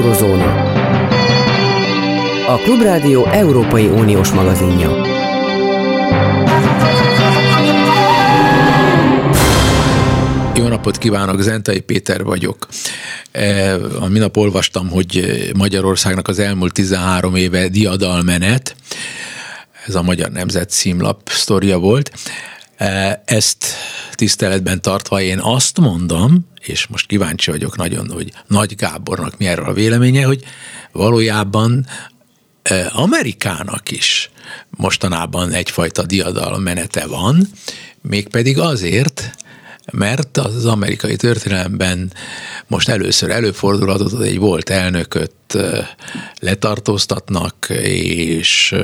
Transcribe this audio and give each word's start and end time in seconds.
Eurozóna. 0.00 0.62
A 2.46 2.56
Klubrádió 2.56 3.26
Európai 3.26 3.86
Uniós 3.86 4.30
magazinja. 4.30 4.90
Jó 10.54 10.68
napot 10.68 10.98
kívánok, 10.98 11.40
Zentai 11.40 11.80
Péter 11.80 12.24
vagyok. 12.24 12.68
E, 13.32 13.76
minap 14.08 14.36
olvastam, 14.36 14.88
hogy 14.88 15.40
Magyarországnak 15.56 16.28
az 16.28 16.38
elmúlt 16.38 16.72
13 16.72 17.34
éve 17.34 17.68
diadalmenet, 17.68 18.76
ez 19.86 19.94
a 19.94 20.02
Magyar 20.02 20.30
Nemzet 20.30 20.70
címlap 20.70 21.28
sztoria 21.28 21.78
volt. 21.78 22.10
E, 22.80 23.22
ezt 23.24 23.64
tiszteletben 24.12 24.82
tartva 24.82 25.20
én 25.20 25.38
azt 25.38 25.80
mondom, 25.80 26.48
és 26.60 26.86
most 26.86 27.06
kíváncsi 27.06 27.50
vagyok 27.50 27.76
nagyon, 27.76 28.10
hogy 28.10 28.32
Nagy 28.46 28.74
Gábornak 28.74 29.38
mi 29.38 29.46
erről 29.46 29.64
a 29.64 29.72
véleménye, 29.72 30.24
hogy 30.24 30.44
valójában 30.92 31.86
e, 32.62 32.90
Amerikának 32.92 33.90
is 33.90 34.30
mostanában 34.70 35.52
egyfajta 35.52 36.02
diadalmenete 36.02 37.06
van, 37.06 37.48
mégpedig 38.00 38.58
azért, 38.58 39.34
mert 39.92 40.36
az 40.36 40.66
amerikai 40.66 41.16
történelemben 41.16 42.12
most 42.66 42.88
először 42.88 43.30
előfordulhatott, 43.30 44.12
hogy 44.12 44.26
egy 44.26 44.38
volt 44.38 44.70
elnököt 44.70 45.58
letartóztatnak, 46.38 47.66
és 47.82 48.74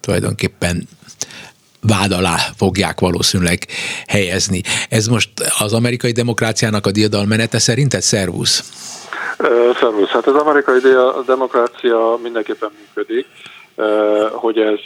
tulajdonképpen 0.00 0.88
vád 1.80 2.12
alá 2.12 2.36
fogják 2.56 3.00
valószínűleg 3.00 3.58
helyezni. 4.06 4.60
Ez 4.88 5.06
most 5.06 5.30
az 5.58 5.72
amerikai 5.72 6.12
demokráciának 6.12 6.86
a 6.86 6.90
diadalmenete 6.90 7.58
szerinted? 7.58 8.00
Szervusz! 8.00 8.62
Szervusz! 9.80 10.08
Hát 10.08 10.26
az 10.26 10.34
amerikai 10.34 10.80
demokrácia 11.26 12.18
mindenképpen 12.22 12.70
működik 12.78 13.26
hogy 14.32 14.58
ez 14.58 14.78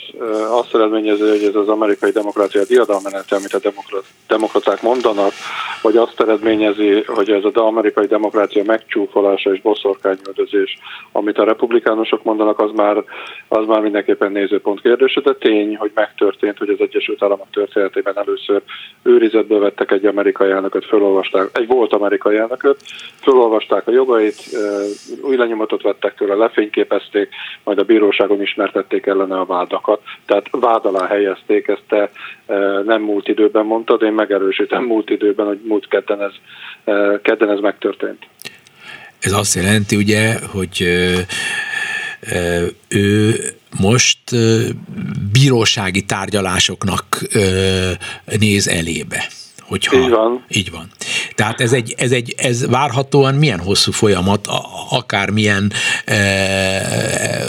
azt 0.49 0.75
eredményezi, 0.75 1.21
hogy 1.21 1.43
ez 1.43 1.55
az 1.55 1.67
amerikai 1.67 2.11
demokrácia 2.11 2.65
diadalmenete, 2.65 3.35
amit 3.35 3.53
a 3.53 3.71
demokraták 4.27 4.81
mondanak, 4.81 5.31
vagy 5.81 5.97
azt 5.97 6.21
eredményezi, 6.21 7.03
hogy 7.07 7.29
ez 7.29 7.43
az 7.43 7.55
amerikai 7.55 8.05
demokrácia 8.05 8.63
megcsúfolása 8.63 9.53
és 9.53 9.61
boszorkányüldözés, 9.61 10.77
amit 11.11 11.37
a 11.37 11.43
republikánusok 11.43 12.23
mondanak, 12.23 12.59
az 12.59 12.71
már, 12.75 13.03
az 13.47 13.65
már 13.65 13.81
mindenképpen 13.81 14.31
nézőpont 14.31 14.81
kérdése, 14.81 15.21
de 15.21 15.33
tény, 15.33 15.75
hogy 15.75 15.91
megtörtént, 15.93 16.57
hogy 16.57 16.69
az 16.69 16.79
Egyesült 16.79 17.23
Államok 17.23 17.47
történetében 17.51 18.17
először 18.17 18.61
őrizetből 19.03 19.59
vettek 19.59 19.91
egy 19.91 20.05
amerikai 20.05 20.51
elnököt, 20.51 20.85
felolvasták, 20.85 21.49
egy 21.53 21.67
volt 21.67 21.93
amerikai 21.93 22.37
elnököt, 22.37 22.77
felolvasták 23.21 23.87
a 23.87 23.91
jogait, 23.91 24.57
új 25.21 25.35
lenyomatot 25.35 25.81
vettek 25.81 26.15
tőle, 26.15 26.35
lefényképezték, 26.35 27.29
majd 27.63 27.79
a 27.79 27.83
bíróságon 27.83 28.41
ismertették 28.41 28.84
tették 28.87 29.05
ellene 29.05 29.39
a 29.39 29.45
vádakat. 29.45 30.01
Tehát 30.25 30.47
vád 30.51 30.85
alá 30.85 31.07
helyezték, 31.07 31.67
ezt 31.67 31.83
te 31.87 32.11
e, 32.45 32.55
nem 32.85 33.01
múlt 33.01 33.27
időben 33.27 33.65
mondtad, 33.65 34.01
én 34.01 34.13
megerősítem 34.13 34.83
múlt 34.83 35.09
időben, 35.09 35.45
hogy 35.45 35.61
múlt 35.63 35.87
kedden 35.87 36.21
ez, 36.21 36.31
e, 36.83 37.19
kedden 37.21 37.49
ez 37.49 37.59
megtörtént. 37.59 38.27
Ez 39.19 39.31
azt 39.31 39.55
jelenti 39.55 39.95
ugye, 39.95 40.35
hogy 40.51 40.81
e, 42.21 42.61
ő 42.87 43.33
most 43.79 44.19
bírósági 45.31 46.05
tárgyalásoknak 46.05 47.21
néz 48.39 48.67
elébe. 48.67 49.27
Hogyha, 49.67 49.97
így 49.97 50.09
van. 50.09 50.45
Így 50.47 50.71
van. 50.71 50.87
Tehát 51.35 51.61
ez, 51.61 51.73
egy, 51.73 51.93
ez, 51.97 52.11
egy, 52.11 52.33
ez 52.37 52.69
várhatóan 52.69 53.33
milyen 53.33 53.59
hosszú 53.59 53.91
folyamat, 53.91 54.47
akármilyen 54.89 55.71
e, 56.05 56.13
e, 56.13 57.45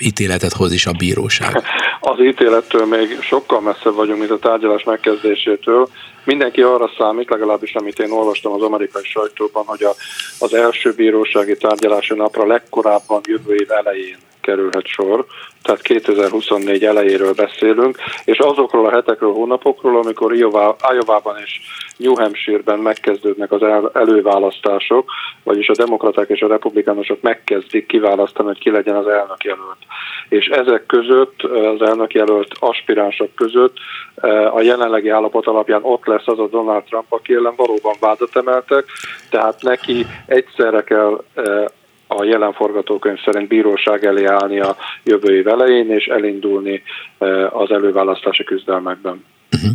ítéletet 0.00 0.52
hoz 0.52 0.72
is 0.72 0.86
a 0.86 0.92
bíróság? 0.92 1.62
Az 2.00 2.20
ítélettől 2.20 2.86
még 2.86 3.18
sokkal 3.20 3.60
messzebb 3.60 3.94
vagyunk, 3.94 4.18
mint 4.18 4.30
a 4.30 4.38
tárgyalás 4.38 4.84
megkezdésétől. 4.84 5.88
Mindenki 6.24 6.62
arra 6.62 6.90
számít, 6.98 7.30
legalábbis 7.30 7.74
amit 7.74 7.98
én 7.98 8.10
olvastam 8.10 8.52
az 8.52 8.62
amerikai 8.62 9.04
sajtóban, 9.04 9.64
hogy 9.66 9.82
a, 9.82 9.94
az 10.38 10.54
első 10.54 10.92
bírósági 10.92 11.56
tárgyalási 11.56 12.14
napra 12.14 12.46
legkorábban 12.46 13.20
jövő 13.24 13.54
év 13.54 13.70
elején 13.70 14.18
kerülhet 14.48 14.86
sor, 14.86 15.26
tehát 15.62 15.82
2024 15.82 16.84
elejéről 16.84 17.34
beszélünk, 17.34 17.96
és 18.24 18.38
azokról 18.38 18.86
a 18.86 18.90
hetekről, 18.90 19.32
hónapokról, 19.32 19.96
amikor 19.96 20.34
Iowa-ban 20.34 21.36
és 21.44 21.60
New 21.96 22.14
Hampshire-ben 22.14 22.78
megkezdődnek 22.78 23.52
az 23.52 23.62
el, 23.62 23.90
előválasztások, 23.94 25.10
vagyis 25.44 25.68
a 25.68 25.74
demokraták 25.76 26.28
és 26.28 26.40
a 26.40 26.48
republikánusok 26.48 27.20
megkezdik 27.20 27.86
kiválasztani, 27.86 28.48
hogy 28.48 28.58
ki 28.58 28.70
legyen 28.70 28.96
az 28.96 29.06
elnök 29.06 29.44
jelölt. 29.44 29.82
És 30.28 30.46
ezek 30.46 30.86
között, 30.86 31.42
az 31.42 31.82
elnök 31.82 32.12
jelölt 32.12 32.54
aspiránsok 32.58 33.34
között 33.34 33.76
eh, 34.14 34.54
a 34.54 34.60
jelenlegi 34.60 35.08
állapot 35.08 35.46
alapján 35.46 35.80
ott 35.82 36.06
lesz 36.06 36.26
az 36.26 36.38
a 36.38 36.48
Donald 36.48 36.82
Trump, 36.84 37.06
aki 37.08 37.34
ellen 37.34 37.54
valóban 37.56 37.94
vádat 38.00 38.36
emeltek, 38.36 38.84
tehát 39.30 39.62
neki 39.62 40.06
egyszerre 40.26 40.82
kell 40.82 41.24
eh, 41.34 41.64
a 42.08 42.24
jelen 42.24 42.52
forgatókönyv 42.52 43.18
szerint 43.24 43.48
bíróság 43.48 44.04
elé 44.04 44.24
állni 44.24 44.60
a 44.60 44.76
jövő 45.04 45.36
év 45.36 45.46
elején, 45.46 45.90
és 45.90 46.04
elindulni 46.04 46.82
eh, 47.18 47.60
az 47.60 47.70
előválasztási 47.70 48.44
küzdelmekben. 48.44 49.24
Uh-huh. 49.52 49.70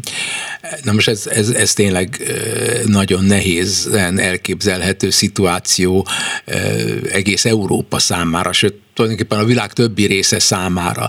Na 0.83 0.93
most 0.93 1.07
ez, 1.07 1.27
ez, 1.27 1.49
ez 1.49 1.73
tényleg 1.73 2.07
eh, 2.19 2.83
nagyon 2.85 3.23
nehézen 3.23 4.19
elképzelhető 4.19 5.09
szituáció 5.09 6.05
eh, 6.45 6.61
egész 7.11 7.45
Európa 7.45 7.99
számára, 7.99 8.51
sőt 8.51 8.75
tulajdonképpen 8.93 9.39
a 9.39 9.45
világ 9.45 9.73
többi 9.73 10.05
része 10.05 10.39
számára. 10.39 11.07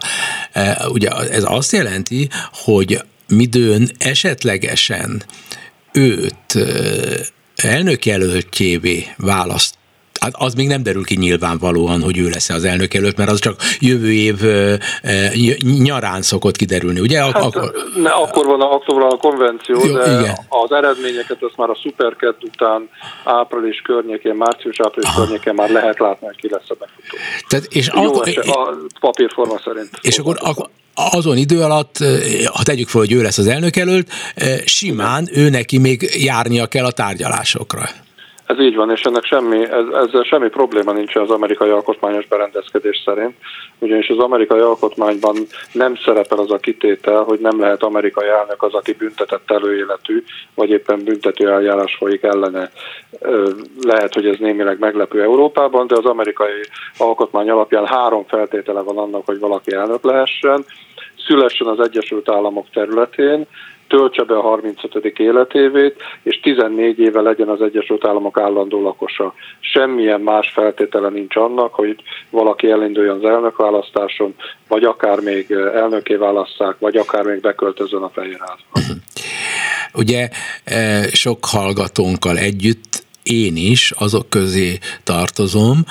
Ugye 0.88 1.08
ez 1.10 1.44
azt 1.46 1.72
jelenti, 1.72 2.28
hogy 2.52 2.98
midőn 3.28 3.88
esetlegesen 3.98 5.22
őt 5.92 6.58
elnökjelöltjévé 7.56 9.06
választ 9.16 9.74
Hát 10.24 10.34
az 10.38 10.54
még 10.54 10.66
nem 10.66 10.82
derül 10.82 11.04
ki 11.04 11.16
nyilvánvalóan, 11.16 12.02
hogy 12.02 12.18
ő 12.18 12.28
lesz 12.28 12.48
az 12.48 12.64
elnök 12.64 12.94
előtt, 12.94 13.16
mert 13.16 13.30
az 13.30 13.38
csak 13.38 13.56
jövő 13.78 14.12
év 14.12 14.36
nyarán 15.60 16.22
szokott 16.22 16.56
kiderülni, 16.56 17.00
ugye? 17.00 17.22
Hát, 17.22 17.34
akkor... 17.34 17.72
Ne, 17.96 18.10
akkor 18.10 18.46
van 18.46 18.60
a, 18.60 18.72
akkor 18.72 19.00
van 19.00 19.10
a 19.10 19.16
konvenció, 19.16 19.86
Jó, 19.86 19.92
de 19.92 20.20
igen. 20.20 20.38
az 20.48 20.72
eredményeket 20.72 21.42
azt 21.42 21.56
már 21.56 21.70
a 21.70 21.78
Supercat 21.82 22.44
után 22.44 22.88
április 23.24 23.80
környékén, 23.80 24.34
március-április 24.34 25.10
környékén 25.16 25.54
már 25.54 25.70
lehet 25.70 25.98
látni, 25.98 26.26
hogy 26.26 26.36
ki 26.36 26.48
lesz 26.50 26.68
a 26.68 26.74
befutó. 26.78 27.16
Tehát, 27.48 27.64
és 27.70 27.90
Jó, 27.94 28.02
akkor, 28.02 28.28
a 28.46 28.74
papírforma 29.00 29.60
szerint. 29.64 29.90
És 30.00 30.18
akkor, 30.18 30.36
akkor 30.40 30.68
azon 30.94 31.36
idő 31.36 31.60
alatt, 31.60 31.96
ha 32.52 32.62
tegyük 32.62 32.88
fel, 32.88 33.00
hogy 33.00 33.12
ő 33.12 33.22
lesz 33.22 33.38
az 33.38 33.46
elnök 33.46 33.76
előtt, 33.76 34.08
simán 34.64 35.28
ő 35.32 35.48
neki 35.48 35.78
még 35.78 36.10
járnia 36.24 36.66
kell 36.66 36.84
a 36.84 36.90
tárgyalásokra. 36.90 37.88
Ez 38.46 38.60
így 38.60 38.76
van, 38.76 38.90
és 38.90 39.02
ennek 39.02 39.24
semmi, 39.24 39.62
ez, 39.62 39.86
ezzel 39.92 40.22
semmi 40.22 40.48
probléma 40.48 40.92
nincs 40.92 41.16
az 41.16 41.30
amerikai 41.30 41.70
alkotmányos 41.70 42.26
berendezkedés 42.26 43.02
szerint, 43.04 43.34
ugyanis 43.78 44.08
az 44.08 44.18
amerikai 44.18 44.60
alkotmányban 44.60 45.36
nem 45.72 45.96
szerepel 45.96 46.38
az 46.38 46.50
a 46.50 46.58
kitétel, 46.58 47.22
hogy 47.22 47.38
nem 47.40 47.60
lehet 47.60 47.82
amerikai 47.82 48.28
elnök 48.28 48.62
az, 48.62 48.74
aki 48.74 48.92
büntetett 48.92 49.50
előéletű, 49.50 50.24
vagy 50.54 50.70
éppen 50.70 51.04
büntető 51.04 51.50
eljárás 51.50 51.96
folyik 51.98 52.22
ellene. 52.22 52.70
Lehet, 53.80 54.14
hogy 54.14 54.26
ez 54.26 54.38
némileg 54.38 54.78
meglepő 54.78 55.22
Európában, 55.22 55.86
de 55.86 55.96
az 55.96 56.04
amerikai 56.04 56.60
alkotmány 56.98 57.50
alapján 57.50 57.86
három 57.86 58.24
feltétele 58.26 58.80
van 58.80 58.98
annak, 58.98 59.26
hogy 59.26 59.38
valaki 59.38 59.72
elnök 59.72 60.04
lehessen, 60.04 60.64
szülessen 61.26 61.66
az 61.66 61.80
Egyesült 61.80 62.28
Államok 62.28 62.66
területén, 62.72 63.46
töltse 63.88 64.22
be 64.22 64.36
a 64.36 64.40
35. 64.40 65.04
életévét, 65.18 66.02
és 66.22 66.40
14 66.40 66.98
éve 66.98 67.20
legyen 67.20 67.48
az 67.48 67.60
Egyesült 67.60 68.06
Államok 68.06 68.38
állandó 68.38 68.82
lakosa. 68.82 69.34
Semmilyen 69.60 70.20
más 70.20 70.50
feltétele 70.50 71.08
nincs 71.08 71.36
annak, 71.36 71.74
hogy 71.74 71.96
valaki 72.30 72.70
elinduljon 72.70 73.16
az 73.16 73.24
elnökválasztáson, 73.24 74.34
vagy 74.68 74.84
akár 74.84 75.20
még 75.20 75.50
elnöké 75.50 76.14
válasszák, 76.14 76.76
vagy 76.78 76.96
akár 76.96 77.24
még 77.24 77.40
beköltözön 77.40 78.02
a 78.02 78.08
Fehérházba. 78.08 78.72
Ugye 79.94 80.28
e, 80.64 81.02
sok 81.12 81.38
hallgatónkkal 81.44 82.36
együtt 82.36 83.02
én 83.22 83.56
is 83.56 83.90
azok 83.90 84.30
közé 84.30 84.78
tartozom, 85.04 85.84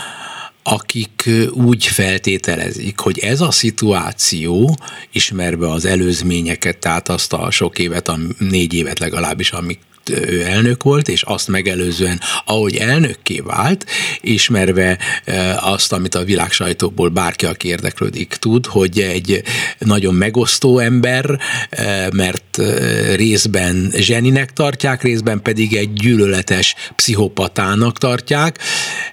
akik 0.63 1.30
úgy 1.51 1.86
feltételezik, 1.86 3.00
hogy 3.00 3.19
ez 3.19 3.42
a 3.42 3.51
szituáció, 3.51 4.77
ismerve 5.12 5.71
az 5.71 5.86
előzményeket, 5.86 6.77
tehát 6.77 7.10
azt 7.10 7.33
a 7.33 7.51
sok 7.51 7.80
évet, 7.80 8.07
a 8.07 8.19
négy 8.38 8.74
évet 8.74 9.00
legalábbis, 9.00 9.51
amik 9.51 9.80
ő 10.09 10.44
elnök 10.44 10.83
volt, 10.83 11.07
és 11.07 11.21
azt 11.21 11.47
megelőzően, 11.47 12.19
ahogy 12.45 12.75
elnökké 12.75 13.39
vált, 13.39 13.85
ismerve 14.21 14.97
azt, 15.59 15.94
amit 15.94 16.15
a 16.15 16.23
világ 16.23 16.51
sajtóból 16.51 17.09
bárki, 17.09 17.45
aki 17.45 17.67
érdeklődik, 17.67 18.35
tud, 18.39 18.65
hogy 18.65 19.00
egy 19.00 19.44
nagyon 19.77 20.15
megosztó 20.15 20.79
ember, 20.79 21.39
mert 22.13 22.61
részben 23.15 23.91
zseninek 23.95 24.53
tartják, 24.53 25.01
részben 25.01 25.41
pedig 25.41 25.75
egy 25.75 25.94
gyűlöletes 25.94 26.75
pszichopatának 26.95 27.97
tartják. 27.97 28.59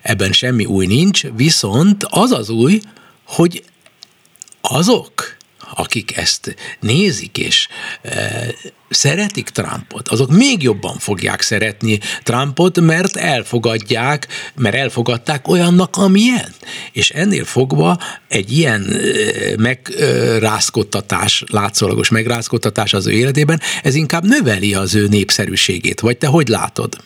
Ebben 0.03 0.33
semmi 0.33 0.65
új 0.65 0.87
nincs, 0.87 1.23
viszont 1.37 2.07
az 2.09 2.31
az 2.31 2.49
új, 2.49 2.81
hogy 3.25 3.65
azok, 4.61 5.39
akik 5.75 6.17
ezt 6.17 6.57
nézik 6.81 7.39
és 7.39 7.69
e, 8.03 8.47
szeretik 8.89 9.49
Trumpot, 9.49 10.09
azok 10.09 10.31
még 10.31 10.63
jobban 10.63 10.99
fogják 10.99 11.41
szeretni 11.41 11.99
Trumpot, 12.23 12.81
mert 12.81 13.17
elfogadják, 13.17 14.29
mert 14.55 14.75
elfogadták 14.75 15.49
olyannak, 15.49 15.97
amilyen. 15.97 16.55
És 16.93 17.11
ennél 17.11 17.45
fogva 17.45 17.99
egy 18.29 18.53
ilyen 18.53 18.93
e, 18.93 19.01
megrázkodtatás, 19.57 21.45
látszólagos 21.47 22.09
megrázkodtatás 22.09 22.93
az 22.93 23.07
ő 23.07 23.11
életében, 23.13 23.61
ez 23.83 23.95
inkább 23.95 24.25
növeli 24.25 24.75
az 24.75 24.95
ő 24.95 25.07
népszerűségét. 25.07 26.01
Vagy 26.01 26.19
te 26.19 26.27
hogy 26.27 26.49
látod? 26.49 26.97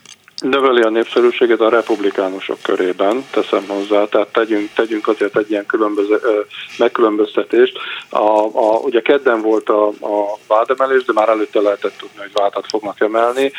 Növeli 0.44 0.82
a 0.82 0.88
népszerűséget 0.88 1.60
a 1.60 1.68
republikánusok 1.68 2.58
körében, 2.62 3.24
teszem 3.30 3.64
hozzá, 3.68 4.04
tehát 4.04 4.28
tegyünk, 4.32 4.70
tegyünk 4.74 5.08
azért 5.08 5.36
egy 5.36 5.50
ilyen 5.50 5.66
különböző, 5.66 6.20
megkülönböztetést. 6.78 7.78
A, 8.08 8.38
a, 8.38 8.78
ugye 8.82 9.00
kedden 9.00 9.40
volt 9.40 9.68
a, 9.68 9.86
a 9.88 10.38
vádemelés, 10.48 11.04
de 11.04 11.12
már 11.12 11.28
előtte 11.28 11.60
lehetett 11.60 11.96
tudni, 11.98 12.18
hogy 12.18 12.32
vádat 12.32 12.66
fognak 12.68 13.00
emelni. 13.00 13.52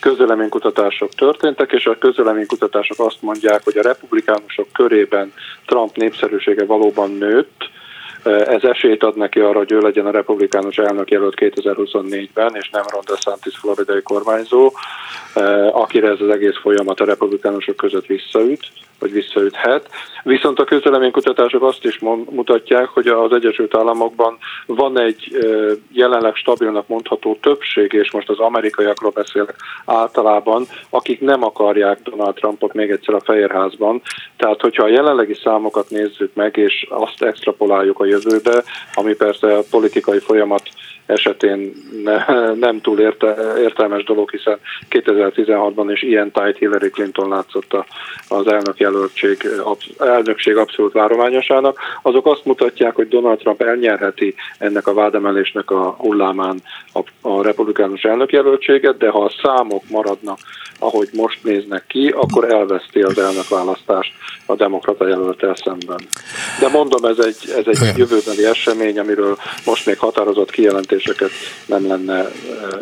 Közöleménykutatások 0.00 1.14
történtek, 1.14 1.72
és 1.72 1.86
a 1.86 1.98
közöleménykutatások 1.98 2.98
azt 2.98 3.22
mondják, 3.22 3.64
hogy 3.64 3.78
a 3.78 3.82
republikánusok 3.82 4.72
körében 4.72 5.32
Trump 5.66 5.96
népszerűsége 5.96 6.64
valóban 6.64 7.10
nőtt, 7.10 7.70
ez 8.26 8.62
esélyt 8.62 9.02
ad 9.02 9.16
neki 9.16 9.40
arra, 9.40 9.58
hogy 9.58 9.72
ő 9.72 9.78
legyen 9.78 10.06
a 10.06 10.10
republikánus 10.10 10.78
elnök 10.78 11.10
jelölt 11.10 11.34
2024-ben, 11.36 12.54
és 12.54 12.70
nem 12.70 12.82
Ron 12.90 13.02
DeSantis 13.06 13.56
floridai 13.56 14.02
kormányzó, 14.02 14.72
akire 15.72 16.08
ez 16.08 16.20
az 16.20 16.28
egész 16.28 16.56
folyamat 16.60 17.00
a 17.00 17.04
republikánusok 17.04 17.76
között 17.76 18.06
visszaüt 18.06 18.70
vagy 18.98 19.12
visszaüthet. 19.12 19.88
Viszont 20.22 20.58
a 20.58 20.64
közleménykutatások 20.64 21.62
azt 21.62 21.84
is 21.84 21.98
mutatják, 22.30 22.88
hogy 22.88 23.06
az 23.06 23.32
Egyesült 23.32 23.76
Államokban 23.76 24.38
van 24.66 24.98
egy 24.98 25.36
jelenleg 25.92 26.34
stabilnak 26.34 26.88
mondható 26.88 27.38
többség, 27.40 27.92
és 27.92 28.10
most 28.10 28.28
az 28.28 28.38
amerikaiakról 28.38 29.10
beszélek 29.10 29.54
általában, 29.84 30.66
akik 30.90 31.20
nem 31.20 31.44
akarják 31.44 32.02
Donald 32.02 32.34
Trumpot 32.34 32.74
még 32.74 32.90
egyszer 32.90 33.14
a 33.14 33.20
Fehérházban. 33.20 34.02
Tehát, 34.36 34.60
hogyha 34.60 34.84
a 34.84 34.88
jelenlegi 34.88 35.34
számokat 35.34 35.90
nézzük 35.90 36.34
meg, 36.34 36.56
és 36.56 36.86
azt 36.90 37.22
extrapoláljuk 37.22 37.98
a 37.98 38.04
jövőbe, 38.04 38.62
ami 38.94 39.14
persze 39.14 39.56
a 39.56 39.62
politikai 39.70 40.18
folyamat 40.18 40.62
esetén 41.06 41.72
ne, 42.04 42.24
nem 42.54 42.80
túl 42.80 43.00
érte, 43.00 43.36
értelmes 43.58 44.04
dolog, 44.04 44.30
hiszen 44.30 44.58
2016-ban 44.90 45.88
is 45.92 46.02
ilyen 46.02 46.30
tájt 46.30 46.58
Hillary 46.58 46.90
Clinton 46.90 47.28
látszott 47.28 47.76
az 48.28 48.46
elnök 48.46 48.78
jelöltség, 48.86 49.48
elnökség 49.98 50.56
abszolút 50.56 50.92
várományosának, 50.92 51.78
azok 52.02 52.26
azt 52.26 52.44
mutatják, 52.44 52.94
hogy 52.94 53.08
Donald 53.08 53.38
Trump 53.38 53.62
elnyerheti 53.62 54.34
ennek 54.58 54.86
a 54.86 54.94
vádemelésnek 54.94 55.70
a 55.70 55.90
hullámán 55.98 56.62
a, 56.92 57.28
a 57.28 57.42
republikánus 57.42 58.02
elnökjelöltséget, 58.02 58.96
de 58.96 59.08
ha 59.08 59.24
a 59.24 59.32
számok 59.42 59.82
maradnak, 59.88 60.38
ahogy 60.78 61.08
most 61.12 61.44
néznek 61.44 61.84
ki, 61.86 62.08
akkor 62.08 62.52
elveszti 62.52 63.00
az 63.02 63.18
elnökválasztást 63.18 64.12
a 64.46 64.54
demokrata 64.54 65.08
jelöltel 65.08 65.54
szemben. 65.64 66.00
De 66.60 66.68
mondom, 66.68 67.04
ez 67.04 67.18
egy, 67.18 67.36
ez 67.56 67.64
egy 67.66 67.96
jövőbeli 67.96 68.44
esemény, 68.44 68.98
amiről 68.98 69.36
most 69.64 69.86
még 69.86 69.98
határozott 69.98 70.50
kijelentéseket 70.50 71.30
nem 71.66 71.86
lenne 71.86 72.30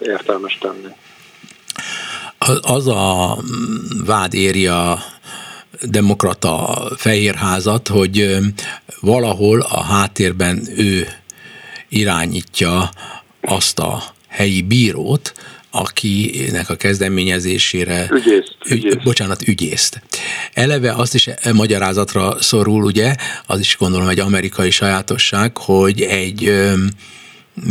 értelmes 0.02 0.58
tenni. 0.60 0.92
Az 2.62 2.86
a 2.88 3.36
vád 4.06 4.34
éri 4.34 4.66
a 4.66 4.98
demokrata 5.86 6.86
fehérházat, 6.96 7.88
hogy 7.88 8.38
valahol 9.00 9.60
a 9.60 9.82
háttérben 9.82 10.68
ő 10.76 11.08
irányítja 11.88 12.90
azt 13.40 13.78
a 13.78 14.02
helyi 14.28 14.62
bírót, 14.62 15.32
akinek 15.70 16.70
a 16.70 16.76
kezdeményezésére... 16.76 18.08
Ügyészt, 18.10 18.56
ügyészt. 18.68 19.02
Bocsánat, 19.02 19.48
ügyészt. 19.48 20.02
Eleve 20.52 20.92
azt 20.92 21.14
is 21.14 21.28
magyarázatra 21.52 22.36
szorul, 22.42 22.84
ugye, 22.84 23.14
az 23.46 23.60
is 23.60 23.76
gondolom 23.78 24.08
egy 24.08 24.20
amerikai 24.20 24.70
sajátosság, 24.70 25.56
hogy 25.56 26.00
egy 26.00 26.52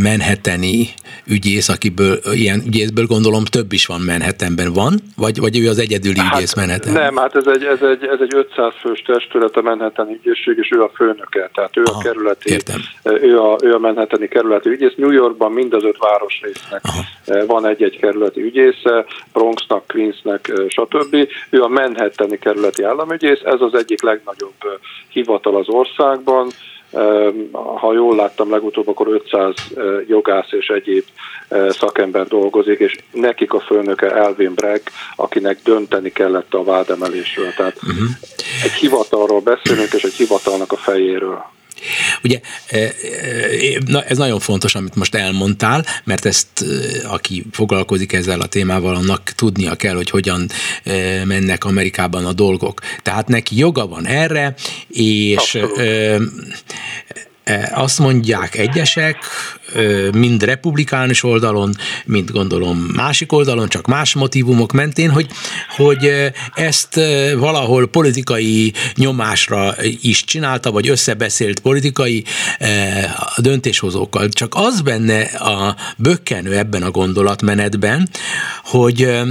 menheteni 0.01 0.87
ügyész, 1.27 1.69
akiből 1.69 2.19
ilyen 2.33 2.61
ügyészből 2.67 3.05
gondolom 3.05 3.45
több 3.45 3.71
is 3.71 3.85
van 3.85 4.01
Manhattanben. 4.01 4.73
Van? 4.73 4.93
Vagy, 5.15 5.39
vagy 5.39 5.59
ő 5.59 5.69
az 5.69 5.79
egyedüli 5.79 6.19
hát, 6.19 6.35
ügyész 6.35 6.55
Manhattan? 6.55 6.93
Nem, 6.93 7.15
hát 7.15 7.35
ez 7.35 7.47
egy, 7.47 7.63
ez, 7.63 7.81
egy, 7.81 8.03
ez 8.03 8.19
egy 8.19 8.33
500 8.35 8.73
fős 8.81 9.01
testület 9.01 9.55
a 9.55 9.61
Manhattan 9.61 10.09
ügyészség, 10.09 10.57
és 10.57 10.71
ő 10.75 10.81
a 10.81 10.91
főnöke, 10.95 11.49
tehát 11.53 11.77
ő 11.77 11.83
Aha, 11.83 11.97
a 11.97 12.01
kerületi, 12.01 12.51
értem. 12.51 12.81
ő 13.03 13.39
a, 13.39 13.57
ő 13.61 13.73
a 13.73 13.79
Manhattani 13.79 14.27
kerületi 14.27 14.69
ügyész. 14.69 14.93
New 14.95 15.11
Yorkban 15.11 15.51
mind 15.51 15.73
az 15.73 15.83
öt 15.83 15.97
városrésznek 15.97 16.81
Aha. 16.83 17.01
Eh, 17.25 17.45
van 17.45 17.67
egy-egy 17.67 17.97
kerületi 17.97 18.41
ügyésze, 18.41 19.05
Bronxnak, 19.33 19.87
Queensnek, 19.87 20.47
eh, 20.47 20.65
stb. 20.67 21.15
Ő 21.49 21.61
a 21.61 21.67
Manhattani 21.67 22.37
kerületi 22.37 22.83
államügyész, 22.83 23.39
ez 23.43 23.61
az 23.61 23.73
egyik 23.73 24.01
legnagyobb 24.01 24.53
eh, 24.59 24.71
hivatal 25.09 25.55
az 25.55 25.69
országban, 25.69 26.49
ha 27.51 27.93
jól 27.93 28.15
láttam 28.15 28.51
legutóbb, 28.51 28.87
akkor 28.87 29.07
500 29.07 29.53
jogász 30.07 30.51
és 30.51 30.67
egyéb 30.67 31.03
szakember 31.69 32.27
dolgozik, 32.27 32.79
és 32.79 32.97
nekik 33.11 33.53
a 33.53 33.59
főnöke 33.59 34.15
Elvin 34.15 34.53
Bragg, 34.53 34.81
akinek 35.15 35.59
dönteni 35.63 36.11
kellett 36.11 36.53
a 36.53 36.63
vádemelésről. 36.63 37.53
Tehát 37.57 37.75
uh-huh. 37.75 38.09
egy 38.63 38.71
hivatalról 38.71 39.39
beszélünk, 39.39 39.93
és 39.93 40.03
egy 40.03 40.13
hivatalnak 40.13 40.71
a 40.71 40.77
fejéről. 40.77 41.43
Ugye 42.23 42.39
e, 42.67 42.77
e, 42.77 42.91
ez 44.07 44.17
nagyon 44.17 44.39
fontos, 44.39 44.75
amit 44.75 44.95
most 44.95 45.15
elmondtál, 45.15 45.85
mert 46.03 46.25
ezt 46.25 46.47
e, 46.61 46.65
aki 47.07 47.45
foglalkozik 47.51 48.13
ezzel 48.13 48.41
a 48.41 48.45
témával, 48.45 48.95
annak 48.95 49.23
tudnia 49.23 49.75
kell, 49.75 49.95
hogy 49.95 50.09
hogyan 50.09 50.49
mennek 51.25 51.63
Amerikában 51.63 52.25
a 52.25 52.33
dolgok. 52.33 52.81
Tehát 53.01 53.27
neki 53.27 53.57
joga 53.57 53.87
van 53.87 54.07
erre, 54.07 54.55
és 54.87 55.35
Abszolút 55.35 55.77
E, 55.77 56.17
azt 57.73 57.99
mondják 57.99 58.55
egyesek, 58.55 59.17
mind 60.11 60.43
republikánus 60.43 61.23
oldalon, 61.23 61.75
mind 62.05 62.31
gondolom 62.31 62.77
másik 62.77 63.31
oldalon, 63.31 63.69
csak 63.69 63.87
más 63.87 64.13
motivumok 64.13 64.71
mentén, 64.71 65.09
hogy, 65.09 65.27
hogy 65.75 66.31
ezt 66.53 66.99
valahol 67.37 67.87
politikai 67.87 68.73
nyomásra 68.95 69.75
is 70.01 70.23
csinálta, 70.23 70.71
vagy 70.71 70.89
összebeszélt 70.89 71.59
politikai 71.59 72.23
döntéshozókkal. 73.37 74.29
Csak 74.29 74.55
az 74.55 74.81
benne 74.81 75.21
a 75.21 75.75
bökkenő 75.97 76.57
ebben 76.57 76.83
a 76.83 76.91
gondolatmenetben, 76.91 78.09
hogy 78.63 79.21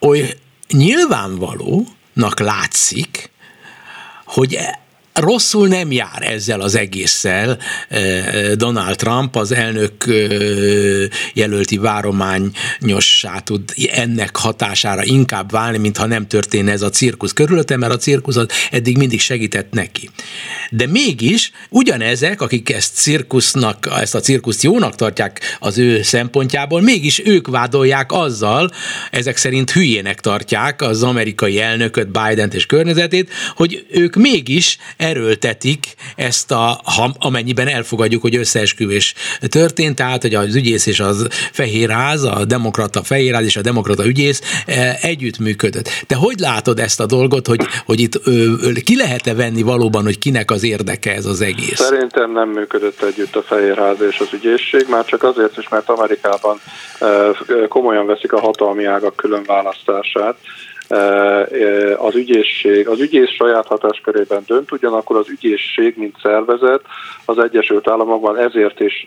oly 0.00 0.36
nyilvánvalónak 0.68 2.40
látszik, 2.40 3.30
hogy 4.24 4.58
rosszul 5.12 5.68
nem 5.68 5.92
jár 5.92 6.22
ezzel 6.22 6.60
az 6.60 6.74
egésszel 6.74 7.58
eh, 7.88 8.52
Donald 8.54 8.96
Trump, 8.96 9.36
az 9.36 9.52
elnök 9.52 10.06
eh, 10.06 11.08
jelölti 11.34 11.76
várományossá 11.78 13.38
tud 13.38 13.62
ennek 13.92 14.36
hatására 14.36 15.04
inkább 15.04 15.50
válni, 15.50 15.78
mintha 15.78 16.06
nem 16.06 16.26
történne 16.26 16.72
ez 16.72 16.82
a 16.82 16.90
cirkusz 16.90 17.32
körülötte, 17.32 17.76
mert 17.76 17.92
a 17.92 17.96
cirkusz 17.96 18.36
az 18.36 18.46
eddig 18.70 18.96
mindig 18.96 19.20
segített 19.20 19.72
neki. 19.72 20.10
De 20.70 20.86
mégis 20.86 21.50
ugyanezek, 21.68 22.40
akik 22.40 22.72
ezt 22.72 22.94
cirkusznak, 22.94 23.88
ezt 24.00 24.14
a 24.14 24.20
cirkuszt 24.20 24.62
jónak 24.62 24.94
tartják 24.94 25.56
az 25.58 25.78
ő 25.78 26.02
szempontjából, 26.02 26.80
mégis 26.80 27.22
ők 27.24 27.48
vádolják 27.48 28.12
azzal, 28.12 28.70
ezek 29.10 29.36
szerint 29.36 29.70
hülyének 29.70 30.20
tartják 30.20 30.82
az 30.82 31.02
amerikai 31.02 31.60
elnököt, 31.60 32.08
Biden-t 32.08 32.54
és 32.54 32.66
környezetét, 32.66 33.30
hogy 33.54 33.86
ők 33.90 34.16
mégis 34.16 34.78
erőltetik 35.02 35.94
ezt 36.16 36.50
a, 36.50 36.80
ha, 36.84 37.14
amennyiben 37.18 37.68
elfogadjuk, 37.68 38.22
hogy 38.22 38.36
összeesküvés 38.36 39.14
történt, 39.48 39.96
tehát 39.96 40.22
hogy 40.22 40.34
az 40.34 40.54
ügyész 40.54 40.86
és 40.86 41.00
az 41.00 41.26
fehérház, 41.52 42.22
a 42.22 42.44
demokrata 42.44 43.02
fehérház 43.02 43.44
és 43.44 43.56
a 43.56 43.60
demokrata 43.60 44.06
ügyész 44.06 44.64
együttműködött. 45.00 45.88
Te 46.06 46.14
hogy 46.14 46.38
látod 46.38 46.78
ezt 46.78 47.00
a 47.00 47.06
dolgot, 47.06 47.46
hogy, 47.46 47.60
hogy 47.86 48.00
itt 48.00 48.26
ö, 48.26 48.52
ki 48.84 48.96
lehet-e 48.96 49.34
venni 49.34 49.62
valóban, 49.62 50.02
hogy 50.02 50.18
kinek 50.18 50.50
az 50.50 50.64
érdeke 50.64 51.14
ez 51.14 51.26
az 51.26 51.40
egész? 51.40 51.80
Szerintem 51.80 52.32
nem 52.32 52.48
működött 52.48 53.02
együtt 53.02 53.36
a 53.36 53.42
fehérház 53.42 54.00
és 54.10 54.18
az 54.18 54.28
ügyészség, 54.32 54.86
már 54.88 55.04
csak 55.04 55.22
azért 55.22 55.58
is, 55.58 55.68
mert 55.68 55.88
Amerikában 55.88 56.60
komolyan 57.68 58.06
veszik 58.06 58.32
a 58.32 58.40
hatalmi 58.40 58.84
ágak 58.84 59.16
külön 59.16 59.42
választását 59.46 60.36
az 61.96 62.14
ügyészség, 62.14 62.88
az 62.88 63.00
ügyész 63.00 63.30
saját 63.30 63.66
hatáskörében 63.66 64.42
dönt, 64.46 64.72
ugyanakkor 64.72 65.16
az 65.16 65.28
ügyészség, 65.28 65.94
mint 65.96 66.16
szervezet 66.22 66.80
az 67.24 67.38
Egyesült 67.38 67.88
Államokban 67.88 68.38
ezért 68.38 68.80
is 68.80 69.06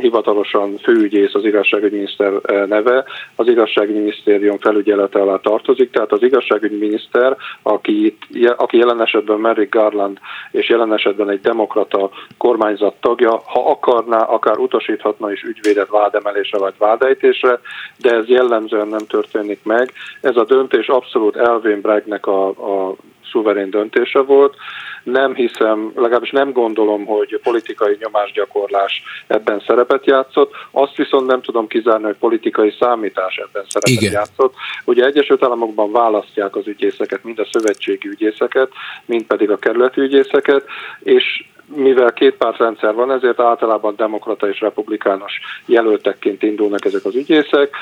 hivatalosan 0.00 0.76
főügyész 0.76 1.34
az 1.34 1.44
igazságügyminiszter 1.44 2.32
neve, 2.66 3.04
az 3.36 3.48
igazságügyminisztérium 3.48 4.58
felügyelete 4.58 5.20
alá 5.20 5.36
tartozik, 5.36 5.90
tehát 5.90 6.12
az 6.12 6.22
igazságügyminiszter, 6.22 7.36
aki, 7.62 8.16
aki 8.56 8.76
jelen 8.76 9.02
esetben 9.02 9.38
Merrick 9.38 9.74
Garland 9.74 10.18
és 10.50 10.68
jelen 10.68 10.92
esetben 10.92 11.30
egy 11.30 11.40
demokrata 11.40 12.10
kormányzat 12.38 12.94
tagja, 13.00 13.42
ha 13.44 13.70
akarná, 13.70 14.22
akár 14.22 14.58
utasíthatna 14.58 15.32
is 15.32 15.42
ügyvédet 15.42 15.88
vádemelésre 15.88 16.58
vagy 16.58 16.74
vádejtésre, 16.78 17.60
de 17.98 18.14
ez 18.14 18.28
jellemzően 18.28 18.88
nem 18.88 19.06
történik 19.08 19.60
meg. 19.62 19.92
Ez 20.20 20.36
a 20.36 20.44
döntés 20.44 20.88
abszolút 20.88 21.36
Elvin 21.36 21.80
Braggnek 21.80 22.26
a, 22.26 22.48
a 22.48 22.94
szuverén 23.30 23.70
döntése 23.70 24.20
volt. 24.20 24.56
Nem 25.02 25.34
hiszem, 25.34 25.92
legalábbis 25.94 26.30
nem 26.30 26.52
gondolom, 26.52 27.04
hogy 27.04 27.40
politikai 27.42 27.96
nyomásgyakorlás 28.00 29.02
ebben 29.26 29.62
szerepet 29.66 30.06
játszott. 30.06 30.52
Azt 30.70 30.96
viszont 30.96 31.26
nem 31.26 31.42
tudom 31.42 31.66
kizárni, 31.66 32.04
hogy 32.04 32.16
politikai 32.16 32.74
számítás 32.78 33.36
ebben 33.36 33.64
szerepet 33.68 34.02
Igen. 34.02 34.12
játszott. 34.12 34.54
Ugye 34.84 35.04
Egyesült 35.04 35.44
Államokban 35.44 35.92
választják 35.92 36.56
az 36.56 36.66
ügyészeket, 36.66 37.24
mind 37.24 37.38
a 37.38 37.48
szövetségi 37.50 38.08
ügyészeket, 38.08 38.70
mind 39.04 39.24
pedig 39.24 39.50
a 39.50 39.58
kerületi 39.58 40.00
ügyészeket, 40.00 40.64
és 41.02 41.44
mivel 41.74 42.12
két 42.12 42.36
pártrendszer 42.36 42.94
van, 42.94 43.12
ezért 43.12 43.40
általában 43.40 43.94
demokrata 43.96 44.48
és 44.48 44.60
republikánus 44.60 45.40
jelöltekként 45.66 46.42
indulnak 46.42 46.84
ezek 46.84 47.04
az 47.04 47.14
ügyészek. 47.14 47.76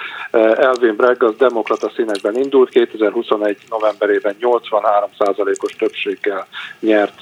Elvin 0.54 0.97
Bragg 0.97 1.23
az 1.23 1.37
demokrata 1.37 1.90
színekben 1.95 2.37
indult, 2.37 2.68
2021 2.68 3.57
novemberében 3.71 4.37
83%-os 4.40 5.76
többséggel 5.76 6.47
nyert 6.80 7.21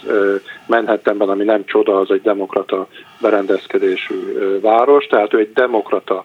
Manhattanben, 0.66 1.28
ami 1.28 1.44
nem 1.44 1.64
csoda, 1.64 1.96
az 1.96 2.10
egy 2.10 2.22
demokrata 2.22 2.86
berendezkedésű 3.20 4.34
város, 4.60 5.06
tehát 5.06 5.34
ő 5.34 5.38
egy 5.38 5.52
demokrata 5.52 6.24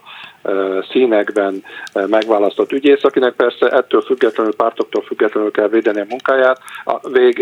színekben 0.90 1.64
megválasztott 2.06 2.72
ügyész, 2.72 3.04
akinek 3.04 3.32
persze 3.32 3.68
ettől 3.68 4.00
függetlenül, 4.00 4.54
pártoktól 4.54 5.02
függetlenül 5.02 5.50
kell 5.50 5.68
védeni 5.68 6.00
a 6.00 6.06
munkáját, 6.08 6.60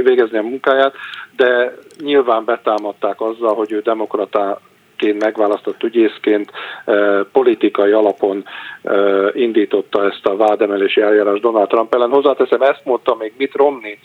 végezni 0.02 0.38
a 0.38 0.42
munkáját, 0.42 0.94
de 1.36 1.74
nyilván 2.00 2.44
betámadták 2.44 3.20
azzal, 3.20 3.54
hogy 3.54 3.72
ő 3.72 3.80
demokrata 3.80 4.60
ügyészként, 5.02 5.22
megválasztott 5.22 5.82
ügyészként 5.82 6.50
politikai 7.32 7.90
alapon 7.90 8.44
indította 9.32 10.04
ezt 10.04 10.26
a 10.26 10.36
vádemelési 10.36 11.00
eljárás 11.00 11.40
Donald 11.40 11.68
Trump 11.68 11.94
ellen. 11.94 12.10
Hozzáteszem, 12.10 12.62
ezt 12.62 12.84
mondta 12.84 13.16
még 13.18 13.32
Mitt 13.36 13.56
Romney 13.56 13.98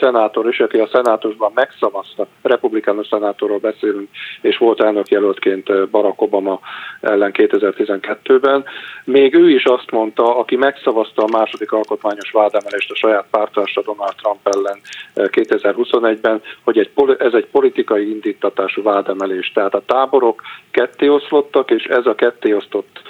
szenátor 0.00 0.48
is, 0.48 0.60
aki 0.60 0.78
a 0.78 0.88
szenátusban 0.92 1.50
megszavazta, 1.54 2.26
republikánus 2.42 3.06
szenátorról 3.06 3.58
beszélünk, 3.58 4.08
és 4.40 4.58
volt 4.58 4.82
elnökjelöltként 4.82 5.90
Barack 5.90 6.20
Obama 6.20 6.60
ellen 7.00 7.30
2012-ben. 7.34 8.64
Még 9.04 9.34
ő 9.34 9.50
is 9.50 9.64
azt 9.64 9.90
mondta, 9.90 10.38
aki 10.38 10.56
megszavazta 10.56 11.22
a 11.22 11.38
második 11.38 11.72
alkotmányos 11.72 12.30
vádemelést 12.30 12.90
a 12.90 12.96
saját 12.96 13.26
pártársa 13.30 13.82
Donald 13.82 14.14
Trump 14.14 14.48
ellen 14.56 14.78
2021-ben, 15.14 16.42
hogy 16.64 16.78
egy, 16.78 16.90
ez 17.18 17.32
egy 17.32 17.46
politikai 17.46 18.10
indítatású 18.10 18.82
vádemelés. 18.82 19.52
Tehát 19.54 19.73
a 19.74 19.82
táborok 19.86 20.42
kettéoszlottak, 20.70 21.70
és 21.70 21.84
ez 21.84 22.06
a 22.06 22.14
kettéosztott 22.14 23.02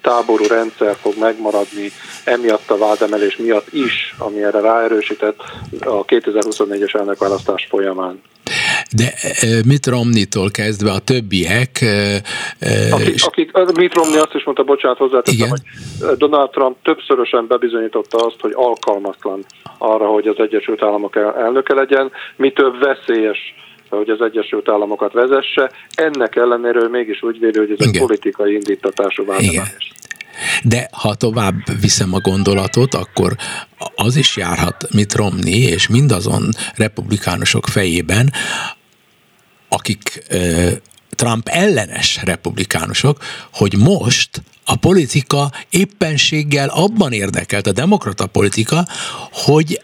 táború 0.00 0.44
rendszer 0.44 0.94
fog 0.94 1.14
megmaradni 1.20 1.90
emiatt 2.24 2.70
a 2.70 2.78
vádemelés 2.78 3.36
miatt 3.36 3.72
is, 3.72 4.14
ami 4.18 4.42
erre 4.42 4.60
ráerősített 4.60 5.36
a 5.80 6.04
2024-es 6.04 6.94
elnökválasztás 6.94 7.66
folyamán. 7.70 8.22
De 8.96 9.14
mit 9.66 9.86
Romnitól 9.86 10.50
kezdve 10.50 10.90
a 10.90 10.98
többiek... 10.98 11.84
Akik, 12.90 13.24
akik 13.24 13.76
Mitt 13.76 13.94
Romney 13.94 14.18
azt 14.18 14.34
is 14.34 14.44
mondta, 14.44 14.62
bocsánat, 14.62 14.98
hozzáteszem, 14.98 15.48
hogy 15.48 15.62
Donald 16.16 16.50
Trump 16.50 16.76
többszörösen 16.82 17.46
bebizonyította 17.46 18.26
azt, 18.26 18.40
hogy 18.40 18.52
alkalmatlan 18.54 19.44
arra, 19.78 20.06
hogy 20.06 20.26
az 20.26 20.38
Egyesült 20.38 20.82
Államok 20.82 21.16
elnöke 21.16 21.74
legyen, 21.74 22.10
mi 22.36 22.52
több 22.52 22.78
veszélyes 22.78 23.54
hogy 23.94 24.08
az 24.08 24.20
Egyesült 24.20 24.68
Államokat 24.68 25.12
vezesse. 25.12 25.70
Ennek 25.94 26.36
ellenére 26.36 26.82
ő 26.82 26.88
mégis 26.88 27.22
úgy 27.22 27.38
véli, 27.38 27.58
hogy 27.58 27.70
ez 27.78 27.86
egy 27.86 27.98
politikai 27.98 28.52
indítatású 28.52 29.24
vádemelés. 29.24 29.92
De 30.62 30.88
ha 30.92 31.14
tovább 31.14 31.80
viszem 31.80 32.14
a 32.14 32.20
gondolatot, 32.20 32.94
akkor 32.94 33.36
az 33.94 34.16
is 34.16 34.36
járhat 34.36 34.86
mit 34.92 35.14
Romney 35.14 35.62
és 35.62 35.88
mindazon 35.88 36.48
republikánusok 36.76 37.66
fejében, 37.66 38.32
akik 39.68 40.22
Trump 41.10 41.48
ellenes 41.48 42.20
republikánusok, 42.24 43.18
hogy 43.52 43.76
most 43.78 44.42
a 44.64 44.76
politika 44.76 45.50
éppenséggel 45.70 46.68
abban 46.68 47.12
érdekelt, 47.12 47.66
a 47.66 47.72
demokrata 47.72 48.26
politika, 48.26 48.86
hogy 49.32 49.80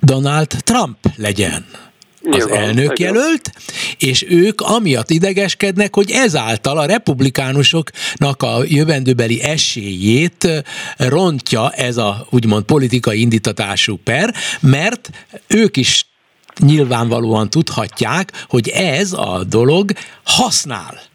Donald 0.00 0.46
Trump 0.46 0.96
legyen 1.16 1.66
az 2.30 2.48
elnök 2.48 2.98
jelölt, 2.98 3.52
és 3.98 4.24
ők 4.28 4.60
amiatt 4.60 5.10
idegeskednek, 5.10 5.94
hogy 5.94 6.10
ezáltal 6.10 6.78
a 6.78 6.86
republikánusoknak 6.86 8.42
a 8.42 8.62
jövendőbeli 8.64 9.42
esélyét 9.42 10.64
rontja 10.96 11.70
ez 11.70 11.96
a 11.96 12.26
úgymond 12.30 12.64
politikai 12.64 13.20
indítatású 13.20 13.96
per, 14.04 14.34
mert 14.60 15.10
ők 15.46 15.76
is 15.76 16.06
nyilvánvalóan 16.58 17.50
tudhatják, 17.50 18.44
hogy 18.48 18.68
ez 18.68 19.12
a 19.12 19.44
dolog 19.48 19.92
használ 20.22 21.12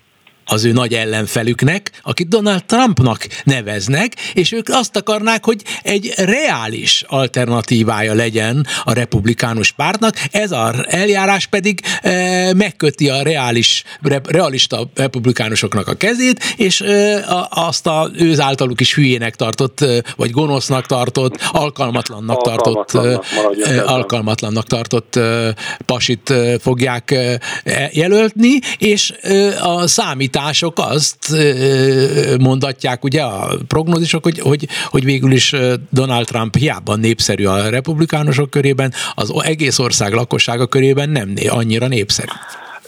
az 0.49 0.65
ő 0.65 0.71
nagy 0.71 0.93
ellenfelüknek, 0.93 1.91
akit 2.03 2.27
Donald 2.27 2.63
Trumpnak 2.63 3.27
neveznek, 3.43 4.13
és 4.33 4.51
ők 4.51 4.67
azt 4.69 4.95
akarnák, 4.95 5.45
hogy 5.45 5.61
egy 5.83 6.13
reális 6.17 7.03
alternatívája 7.07 8.13
legyen 8.13 8.67
a 8.83 8.93
republikánus 8.93 9.71
pártnak, 9.71 10.15
ez 10.31 10.51
a 10.51 10.73
eljárás 10.87 11.45
pedig 11.45 11.81
e, 12.01 12.53
megköti 12.53 13.09
a 13.09 13.21
reális, 13.21 13.83
re, 14.01 14.21
realista 14.27 14.89
republikánusoknak 14.95 15.87
a 15.87 15.93
kezét, 15.93 16.43
és 16.55 16.81
e, 16.81 17.15
a, 17.15 17.47
azt 17.49 17.87
a 17.87 18.09
őz 18.17 18.39
általuk 18.39 18.81
is 18.81 18.95
hülyének 18.95 19.35
tartott, 19.35 19.81
e, 19.81 20.03
vagy 20.15 20.31
gonosznak 20.31 20.85
tartott, 20.85 21.37
alkalmatlannak 21.51 22.41
tartott, 22.41 22.93
e, 22.93 23.19
alkalmatlannak 23.85 24.65
tartott 24.67 25.15
e, 25.15 25.55
pasit 25.85 26.29
e, 26.29 26.59
fogják 26.59 27.11
e, 27.11 27.39
jelölni, 27.91 28.59
és 28.77 29.13
a 29.61 29.87
számítás 29.87 30.38
számítások 30.39 30.79
azt 30.79 31.35
mondatják, 32.39 33.03
ugye 33.03 33.21
a 33.21 33.57
prognózisok, 33.67 34.23
hogy, 34.23 34.39
hogy, 34.39 34.67
hogy 34.85 35.03
végül 35.03 35.31
is 35.31 35.55
Donald 35.89 36.25
Trump 36.25 36.55
hiába 36.55 36.95
népszerű 36.95 37.45
a 37.45 37.69
republikánusok 37.69 38.49
körében, 38.49 38.93
az 39.15 39.33
egész 39.43 39.79
ország 39.79 40.13
lakossága 40.13 40.67
körében 40.67 41.09
nem 41.09 41.33
annyira 41.47 41.87
népszerű. 41.87 42.31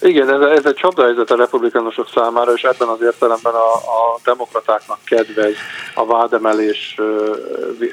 Igen, 0.02 0.30
ez, 0.30 0.58
ez 0.58 0.66
egy 0.66 0.74
csapdahelyzet 0.74 1.32
a 1.32 1.36
republikánusok 1.36 2.10
számára, 2.10 2.54
és 2.54 2.64
ebben 2.64 2.88
az 2.88 3.02
értelemben 3.02 3.54
a, 3.54 3.74
a 3.74 4.20
demokratáknak 4.24 4.98
kedvez 5.04 5.56
a 5.96 6.06
vádemelés 6.06 6.98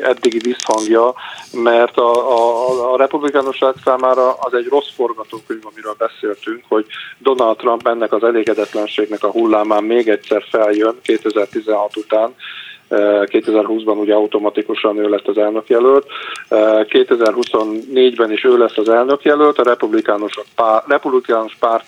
eddigi 0.03 0.39
visszhangja, 0.39 1.15
mert 1.53 1.97
a, 1.97 2.13
a, 2.33 2.93
a 2.93 2.97
republikánusság 2.97 3.75
számára 3.85 4.33
az 4.33 4.55
egy 4.55 4.67
rossz 4.67 4.95
forgatókönyv, 4.95 5.67
amiről 5.73 5.95
beszéltünk, 5.99 6.65
hogy 6.69 6.87
Donald 7.19 7.57
Trump 7.57 7.87
ennek 7.87 8.13
az 8.13 8.25
elégedetlenségnek 8.25 9.23
a 9.23 9.31
hullámán 9.31 9.85
még 9.85 10.09
egyszer 10.09 10.45
feljön 10.51 10.99
2016 11.03 11.97
után, 11.97 12.35
2020-ban 12.91 13.99
ugye 13.99 14.15
automatikusan 14.15 14.99
ő 14.99 15.09
lett 15.09 15.29
az 15.29 15.39
elnökjelölt, 15.39 16.07
2024-ben 16.49 18.33
is 18.33 18.45
ő 18.45 18.59
lesz 18.59 18.77
az 18.79 18.89
elnökjelölt, 18.89 19.59
a 19.59 19.63
republikánusok 19.63 20.45
pár, 20.55 20.83
republikánus 20.87 21.57
párt 21.61 21.85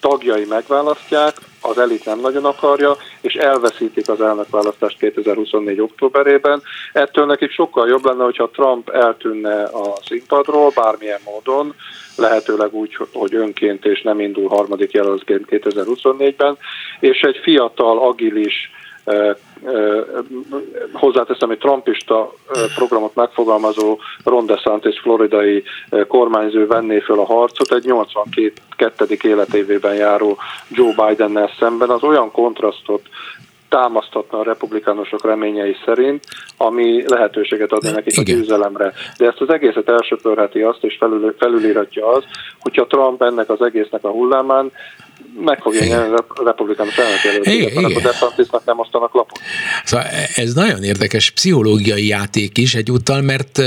tagjai 0.00 0.44
megválasztják, 0.44 1.34
az 1.60 1.78
elit 1.78 2.04
nem 2.04 2.20
nagyon 2.20 2.44
akarja, 2.44 2.96
és 3.20 3.34
elveszítik 3.34 4.08
az 4.08 4.20
elnökválasztást 4.20 4.98
2024. 4.98 5.80
októberében. 5.80 6.62
Ettől 6.92 7.26
nekik 7.26 7.50
sokkal 7.50 7.88
jobb 7.88 8.04
lenne, 8.04 8.24
hogyha 8.24 8.50
Trump 8.50 8.88
eltűnne 8.88 9.62
a 9.62 9.94
színpadról 10.04 10.72
bármilyen 10.74 11.20
módon, 11.24 11.74
lehetőleg 12.16 12.74
úgy, 12.74 12.96
hogy 13.12 13.34
önként 13.34 13.84
és 13.84 14.02
nem 14.02 14.20
indul 14.20 14.48
harmadik 14.48 14.92
jelöltként 14.92 15.46
2024-ben, 15.50 16.58
és 17.00 17.20
egy 17.20 17.36
fiatal, 17.42 17.98
agilis, 17.98 18.70
hozzáteszem, 20.92 21.50
egy 21.50 21.58
trumpista 21.58 22.32
programot 22.74 23.14
megfogalmazó 23.14 23.98
Ron 24.24 24.46
DeSantis 24.46 25.00
floridai 25.00 25.62
kormányzó 26.08 26.66
venné 26.66 26.98
föl 26.98 27.18
a 27.20 27.24
harcot 27.24 27.72
egy 27.72 27.84
82. 27.84 29.16
életévében 29.22 29.94
járó 29.94 30.38
Joe 30.68 30.94
Bidennel 30.96 31.50
szemben, 31.58 31.90
az 31.90 32.02
olyan 32.02 32.30
kontrasztot 32.30 33.02
támasztatna 33.70 34.38
a 34.38 34.44
republikánusok 34.44 35.24
reményei 35.24 35.76
szerint, 35.84 36.24
ami 36.56 37.04
lehetőséget 37.06 37.72
adna 37.72 37.90
nekik 37.90 38.18
a 38.18 38.22
győzelemre. 38.22 38.92
De 39.18 39.26
ezt 39.26 39.40
az 39.40 39.50
egészet 39.50 39.88
elsöpörheti 39.88 40.60
azt, 40.60 40.78
és 40.80 40.96
felül, 40.98 41.34
felülíratja 41.38 42.12
az, 42.12 42.24
hogyha 42.58 42.86
Trump 42.86 43.22
ennek 43.22 43.50
az 43.50 43.62
egésznek 43.62 44.04
a 44.04 44.10
hullámán 44.10 44.72
meg 45.40 45.60
fogja 45.60 45.84
nyerni 45.84 46.14
a 46.14 46.24
republikánus 46.44 46.96
elnökjelöltséget, 46.96 47.76
akkor 47.76 48.02
DeSantisnak 48.02 48.64
nem 48.64 48.78
osztanak 48.78 49.14
lapot. 49.14 49.38
Szóval 49.84 50.06
ez 50.34 50.52
nagyon 50.54 50.82
érdekes 50.82 51.30
pszichológiai 51.30 52.06
játék 52.06 52.58
is 52.58 52.74
egyúttal, 52.74 53.20
mert 53.20 53.58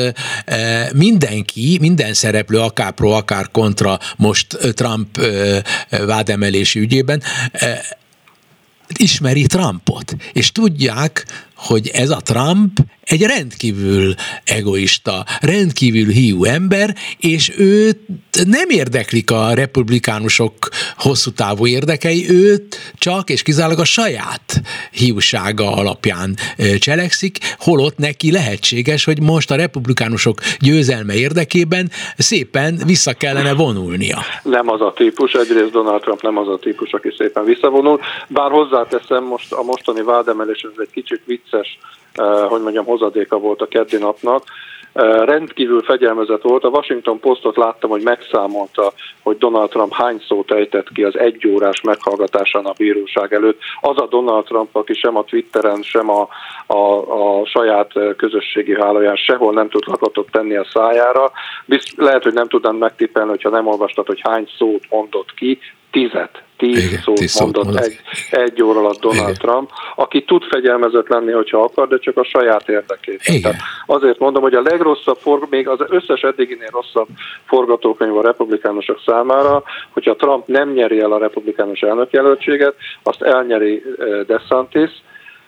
mindenki, 0.95 1.77
minden 1.81 2.13
szereplő, 2.13 2.59
akár 2.59 2.91
pro, 2.91 3.09
akár 3.09 3.51
kontra 3.51 3.97
most 4.17 4.57
Trump 4.75 5.07
vádemelési 6.05 6.79
ügyében 6.79 7.21
ismeri 8.97 9.45
Trumpot, 9.45 10.15
és 10.33 10.51
tudják, 10.51 11.25
hogy 11.55 11.87
ez 11.87 12.09
a 12.09 12.19
Trump 12.21 12.79
egy 13.03 13.21
rendkívül 13.21 14.13
egoista, 14.43 15.25
rendkívül 15.41 16.11
hiú 16.11 16.43
ember, 16.43 16.95
és 17.19 17.51
őt 17.57 17.99
nem 18.47 18.69
érdeklik 18.69 19.31
a 19.31 19.53
republikánusok 19.53 20.53
hosszú 20.97 21.31
távú 21.31 21.67
érdekei, 21.67 22.29
őt 22.29 22.93
csak 22.97 23.29
és 23.29 23.41
kizárólag 23.41 23.79
a 23.79 23.85
saját 23.85 24.61
hiúsága 24.91 25.71
alapján 25.71 26.35
cselekszik, 26.79 27.37
holott 27.57 27.97
neki 27.97 28.31
lehetséges, 28.31 29.05
hogy 29.05 29.21
most 29.21 29.51
a 29.51 29.55
republikánusok 29.55 30.39
győzelme 30.59 31.13
érdekében 31.13 31.91
szépen 32.17 32.79
vissza 32.85 33.13
kellene 33.13 33.53
vonulnia. 33.53 34.17
Nem 34.43 34.69
az 34.69 34.81
a 34.81 34.93
típus, 34.95 35.33
egyrészt 35.33 35.71
Donald 35.71 36.01
Trump 36.01 36.21
nem 36.21 36.37
az 36.37 36.47
a 36.47 36.57
típus, 36.57 36.91
aki 36.91 37.13
szépen 37.17 37.43
visszavonul, 37.43 37.99
bár 38.27 38.51
hozzáteszem, 38.51 39.23
most 39.23 39.53
a 39.53 39.63
mostani 39.63 40.01
vádemelés 40.01 40.61
ez 40.61 40.79
egy 40.81 40.91
kicsit 40.91 41.21
vicces 41.25 41.77
hogy 42.49 42.61
mondjam, 42.61 42.85
hozadéka 42.93 43.37
volt 43.37 43.61
a 43.61 43.67
keddi 43.67 43.97
napnak. 43.97 44.43
Rendkívül 45.25 45.81
fegyelmezett 45.81 46.41
volt. 46.41 46.63
A 46.63 46.67
Washington 46.67 47.19
Postot 47.19 47.57
láttam, 47.57 47.89
hogy 47.89 48.01
megszámolta, 48.03 48.93
hogy 49.23 49.37
Donald 49.37 49.69
Trump 49.69 49.93
hány 49.93 50.23
szót 50.27 50.51
ejtett 50.51 50.91
ki 50.91 51.03
az 51.03 51.17
egyórás 51.17 51.81
meghallgatásán 51.81 52.65
a 52.65 52.73
bíróság 52.77 53.33
előtt. 53.33 53.59
Az 53.81 53.97
a 53.97 54.07
Donald 54.07 54.45
Trump, 54.45 54.75
aki 54.75 54.93
sem 54.93 55.17
a 55.17 55.23
Twitteren, 55.23 55.81
sem 55.81 56.09
a, 56.09 56.27
a, 56.65 56.81
a 57.39 57.45
saját 57.45 57.91
közösségi 58.17 58.75
hálóján 58.75 59.15
sehol 59.15 59.53
nem 59.53 59.69
tud 59.69 59.87
lakatot 59.87 60.31
tenni 60.31 60.55
a 60.55 60.67
szájára. 60.73 61.31
Bizt, 61.65 61.93
lehet, 61.95 62.23
hogy 62.23 62.33
nem 62.33 62.47
tudnám 62.47 62.75
megtippelni, 62.75 63.29
hogyha 63.29 63.49
nem 63.49 63.67
olvastad, 63.67 64.07
hogy 64.07 64.21
hány 64.23 64.47
szót 64.57 64.83
mondott 64.89 65.33
ki, 65.33 65.59
tizet, 65.93 66.43
tíz 66.57 66.83
Igen, 66.83 67.01
szót 67.01 67.15
tíz 67.15 67.39
mondott, 67.39 67.63
mondott 67.63 67.83
egy, 67.83 67.99
egy 68.31 68.63
óra 68.63 68.79
alatt 68.79 68.99
Donald 68.99 69.21
Igen. 69.21 69.33
Trump, 69.33 69.69
aki 69.95 70.23
tud 70.23 70.43
fegyelmezett 70.43 71.07
lenni, 71.07 71.31
hogyha 71.31 71.61
akar, 71.61 71.87
de 71.87 71.97
csak 71.97 72.17
a 72.17 72.23
saját 72.23 72.69
érdekét. 72.69 73.41
Tehát 73.41 73.61
azért 73.85 74.19
mondom, 74.19 74.41
hogy 74.41 74.53
a 74.53 74.61
legrosszabb, 74.61 75.17
forg, 75.17 75.47
még 75.49 75.67
az 75.67 75.79
összes 75.87 76.21
eddiginél 76.21 76.69
rosszabb 76.71 77.07
forgatókönyv 77.45 78.17
a 78.17 78.21
republikánusok 78.21 79.01
számára, 79.05 79.63
hogyha 79.91 80.15
Trump 80.15 80.47
nem 80.47 80.71
nyeri 80.71 80.99
el 80.99 81.11
a 81.11 81.17
republikánus 81.17 81.81
elnökjelöltséget, 81.81 82.75
azt 83.03 83.21
elnyeri 83.21 83.83
eh, 83.97 84.19
DeSantis, 84.27 84.91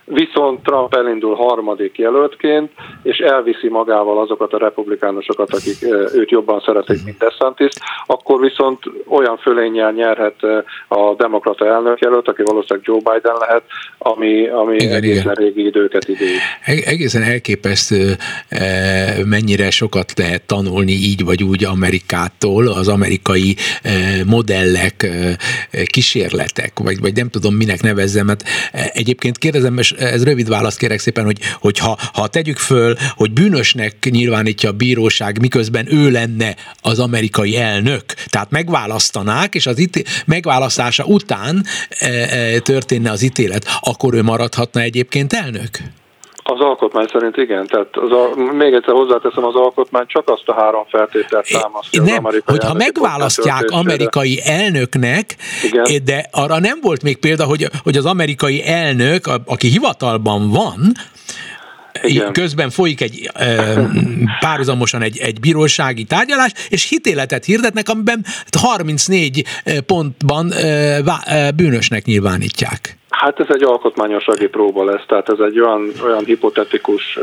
viszont 0.05 0.63
Trump 0.63 0.95
elindul 0.95 1.35
harmadik 1.35 1.97
jelöltként, 1.97 2.71
és 3.03 3.17
elviszi 3.17 3.69
magával 3.69 4.21
azokat 4.21 4.53
a 4.53 4.57
republikánusokat, 4.57 5.53
akik 5.53 5.83
őt 6.13 6.29
jobban 6.29 6.59
szeretik, 6.65 7.03
mint 7.03 7.17
DeSantis, 7.17 7.71
akkor 8.05 8.39
viszont 8.39 8.79
olyan 9.07 9.37
fölénnyel 9.37 9.91
nyerhet 9.91 10.35
a 10.87 11.13
demokrata 11.17 11.65
elnökjelölt, 11.65 12.27
aki 12.27 12.43
valószínűleg 12.43 12.87
Joe 12.87 12.97
Biden 12.97 13.35
lehet, 13.39 13.63
ami, 13.97 14.47
ami 14.47 14.75
igen, 14.75 14.95
egészen 14.95 15.21
igen. 15.21 15.33
régi 15.33 15.65
időket 15.65 16.07
idéz. 16.07 16.39
Egészen 16.85 17.21
elképesztő, 17.21 18.15
mennyire 19.25 19.69
sokat 19.69 20.17
lehet 20.17 20.43
tanulni 20.45 20.91
így 20.91 21.25
vagy 21.25 21.43
úgy 21.43 21.65
Amerikától, 21.65 22.67
az 22.67 22.87
amerikai 22.87 23.55
modellek, 24.25 25.07
kísérletek, 25.85 26.79
vagy, 26.79 26.99
vagy 26.99 27.15
nem 27.15 27.29
tudom 27.29 27.55
minek 27.55 27.81
nevezzem, 27.81 28.25
mert 28.25 28.43
egyébként 28.93 29.37
kérdezem, 29.37 29.77
és 29.77 29.94
ez 29.97 30.23
rövid 30.23 30.49
választ 30.49 30.77
kérek 30.77 30.99
szépen, 30.99 31.25
hogy, 31.25 31.39
hogy 31.59 31.77
ha, 31.77 31.97
ha 32.13 32.27
tegyük 32.27 32.57
föl, 32.57 32.95
hogy 33.15 33.31
bűnösnek 33.31 34.07
nyilvánítja 34.09 34.69
a 34.69 34.73
bíróság, 34.73 35.39
miközben 35.39 35.93
ő 35.93 36.11
lenne 36.11 36.55
az 36.81 36.99
amerikai 36.99 37.57
elnök, 37.57 38.03
tehát 38.05 38.49
megválasztanák, 38.49 39.55
és 39.55 39.65
az 39.65 39.79
itt 39.79 40.03
megválasztása 40.25 41.03
után 41.03 41.65
e, 41.89 42.07
e, 42.07 42.59
történne 42.59 43.11
az 43.11 43.21
ítélet, 43.21 43.65
akkor 43.81 44.13
ő 44.13 44.23
maradhatna 44.23 44.81
egyébként 44.81 45.33
elnök? 45.33 45.79
Az 46.47 46.59
alkotmány 46.59 47.07
szerint 47.11 47.37
igen, 47.37 47.67
tehát 47.67 47.87
az 47.91 48.11
a, 48.11 48.51
még 48.51 48.73
egyszer 48.73 48.93
hozzáteszem, 48.93 49.45
az 49.45 49.55
alkotmány 49.55 50.05
csak 50.07 50.29
azt 50.29 50.43
a 50.45 50.53
három 50.53 50.85
feltételt 50.89 51.47
támasztja 51.51 52.01
nem, 52.01 52.11
az 52.11 52.17
amerikai 52.17 52.57
hogyha 52.57 52.73
megválasztják 52.73 53.69
amerikai 53.69 54.41
elnöknek, 54.43 55.35
igen. 55.63 56.03
de 56.03 56.29
arra 56.31 56.59
nem 56.59 56.79
volt 56.81 57.03
még 57.03 57.17
példa, 57.17 57.45
hogy, 57.45 57.69
hogy 57.83 57.97
az 57.97 58.05
amerikai 58.05 58.67
elnök, 58.67 59.29
aki 59.45 59.67
hivatalban 59.67 60.49
van, 60.49 60.91
igen. 62.01 62.33
közben 62.33 62.69
folyik 62.69 63.01
egy 63.01 63.31
párhuzamosan 64.39 65.01
egy, 65.01 65.17
egy 65.17 65.39
bírósági 65.39 66.03
tárgyalás, 66.03 66.51
és 66.69 66.89
hitéletet 66.89 67.45
hirdetnek, 67.45 67.89
amiben 67.89 68.25
34 68.61 69.43
pontban 69.85 70.53
bűnösnek 71.55 72.05
nyilvánítják. 72.05 72.97
Hát 73.19 73.39
ez 73.39 73.45
egy 73.49 73.63
alkotmányossági 73.63 74.47
próba 74.47 74.83
lesz, 74.83 75.05
tehát 75.07 75.29
ez 75.29 75.39
egy 75.39 75.59
olyan, 75.59 75.91
olyan 76.03 76.25
hipotetikus 76.25 77.19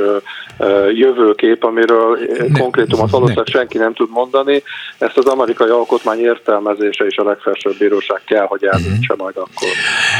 jövőkép, 0.94 1.64
amiről 1.64 2.18
ne, 2.48 2.58
konkrétumot 2.60 3.10
valószínűleg 3.10 3.46
ne. 3.46 3.58
senki 3.58 3.78
nem 3.78 3.94
tud 3.94 4.10
mondani. 4.10 4.62
Ezt 4.98 5.16
az 5.16 5.24
amerikai 5.26 5.68
alkotmány 5.68 6.20
értelmezése 6.20 7.06
is 7.06 7.16
a 7.16 7.24
legfelsőbb 7.24 7.78
bíróság 7.78 8.20
kell, 8.24 8.44
hogy 8.44 8.64
eldöntse 8.64 9.14
majd 9.16 9.36
akkor. 9.36 9.68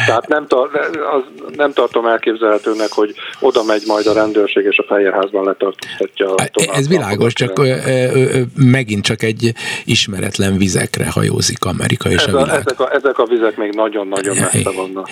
Tehát 0.07 0.29
nem, 0.29 0.47
tar- 0.47 0.77
az, 1.15 1.23
nem 1.57 1.73
tartom 1.73 2.07
elképzelhetőnek, 2.07 2.93
hogy 2.93 3.15
oda 3.41 3.63
megy 3.63 3.83
majd 3.87 4.07
a 4.07 4.13
rendőrség 4.13 4.65
és 4.65 4.79
a 4.79 4.85
Fehérházban 4.89 5.45
letartóztatja. 5.45 6.35
Ez 6.73 6.89
világos, 6.89 7.33
csak 7.33 7.59
ö, 7.59 7.75
ö, 8.15 8.41
megint 8.57 9.05
csak 9.05 9.23
egy 9.23 9.53
ismeretlen 9.85 10.57
vizekre 10.57 11.11
hajózik 11.11 11.65
Amerika 11.65 12.11
és 12.11 12.25
ez 12.25 12.35
a, 12.35 12.39
a 12.39 12.45
világ. 12.45 12.61
Ezek 12.67 12.81
a, 12.81 12.95
ezek 12.95 13.19
a 13.19 13.25
vizek 13.25 13.57
még 13.57 13.73
nagyon-nagyon 13.73 14.37
messze 14.37 14.71
vannak. 14.71 15.09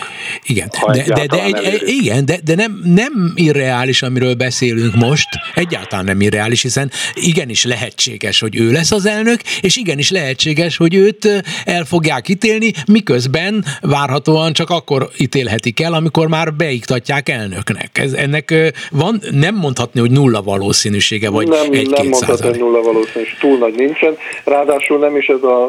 Igen, 0.51 0.69
de, 0.93 1.05
de, 1.15 1.27
de, 1.27 1.43
egy, 1.43 1.65
egy, 1.65 1.89
igen, 1.89 2.25
de, 2.25 2.39
de 2.45 2.55
nem, 2.55 2.81
nem 2.85 3.33
irreális, 3.35 4.03
amiről 4.03 4.35
beszélünk 4.35 4.95
most, 4.95 5.29
egyáltalán 5.55 6.05
nem 6.05 6.21
irreális, 6.21 6.63
hiszen 6.63 6.91
igenis 7.15 7.65
lehetséges, 7.65 8.41
hogy 8.41 8.57
ő 8.57 8.73
lesz 8.73 8.91
az 8.91 9.07
elnök, 9.07 9.41
és 9.61 9.77
igenis 9.77 10.11
lehetséges, 10.11 10.77
hogy 10.77 10.95
őt 10.95 11.43
el 11.65 11.85
fogják 11.85 12.29
ítélni, 12.29 12.73
miközben 12.87 13.65
várhatóan 13.81 14.53
csak 14.53 14.71
akkor 14.71 15.09
ítélhetik 15.19 15.81
el, 15.81 15.93
amikor 15.93 16.29
már 16.29 16.55
beiktatják 16.55 17.29
elnöknek. 17.29 17.99
Ez, 17.99 18.13
ennek 18.13 18.55
van, 18.91 19.21
nem 19.31 19.55
mondhatni, 19.55 20.01
hogy 20.01 20.11
nulla 20.11 20.43
valószínűsége, 20.43 21.31
vagy 21.31 21.49
nem, 21.49 21.73
egy 21.73 21.91
Nem 21.91 22.07
mondhatni, 22.07 22.49
hogy 22.49 22.59
nulla 22.59 22.83
valószínűség, 22.83 23.39
túl 23.39 23.59
nagy 23.59 23.75
nincsen. 23.75 24.17
Ráadásul 24.45 24.99
nem 24.99 25.17
is 25.17 25.27
ez 25.27 25.43
a, 25.43 25.69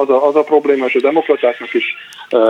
az, 0.00 0.08
a, 0.08 0.28
az 0.28 0.36
a 0.36 0.42
probléma, 0.42 0.86
és 0.86 0.94
a 0.94 1.00
demokratáknak 1.00 1.74
is, 1.74 1.84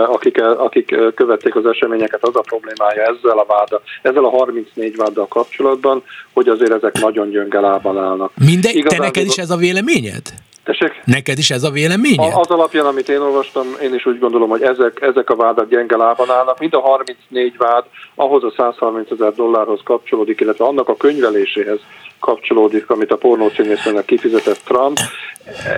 akik, 0.07 0.41
akik 0.41 0.95
követték 1.15 1.55
az 1.55 1.65
eseményeket, 1.73 2.23
az 2.23 2.35
a 2.35 2.41
problémája 2.41 3.01
ezzel 3.01 3.37
a 3.37 3.45
váda, 3.47 3.81
ezzel 4.01 4.25
a 4.25 4.29
34 4.29 4.95
váddal 4.95 5.27
kapcsolatban, 5.27 6.03
hogy 6.33 6.47
azért 6.47 6.71
ezek 6.71 6.99
nagyon 6.99 7.29
gyönge 7.29 7.59
lábban 7.59 7.97
állnak. 7.97 8.31
Mindegy, 8.45 8.75
Igazán, 8.75 8.99
te 8.99 9.05
neked 9.05 9.25
is 9.25 9.37
ez 9.37 9.49
a 9.49 9.55
véleményed? 9.55 10.21
Tessék? 10.63 11.01
Neked 11.05 11.37
is 11.37 11.49
ez 11.49 11.63
a 11.63 11.69
véleményed? 11.69 12.33
Az 12.35 12.49
alapján, 12.49 12.85
amit 12.85 13.09
én 13.09 13.19
olvastam, 13.19 13.67
én 13.81 13.93
is 13.93 14.05
úgy 14.05 14.19
gondolom, 14.19 14.49
hogy 14.49 14.61
ezek, 14.61 15.01
ezek 15.01 15.29
a 15.29 15.35
vádak 15.35 15.69
gyenge 15.69 15.97
lábban 15.97 16.29
állnak. 16.29 16.59
Mind 16.59 16.73
a 16.73 16.79
34 16.79 17.57
vád 17.57 17.83
ahhoz 18.15 18.43
a 18.43 18.53
130 18.57 19.11
ezer 19.11 19.33
dollárhoz 19.33 19.79
kapcsolódik, 19.83 20.39
illetve 20.39 20.65
annak 20.65 20.89
a 20.89 20.97
könyveléséhez 20.97 21.79
kapcsolódik, 22.19 22.89
amit 22.89 23.11
a 23.11 23.17
pornószínésznek 23.17 24.05
kifizetett 24.05 24.59
Trump, 24.63 24.97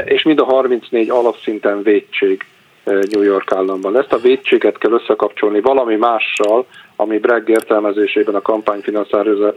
és 0.06 0.24
mind 0.24 0.40
a 0.40 0.44
34 0.44 1.10
alapszinten 1.10 1.84
védség 1.84 2.46
New 2.86 3.22
York 3.22 3.52
államban. 3.52 3.98
Ezt 3.98 4.14
a 4.14 4.18
védséget 4.18 4.78
kell 4.78 4.92
összekapcsolni 4.92 5.62
valami 5.62 5.96
mással, 5.96 6.66
ami 6.96 7.18
Bragg 7.18 7.50
értelmezésében 7.50 8.36
a 8.36 8.42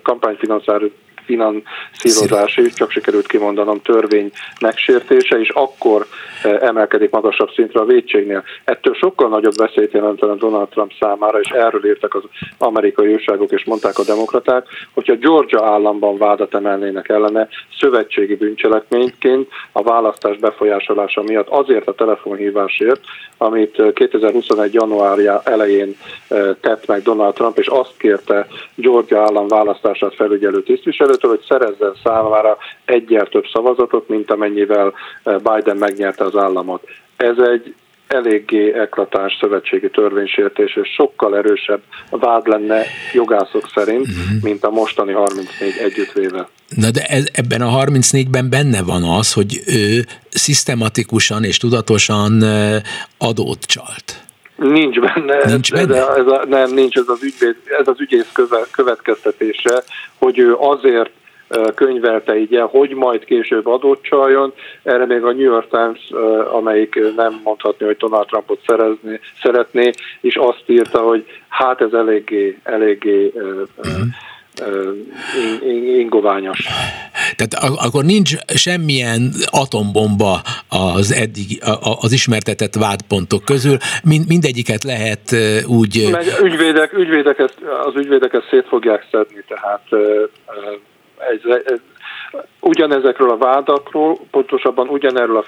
kampányfinanszírozás 0.03 0.83
finanszírozási, 1.29 2.71
csak 2.71 2.91
sikerült 2.91 3.27
kimondanom, 3.27 3.81
törvény 3.81 4.31
megsértése, 4.61 5.41
és 5.41 5.49
akkor 5.49 6.07
eh, 6.43 6.59
emelkedik 6.61 7.11
magasabb 7.11 7.51
szintre 7.55 7.81
a 7.81 7.85
védségnél. 7.85 8.45
Ettől 8.65 8.95
sokkal 8.95 9.29
nagyobb 9.29 9.57
veszélyt 9.57 9.93
jelentene 9.93 10.35
Donald 10.35 10.69
Trump 10.69 10.93
számára, 11.01 11.41
és 11.41 11.49
erről 11.49 11.87
írtak 11.87 12.15
az 12.15 12.23
amerikai 12.59 13.13
újságok, 13.13 13.51
és 13.51 13.65
mondták 13.65 13.99
a 13.99 14.05
demokraták, 14.05 14.67
hogyha 14.95 15.15
Georgia 15.15 15.65
államban 15.65 16.19
vádat 16.19 16.55
emelnének 16.55 17.09
ellene 17.09 17.49
szövetségi 17.79 18.35
bűncselekményként 18.35 19.49
a 19.73 19.83
választás 19.83 20.37
befolyásolása 20.37 21.23
miatt 21.23 21.49
azért 21.49 21.89
a 21.89 21.95
telefonhívásért, 21.95 23.01
amit 23.37 23.83
2021. 23.93 24.67
Eh, 24.67 24.73
januárja 24.73 25.41
elején 25.45 25.97
eh, 26.29 26.49
tett 26.61 26.87
meg 26.87 27.03
Donald 27.03 27.35
Trump, 27.35 27.59
és 27.59 27.67
azt 27.67 27.97
kérte 27.99 28.47
Georgia 28.75 29.21
állam 29.21 29.49
választását 29.49 30.15
felügyelő 30.15 30.63
tisztviselő, 30.63 31.15
képviselőtől, 31.19 31.31
hogy 31.31 31.45
szerezzen 31.49 32.01
számára 32.05 32.57
egyel 32.85 33.27
több 33.27 33.45
szavazatot, 33.53 34.09
mint 34.09 34.31
amennyivel 34.31 34.93
eh, 35.23 35.35
Biden 35.35 35.77
megnyerte 35.77 36.25
az 36.25 36.37
államot. 36.37 36.83
Ez 37.17 37.39
egy 37.39 37.75
eléggé 38.07 38.73
eklatás 38.73 39.37
szövetségi 39.41 39.91
törvénysértés, 39.91 40.77
és 40.77 40.89
sokkal 40.97 41.37
erősebb 41.37 41.81
vád 42.11 42.47
lenne 42.47 42.83
jogászok 43.13 43.71
szerint, 43.75 44.07
uh-huh. 44.07 44.43
mint 44.43 44.65
a 44.65 44.71
mostani 44.71 45.13
34 45.13 45.75
együttvéve. 45.85 46.49
Na 46.69 46.91
de 46.91 47.03
ez, 47.07 47.25
ebben 47.33 47.61
a 47.61 47.85
34-ben 47.85 48.51
benne 48.51 48.83
van 48.83 49.03
az, 49.03 49.33
hogy 49.33 49.63
ő 49.67 50.05
szisztematikusan 50.29 51.45
és 51.45 51.57
tudatosan 51.57 52.43
eh, 52.43 52.83
adót 53.19 53.65
csalt. 53.65 54.28
Nincs 54.59 55.01
benne, 55.01 55.45
nincs 55.45 55.73
benne? 55.73 55.87
De 55.87 56.07
ez 56.07 56.27
a, 56.27 56.45
nem, 56.49 56.75
nincs 56.75 56.97
ez 56.97 57.09
az, 57.09 57.23
ügyvéd, 57.23 57.57
ez 57.79 57.89
az 57.89 58.01
ügyész 58.01 58.31
köve, 58.33 58.67
következtetése, 58.71 59.83
hogy 60.19 60.39
ő 60.39 60.55
azért 60.55 61.11
könyvelte 61.75 62.39
így 62.39 62.63
hogy 62.71 62.91
majd 62.91 63.25
később 63.25 63.67
adót 63.67 64.03
csaljon. 64.03 64.53
Erre 64.83 65.07
még 65.07 65.23
a 65.23 65.33
New 65.33 65.53
York 65.53 65.69
Times, 65.71 66.11
amelyik 66.53 66.99
nem 67.17 67.41
mondhatni, 67.45 67.87
hogy 67.87 67.97
Donald 67.97 68.27
Trumpot 68.27 68.61
szerezni, 68.67 69.21
szeretné, 69.43 69.91
és 70.21 70.37
azt 70.37 70.63
írta, 70.67 70.99
hogy 70.99 71.25
hát 71.49 71.81
ez 71.81 71.93
eléggé, 71.93 72.59
eléggé 72.63 73.33
uh-huh 73.77 74.07
ingoványos. 75.99 76.67
Tehát 77.37 77.65
akkor 77.79 78.05
nincs 78.05 78.35
semmilyen 78.55 79.33
atombomba 79.51 80.41
az 80.69 81.13
eddig 81.13 81.61
az 82.01 82.13
ismertetett 82.13 82.75
vádpontok 82.75 83.45
közül, 83.45 83.77
mind, 84.05 84.29
mindegyiket 84.29 84.85
lehet 84.85 85.37
úgy... 85.67 86.09
Meg 86.11 86.27
ügyvédek, 86.43 86.93
ügyvédek 86.93 87.39
ezt, 87.39 87.59
az 87.87 87.95
ügyvédek 87.97 88.33
ezt 88.33 88.47
szét 88.51 88.67
fogják 88.69 89.07
szedni, 89.11 89.45
tehát 89.49 89.87
ez, 91.19 91.61
ez, 91.65 91.79
ugyanezekről 92.61 93.31
a 93.31 93.37
vádakról, 93.37 94.19
pontosabban 94.31 94.89
ugyanerről 94.89 95.37
a 95.37 95.45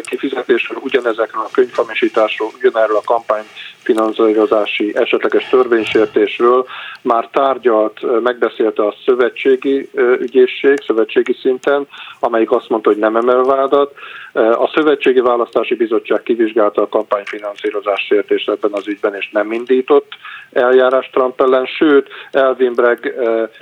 kifizetésről, 0.00 0.78
ugyanezekről 0.82 1.42
a 1.42 1.50
könyvhamisításról, 1.52 2.50
ugyanerről 2.58 2.96
a 2.96 3.12
kampányfinanszírozási 3.14 4.96
esetleges 4.96 5.48
törvénysértésről 5.48 6.66
már 7.02 7.28
tárgyalt, 7.32 8.22
megbeszélte 8.22 8.86
a 8.86 8.94
szövetségi 9.04 9.90
ügyészség, 10.18 10.82
szövetségi 10.86 11.36
szinten, 11.40 11.86
amelyik 12.20 12.50
azt 12.50 12.68
mondta, 12.68 12.88
hogy 12.88 12.98
nem 12.98 13.16
emel 13.16 13.42
vádat. 13.42 13.94
A 14.36 14.70
Szövetségi 14.74 15.20
Választási 15.20 15.74
Bizottság 15.74 16.22
kivizsgálta 16.22 16.82
a 16.82 16.88
kampányfinanszírozás 16.88 18.06
sértést 18.08 18.48
ebben 18.48 18.70
az 18.72 18.88
ügyben, 18.88 19.14
és 19.14 19.28
nem 19.32 19.52
indított 19.52 20.12
eljárás 20.52 21.10
Trump 21.12 21.40
ellen, 21.40 21.66
sőt, 21.66 22.08
Elvin 22.30 22.72
Bragg 22.72 23.06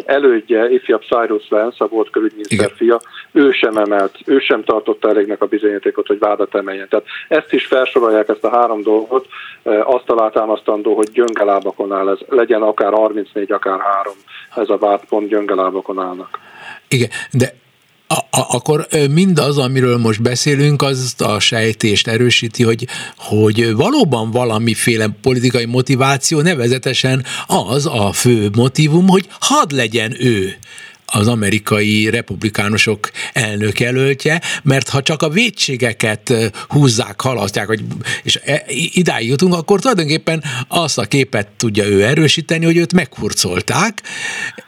elődje, 0.05 0.71
ifjabb 0.71 1.03
Cyrus 1.03 1.49
Vance, 1.49 1.85
a 1.85 1.89
volt 1.89 2.11
külügyminiszter 2.11 2.73
fia, 2.77 3.01
ő 3.33 3.53
sem 3.53 3.77
emelt, 3.77 4.19
ő 4.27 4.39
sem 4.39 4.65
tartotta 4.65 5.09
elégnek 5.09 5.43
a 5.43 5.47
bizonyítékot, 5.47 6.07
hogy 6.07 6.19
vádat 6.19 6.55
emeljen. 6.55 6.89
Tehát 6.89 7.07
ezt 7.29 7.53
is 7.53 7.67
felsorolják, 7.67 8.29
ezt 8.29 8.45
a 8.45 8.51
három 8.51 8.83
dolgot, 8.83 9.27
azt 9.85 10.11
alátámasztandó, 10.11 10.95
hogy 10.95 11.11
gyöngelábakon 11.13 11.93
áll 11.93 12.09
ez, 12.09 12.19
legyen 12.29 12.63
akár 12.63 12.93
34, 12.93 13.53
akár 13.53 13.81
3, 13.81 14.13
ez 14.55 14.69
a 14.69 14.79
vádpont 14.79 15.29
gyöngelábakon 15.29 16.01
állnak. 16.01 16.39
Igen, 16.89 17.09
de 17.33 17.53
akkor 18.31 18.87
mindaz, 19.11 19.59
amiről 19.59 19.97
most 19.97 20.23
beszélünk, 20.23 20.83
az 20.83 21.15
a 21.19 21.39
sejtést 21.39 22.09
erősíti, 22.09 22.63
hogy, 22.63 22.87
hogy 23.17 23.73
valóban 23.73 24.31
valamiféle 24.31 25.09
politikai 25.23 25.65
motiváció, 25.65 26.41
nevezetesen 26.41 27.25
az 27.47 27.87
a 27.87 28.13
fő 28.13 28.51
motivum, 28.55 29.09
hogy 29.09 29.29
hadd 29.41 29.75
legyen 29.75 30.17
ő 30.19 30.57
az 31.07 31.29
amerikai 31.29 32.11
republikánusok 32.11 33.11
elnök 33.33 33.81
jelöltje, 33.81 34.41
mert 34.63 34.89
ha 34.89 35.03
csak 35.03 35.23
a 35.23 35.29
védségeket 35.29 36.53
húzzák, 36.69 37.21
halasztják, 37.21 37.67
hogy, 37.67 37.85
és 38.23 38.41
e, 38.45 38.65
idáig 38.93 39.29
jutunk, 39.29 39.55
akkor 39.55 39.81
tulajdonképpen 39.81 40.43
azt 40.69 40.99
a 40.99 41.05
képet 41.05 41.49
tudja 41.57 41.85
ő 41.85 42.05
erősíteni, 42.05 42.65
hogy 42.65 42.77
őt 42.77 42.93
meghurcolták, 42.93 44.03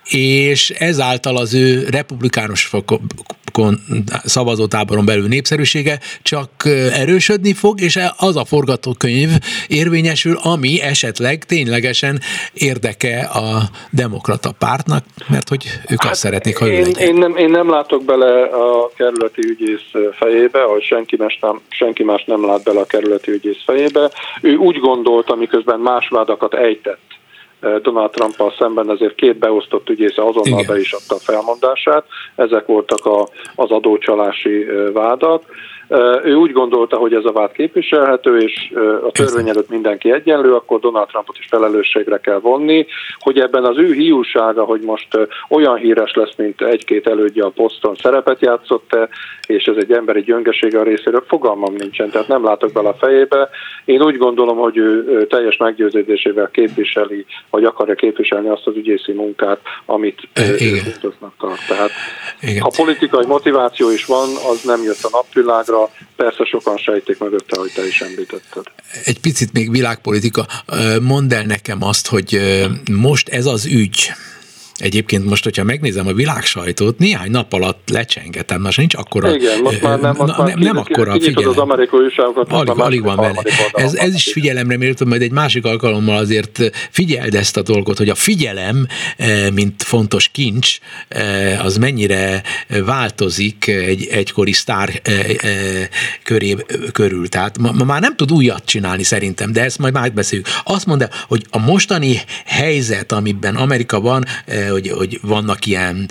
és 0.08 0.70
ezáltal 0.70 1.36
az 1.36 1.54
ő 1.54 1.86
republikánus 1.90 2.70
szavazótáboron 4.24 5.04
belül 5.04 5.28
népszerűsége 5.28 5.98
csak 6.22 6.50
erősödni 6.92 7.52
fog, 7.52 7.80
és 7.80 7.98
az 8.18 8.36
a 8.36 8.44
forgatókönyv 8.44 9.28
érvényesül, 9.68 10.36
ami 10.42 10.80
esetleg 10.80 11.44
ténylegesen 11.44 12.20
érdeke 12.54 13.18
a 13.20 13.62
demokrata 13.90 14.50
pártnak, 14.58 15.04
mert 15.28 15.48
hogy 15.48 15.64
ők 15.90 16.02
hát 16.02 16.10
azt 16.10 16.20
szeretnék, 16.20 16.56
ha 16.56 16.66
ő 16.66 16.72
én, 16.72 16.86
én, 16.98 17.14
nem, 17.14 17.36
én 17.36 17.50
nem 17.50 17.70
látok 17.70 18.04
bele 18.04 18.42
a 18.42 18.90
kerületi 18.96 19.40
ügyész 19.48 19.90
fejébe, 20.18 20.62
ahogy 20.62 20.82
senki 20.82 21.16
más, 21.16 21.38
nem, 21.40 21.60
senki 21.68 22.02
más 22.02 22.24
nem 22.24 22.46
lát 22.46 22.62
bele 22.62 22.80
a 22.80 22.86
kerületi 22.86 23.30
ügyész 23.30 23.62
fejébe. 23.64 24.10
Ő 24.40 24.54
úgy 24.56 24.78
gondolta, 24.78 25.34
miközben 25.34 25.80
más 25.80 26.08
vádakat 26.08 26.54
ejtett, 26.54 27.06
Donald 27.60 28.10
trump 28.10 28.52
szemben, 28.58 28.90
ezért 28.90 29.14
két 29.14 29.38
beosztott 29.38 29.88
ügyésze 29.88 30.22
azonnal 30.22 30.60
Igen. 30.60 30.74
be 30.74 30.80
is 30.80 30.92
adta 30.92 31.14
a 31.14 31.18
felmondását. 31.18 32.04
Ezek 32.34 32.66
voltak 32.66 33.06
a, 33.06 33.28
az 33.54 33.70
adócsalási 33.70 34.66
vádak. 34.92 35.42
Ő 36.24 36.34
úgy 36.34 36.52
gondolta, 36.52 36.96
hogy 36.96 37.14
ez 37.14 37.24
a 37.24 37.32
vád 37.32 37.52
képviselhető, 37.52 38.38
és 38.38 38.72
a 39.06 39.10
törvény 39.10 39.48
előtt 39.48 39.68
mindenki 39.68 40.12
egyenlő, 40.12 40.54
akkor 40.54 40.80
Donald 40.80 41.06
Trumpot 41.08 41.38
is 41.38 41.46
felelősségre 41.50 42.18
kell 42.20 42.38
vonni, 42.38 42.86
hogy 43.18 43.38
ebben 43.38 43.64
az 43.64 43.78
ő 43.78 43.92
hiúsága, 43.92 44.64
hogy 44.64 44.80
most 44.80 45.08
olyan 45.48 45.76
híres 45.76 46.12
lesz, 46.14 46.34
mint 46.36 46.62
egy-két 46.62 47.06
elődje 47.06 47.44
a 47.44 47.50
poszton 47.50 47.94
szerepet 47.94 48.40
játszott-e, 48.40 49.08
és 49.46 49.64
ez 49.64 49.76
egy 49.76 49.92
emberi 49.92 50.22
gyöngesége 50.22 50.80
a 50.80 50.82
részéről, 50.82 51.24
fogalmam 51.26 51.74
nincsen, 51.74 52.10
tehát 52.10 52.28
nem 52.28 52.44
látok 52.44 52.72
bele 52.72 52.88
a 52.88 52.96
fejébe. 52.98 53.48
Én 53.84 54.02
úgy 54.02 54.16
gondolom, 54.16 54.56
hogy 54.56 54.76
ő 54.76 55.26
teljes 55.26 55.56
meggyőződésével 55.56 56.50
képviseli, 56.52 57.26
vagy 57.50 57.64
akarja 57.64 57.94
képviselni 57.94 58.48
azt 58.48 58.66
az 58.66 58.76
ügyészi 58.76 59.12
munkát, 59.12 59.60
amit 59.84 60.28
fontosnak 61.06 61.32
tart. 61.38 61.66
Tehát 61.68 61.90
Igen. 62.40 62.62
ha 62.62 62.70
politikai 62.76 63.26
motiváció 63.26 63.90
is 63.90 64.04
van, 64.04 64.28
az 64.50 64.62
nem 64.62 64.82
jött 64.82 65.02
a 65.02 65.08
napvilágra, 65.12 65.75
számára 65.76 65.90
persze 66.16 66.44
sokan 66.44 66.76
sejtik 66.76 67.18
mögötte, 67.18 67.58
hogy 67.58 67.72
te 67.72 67.86
is 67.86 68.00
említetted. 68.00 68.64
Egy 69.04 69.20
picit 69.20 69.52
még 69.52 69.70
világpolitika. 69.70 70.46
Mondd 71.00 71.34
el 71.34 71.42
nekem 71.42 71.82
azt, 71.82 72.06
hogy 72.06 72.40
most 72.90 73.28
ez 73.28 73.46
az 73.46 73.66
ügy, 73.66 74.12
Egyébként 74.78 75.24
most, 75.24 75.44
hogyha 75.44 75.64
megnézem 75.64 76.06
a 76.06 76.12
világsajtót, 76.12 76.98
néhány 76.98 77.30
nap 77.30 77.52
alatt 77.52 77.88
lecsengetem, 77.90 78.60
most 78.60 78.78
nincs 78.78 78.94
akkora... 78.94 79.34
Igen, 79.34 79.60
most 79.60 79.82
már 79.82 80.00
nem, 80.00 80.14
most 80.18 80.36
már 80.36 80.48
nem, 80.48 80.58
nem 80.58 80.76
akkora 80.76 81.12
figyelem. 81.12 81.48
az 81.48 81.56
amerikai 81.56 82.00
újságokat. 82.00 82.52
Alig, 82.52 82.80
alig 82.80 83.02
van 83.02 83.16
benne. 83.16 83.42
Ez, 83.72 83.94
ez 83.94 84.14
is 84.14 84.32
figyelemre 84.32 84.76
méltó, 84.76 85.06
majd 85.06 85.22
egy 85.22 85.32
másik 85.32 85.64
alkalommal 85.64 86.16
azért 86.16 86.70
figyeld 86.90 87.34
ezt 87.34 87.56
a 87.56 87.62
dolgot, 87.62 87.98
hogy 87.98 88.08
a 88.08 88.14
figyelem, 88.14 88.86
eh, 89.16 89.50
mint 89.50 89.82
fontos 89.82 90.28
kincs, 90.28 90.78
eh, 91.08 91.64
az 91.64 91.76
mennyire 91.76 92.42
változik 92.84 93.66
egy 93.66 94.06
egykori 94.06 94.52
sztár 94.52 95.00
eh, 95.02 95.24
köré, 96.22 96.56
körül. 96.92 97.28
Tehát 97.28 97.58
ma, 97.58 97.72
ma 97.72 97.84
már 97.84 98.00
nem 98.00 98.16
tud 98.16 98.32
újat 98.32 98.64
csinálni 98.64 99.02
szerintem, 99.02 99.52
de 99.52 99.62
ezt 99.62 99.78
majd 99.78 99.92
már 99.92 100.12
beszéljük. 100.12 100.46
Azt 100.64 100.86
mondja, 100.86 101.08
hogy 101.28 101.46
a 101.50 101.58
mostani 101.58 102.20
helyzet, 102.44 103.12
amiben 103.12 103.56
Amerika 103.56 104.00
van, 104.00 104.24
hogy, 104.68 104.88
hogy 104.88 105.18
vannak 105.22 105.66
ilyen 105.66 106.08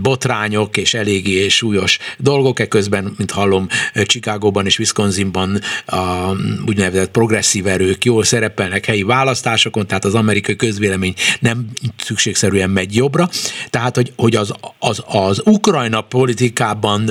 botrányok 0.00 0.76
és 0.76 0.94
eléggé 0.94 1.48
súlyos 1.48 1.98
dolgok, 2.18 2.60
eközben, 2.60 3.14
mint 3.16 3.30
hallom, 3.30 3.66
Chicagóban 4.06 4.66
és 4.66 4.78
Wisconsinban 4.78 5.60
a 5.86 6.30
úgynevezett 6.66 7.10
progresszív 7.10 7.66
erők 7.66 8.04
jól 8.04 8.24
szerepelnek 8.24 8.84
helyi 8.84 9.02
választásokon, 9.02 9.86
tehát 9.86 10.04
az 10.04 10.14
amerikai 10.14 10.56
közvélemény 10.56 11.14
nem 11.40 11.66
szükségszerűen 11.96 12.70
megy 12.70 12.96
jobbra. 12.96 13.28
Tehát, 13.70 13.96
hogy, 13.96 14.12
hogy 14.16 14.34
az, 14.34 14.52
az, 14.78 15.02
az 15.06 15.40
Ukrajna 15.44 16.00
politikában 16.00 17.10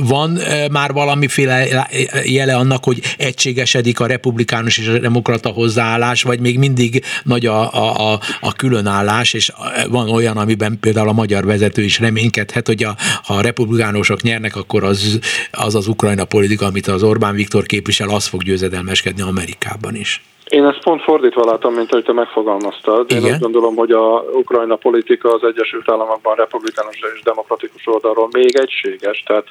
van 0.00 0.38
már 0.70 0.92
valamiféle 0.92 1.88
jele 2.24 2.56
annak, 2.56 2.84
hogy 2.84 3.02
egységesedik 3.18 4.00
a 4.00 4.06
republikánus 4.06 4.78
és 4.78 4.86
a 4.86 4.98
demokrata 4.98 5.48
hozzáállás, 5.48 6.22
vagy 6.22 6.40
még 6.40 6.58
mindig 6.58 7.04
nagy 7.22 7.46
a, 7.46 7.74
a, 7.74 8.12
a, 8.12 8.20
a 8.40 8.52
különállás, 8.76 9.32
és 9.32 9.52
van 9.88 10.08
olyan, 10.08 10.36
amiben 10.36 10.78
például 10.80 11.08
a 11.08 11.12
magyar 11.12 11.44
vezető 11.44 11.82
is 11.82 11.98
reménykedhet, 11.98 12.66
hogy 12.66 12.82
a, 12.84 12.96
ha 13.22 13.34
a 13.34 13.40
republikánusok 13.40 14.22
nyernek, 14.22 14.56
akkor 14.56 14.84
az, 14.84 15.18
az 15.50 15.74
az 15.74 15.86
ukrajna 15.86 16.24
politika, 16.24 16.66
amit 16.66 16.86
az 16.86 17.02
Orbán 17.02 17.34
Viktor 17.34 17.66
képvisel, 17.66 18.08
az 18.08 18.26
fog 18.26 18.42
győzedelmeskedni 18.42 19.22
Amerikában 19.22 19.94
is. 19.94 20.22
Én 20.50 20.64
ezt 20.64 20.82
pont 20.82 21.02
fordítva 21.02 21.44
látom, 21.44 21.74
mint 21.74 21.92
ahogy 21.92 22.04
te 22.04 22.12
megfogalmaztad. 22.12 23.10
Én 23.12 23.18
Igen. 23.18 23.32
azt 23.32 23.40
gondolom, 23.40 23.76
hogy 23.76 23.90
a 23.90 24.24
Ukrajna 24.32 24.76
politika 24.76 25.34
az 25.34 25.44
Egyesült 25.44 25.90
Államokban 25.90 26.34
republikánus 26.34 27.00
és 27.14 27.20
demokratikus 27.22 27.86
oldalról 27.86 28.28
még 28.32 28.56
egységes, 28.56 29.22
tehát 29.26 29.46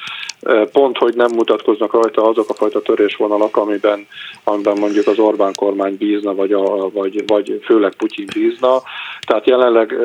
pont, 0.71 0.97
hogy 0.97 1.15
nem 1.15 1.31
mutatkoznak 1.35 1.93
rajta 1.93 2.29
azok 2.29 2.49
a 2.49 2.53
fajta 2.53 2.81
törésvonalak, 2.81 3.57
amiben, 3.57 4.07
amiben 4.43 4.77
mondjuk 4.77 5.07
az 5.07 5.19
Orbán 5.19 5.53
kormány 5.55 5.97
bízna, 5.97 6.35
vagy, 6.35 6.51
a, 6.51 6.89
vagy, 6.89 7.23
vagy 7.27 7.61
főleg 7.63 7.93
Putyin 7.95 8.27
bízna. 8.33 8.81
Tehát 9.27 9.47
jelenleg 9.47 9.95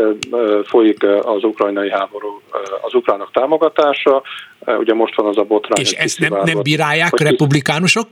folyik 0.65 1.07
az 1.23 1.45
ukrajnai 1.45 1.91
háború, 1.91 2.41
az 2.81 2.95
ukránok 2.95 3.31
támogatása, 3.33 4.23
ugye 4.67 4.95
most 4.95 5.17
van 5.17 5.27
az 5.27 5.39
a 5.39 5.43
botrány. 5.43 5.81
És 5.85 5.93
ezt 5.93 6.19
nem, 6.19 6.41
nem 6.45 6.63
bírálják 6.63 7.21
republikánusok? 7.21 8.09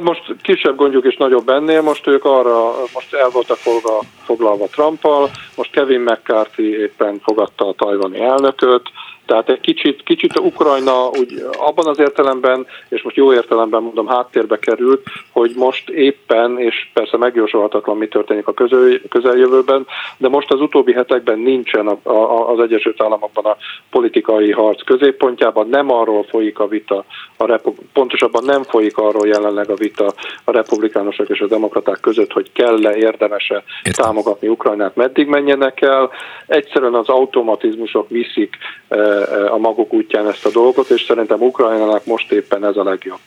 Most 0.00 0.36
kisebb 0.42 0.76
gondjuk 0.76 1.04
és 1.04 1.16
nagyobb 1.16 1.48
ennél, 1.48 1.82
most 1.82 2.06
ők 2.06 2.24
arra, 2.24 2.72
most 2.94 3.14
el 3.14 3.28
voltak 3.28 3.56
foglalva, 3.56 4.02
foglalva 4.24 4.66
Trumpal, 4.66 5.30
most 5.56 5.70
Kevin 5.70 6.00
McCarthy 6.00 6.80
éppen 6.80 7.20
fogadta 7.22 7.68
a 7.68 7.72
tajvani 7.72 8.20
elnököt, 8.20 8.82
tehát 9.26 9.48
egy 9.48 9.60
kicsit, 9.60 10.02
kicsit 10.02 10.38
Ukrajna 10.38 11.08
úgy 11.08 11.42
abban 11.58 11.86
az 11.86 11.98
értelemben, 11.98 12.66
és 12.88 13.02
most 13.02 13.16
jó 13.16 13.32
értelemben 13.32 13.82
mondom, 13.82 14.06
háttérbe 14.06 14.58
került, 14.58 15.02
hogy 15.32 15.52
most 15.56 15.88
éppen, 15.88 16.58
és 16.58 16.88
persze 16.92 17.16
megjósolhatatlan, 17.16 17.96
mi 17.96 18.08
történik 18.08 18.46
a 18.46 18.52
közel, 18.52 19.00
közeljövőben, 19.08 19.86
de 20.16 20.28
most 20.28 20.52
az 20.52 20.60
utóbbi 20.60 20.92
hetekben 20.92 21.38
nincsen 21.38 21.86
a, 21.86 22.10
a, 22.10 22.50
az 22.50 22.60
Egyesült 22.60 23.02
Államokban 23.02 23.44
a 23.44 23.56
politikai 23.90 24.52
harc 24.52 24.84
középpontjában, 24.84 25.68
nem 25.68 25.92
arról 25.92 26.24
folyik 26.24 26.58
a 26.58 26.68
vita, 26.68 27.04
a 27.36 27.60
pontosabban 27.92 28.44
nem 28.44 28.62
folyik 28.62 28.98
arról 28.98 29.26
jelenleg 29.26 29.70
a 29.70 29.74
vita 29.74 30.12
a 30.44 30.52
republikánusok 30.52 31.28
és 31.28 31.40
a 31.40 31.46
demokraták 31.46 32.00
között, 32.00 32.32
hogy 32.32 32.52
kell-e, 32.52 32.96
érdemese 32.96 33.62
támogatni 33.82 34.48
Ukrajnát, 34.48 34.96
meddig 34.96 35.26
menjenek 35.26 35.80
el. 35.80 36.10
Egyszerűen 36.46 36.94
az 36.94 37.08
automatizmusok 37.08 38.08
viszik 38.08 38.56
eh, 38.88 39.15
a 39.50 39.56
maguk 39.56 39.92
útján 39.92 40.28
ezt 40.28 40.44
a 40.44 40.50
dolgot, 40.50 40.90
és 40.90 41.04
szerintem 41.06 41.40
Ukrajnának 41.40 42.04
most 42.04 42.32
éppen 42.32 42.64
ez 42.64 42.76
a 42.76 42.82
legjobb. 42.82 43.20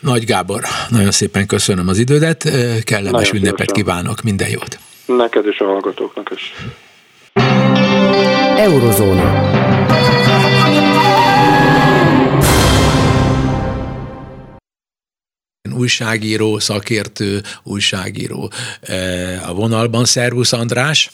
Nagy 0.00 0.24
Gábor, 0.24 0.60
nagyon 0.88 1.10
szépen 1.10 1.46
köszönöm 1.46 1.88
az 1.88 1.98
idődet, 1.98 2.42
kellemes 2.84 3.12
nagyon 3.12 3.36
ünnepet 3.36 3.68
szívesen. 3.68 3.74
kívánok, 3.74 4.22
minden 4.22 4.48
jót! 4.48 4.78
Neked 5.06 5.46
és 5.46 5.58
a 5.58 5.64
hallgatóknak 5.64 6.30
is. 6.34 6.52
Eurozóna. 8.56 9.50
újságíró, 15.82 16.58
szakértő, 16.58 17.42
újságíró 17.62 18.50
a 19.46 19.54
vonalban. 19.54 20.04
Szervusz 20.04 20.52
András! 20.52 21.10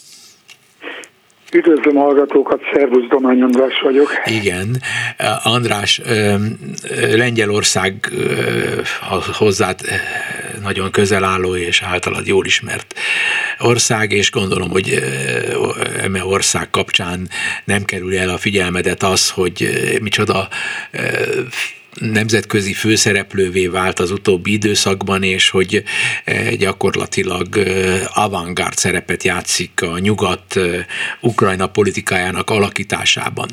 Üdvözlöm 1.52 1.96
a 1.96 2.00
hallgatókat, 2.00 2.60
szervusz, 2.72 3.08
Domány 3.08 3.42
András 3.42 3.80
vagyok. 3.80 4.10
Igen, 4.24 4.76
András, 5.42 6.00
Lengyelország 7.12 8.12
hozzád 9.32 9.80
nagyon 10.62 10.90
közel 10.90 11.24
álló 11.24 11.56
és 11.56 11.82
általad 11.82 12.26
jól 12.26 12.46
ismert 12.46 12.94
ország, 13.58 14.12
és 14.12 14.30
gondolom, 14.30 14.70
hogy 14.70 15.02
eme 16.02 16.24
ország 16.24 16.70
kapcsán 16.70 17.28
nem 17.64 17.84
kerül 17.84 18.18
el 18.18 18.28
a 18.28 18.38
figyelmedet 18.38 19.02
az, 19.02 19.30
hogy 19.30 19.68
micsoda 20.02 20.48
nemzetközi 22.00 22.72
főszereplővé 22.72 23.66
vált 23.66 23.98
az 23.98 24.10
utóbbi 24.10 24.52
időszakban, 24.52 25.22
és 25.22 25.50
hogy 25.50 25.82
eh, 26.24 26.50
gyakorlatilag 26.50 27.56
eh, 27.56 28.18
avantgárd 28.18 28.76
szerepet 28.76 29.22
játszik 29.22 29.82
a 29.82 29.98
nyugat 29.98 30.56
eh, 30.56 30.84
Ukrajna 31.20 31.66
politikájának 31.66 32.50
alakításában. 32.50 33.48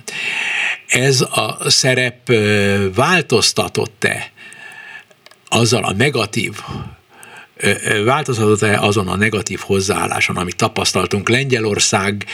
Ez 0.88 1.22
a 1.22 1.58
szerep 1.66 2.32
változtatott-e 2.96 4.32
azzal 5.48 5.84
a 5.84 5.94
negatív 5.94 6.54
változhatott-e 8.06 8.80
azon 8.80 9.08
a 9.08 9.16
negatív 9.16 9.60
hozzáálláson, 9.60 10.36
amit 10.36 10.56
tapasztaltunk 10.56 11.30
Lengyelország 11.30 12.26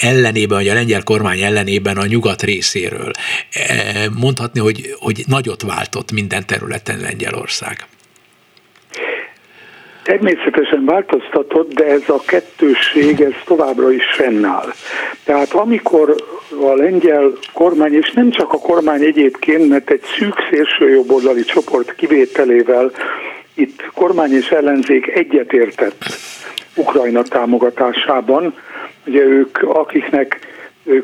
ellenében, 0.00 0.58
vagy 0.58 0.68
a 0.68 0.74
lengyel 0.74 1.02
kormány 1.02 1.40
ellenében 1.40 1.96
a 1.96 2.06
nyugat 2.06 2.42
részéről? 2.42 3.10
Mondhatni, 4.18 4.60
hogy, 4.60 4.94
hogy 4.98 5.22
nagyot 5.26 5.62
váltott 5.62 6.12
minden 6.12 6.46
területen 6.46 7.00
Lengyelország. 7.00 7.86
Természetesen 10.02 10.84
változtatott, 10.84 11.72
de 11.72 11.84
ez 11.84 12.08
a 12.08 12.22
kettősség 12.26 13.20
ez 13.20 13.32
továbbra 13.44 13.92
is 13.92 14.04
fennáll. 14.16 14.72
Tehát 15.24 15.52
amikor 15.52 16.14
a 16.60 16.74
lengyel 16.74 17.32
kormány, 17.52 17.94
és 17.94 18.12
nem 18.12 18.30
csak 18.30 18.52
a 18.52 18.58
kormány 18.58 19.02
egyébként, 19.02 19.68
mert 19.68 19.90
egy 19.90 20.02
szűk 20.18 20.34
szélsőjobboldali 20.50 21.44
csoport 21.44 21.94
kivételével 21.94 22.90
itt 23.60 23.90
kormány 23.94 24.32
és 24.32 24.48
ellenzék 24.48 25.06
egyetértett 25.06 26.04
Ukrajna 26.76 27.22
támogatásában. 27.22 28.54
Ugye 29.06 29.22
ők, 29.22 29.58
akiknek 29.62 30.38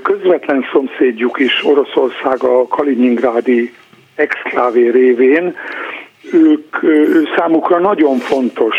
közvetlen 0.03 0.64
szomszédjuk 0.73 1.38
is 1.38 1.64
Oroszország 1.64 2.42
a 2.42 2.66
Kaliningrádi 2.66 3.75
exklávé 4.14 4.88
révén, 4.88 5.57
ők 6.33 6.77
számukra 7.37 7.79
nagyon 7.79 8.19
fontos 8.19 8.77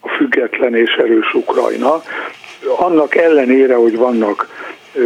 a 0.00 0.08
független 0.08 0.74
és 0.74 0.94
erős 0.94 1.34
Ukrajna, 1.34 2.02
annak 2.78 3.14
ellenére, 3.14 3.74
hogy 3.74 3.96
vannak 3.96 4.48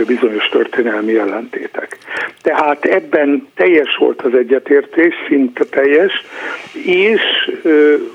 bizonyos 0.06 0.48
történelmi 0.48 1.18
ellentétek. 1.18 1.98
Tehát 2.42 2.84
ebben 2.84 3.48
teljes 3.54 3.96
volt 3.96 4.22
az 4.22 4.34
egyetértés, 4.34 5.14
szinte 5.28 5.64
teljes, 5.64 6.12
és 6.84 7.22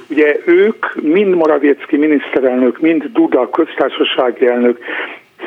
ugye 0.10 0.36
ők, 0.46 0.96
mind 1.02 1.36
Moraviecki 1.36 1.98
miniszterelnök, 1.98 2.80
mind 2.80 3.04
Duda 3.14 3.50
köztársasági 3.50 4.48
elnök 4.48 4.80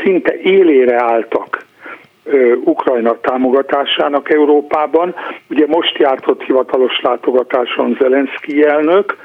szinte 0.02 0.36
élére 0.40 1.02
álltak 1.02 1.62
Ukrajna 2.64 3.20
támogatásának 3.20 4.30
Európában. 4.30 5.14
Ugye 5.50 5.66
most 5.66 5.98
járt 5.98 6.26
ott 6.26 6.42
hivatalos 6.42 7.00
látogatáson 7.02 7.96
Zelenszky 8.00 8.64
elnök, 8.64 9.16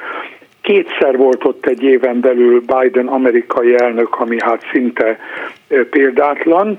Kétszer 0.62 1.18
volt 1.18 1.46
ott 1.46 1.66
egy 1.66 1.84
éven 1.84 2.20
belül 2.20 2.62
Biden 2.66 3.08
amerikai 3.08 3.76
elnök, 3.78 4.20
ami 4.20 4.38
hát 4.40 4.62
szinte 4.72 5.20
példátlan, 5.90 6.78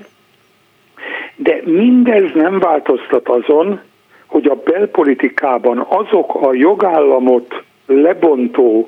de 1.43 1.61
mindez 1.63 2.31
nem 2.33 2.59
változtat 2.59 3.29
azon, 3.29 3.79
hogy 4.25 4.47
a 4.47 4.55
belpolitikában 4.55 5.85
azok 5.89 6.35
a 6.35 6.53
jogállamot 6.53 7.63
lebontó 7.85 8.87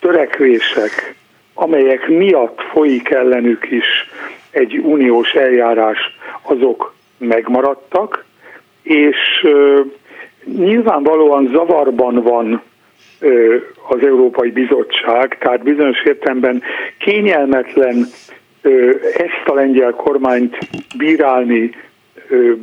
törekvések, 0.00 1.14
amelyek 1.54 2.08
miatt 2.08 2.60
folyik 2.60 3.10
ellenük 3.10 3.70
is 3.70 3.86
egy 4.50 4.78
uniós 4.78 5.32
eljárás, 5.32 5.98
azok 6.42 6.94
megmaradtak, 7.18 8.24
és 8.82 9.46
nyilvánvalóan 10.44 11.48
zavarban 11.52 12.22
van 12.22 12.62
az 13.88 14.02
Európai 14.02 14.50
Bizottság, 14.50 15.38
tehát 15.38 15.62
bizonyos 15.62 16.04
értelemben 16.04 16.62
kényelmetlen 16.98 18.06
ezt 19.14 19.44
a 19.46 19.54
lengyel 19.54 19.90
kormányt 19.90 20.58
bírálni 20.96 21.70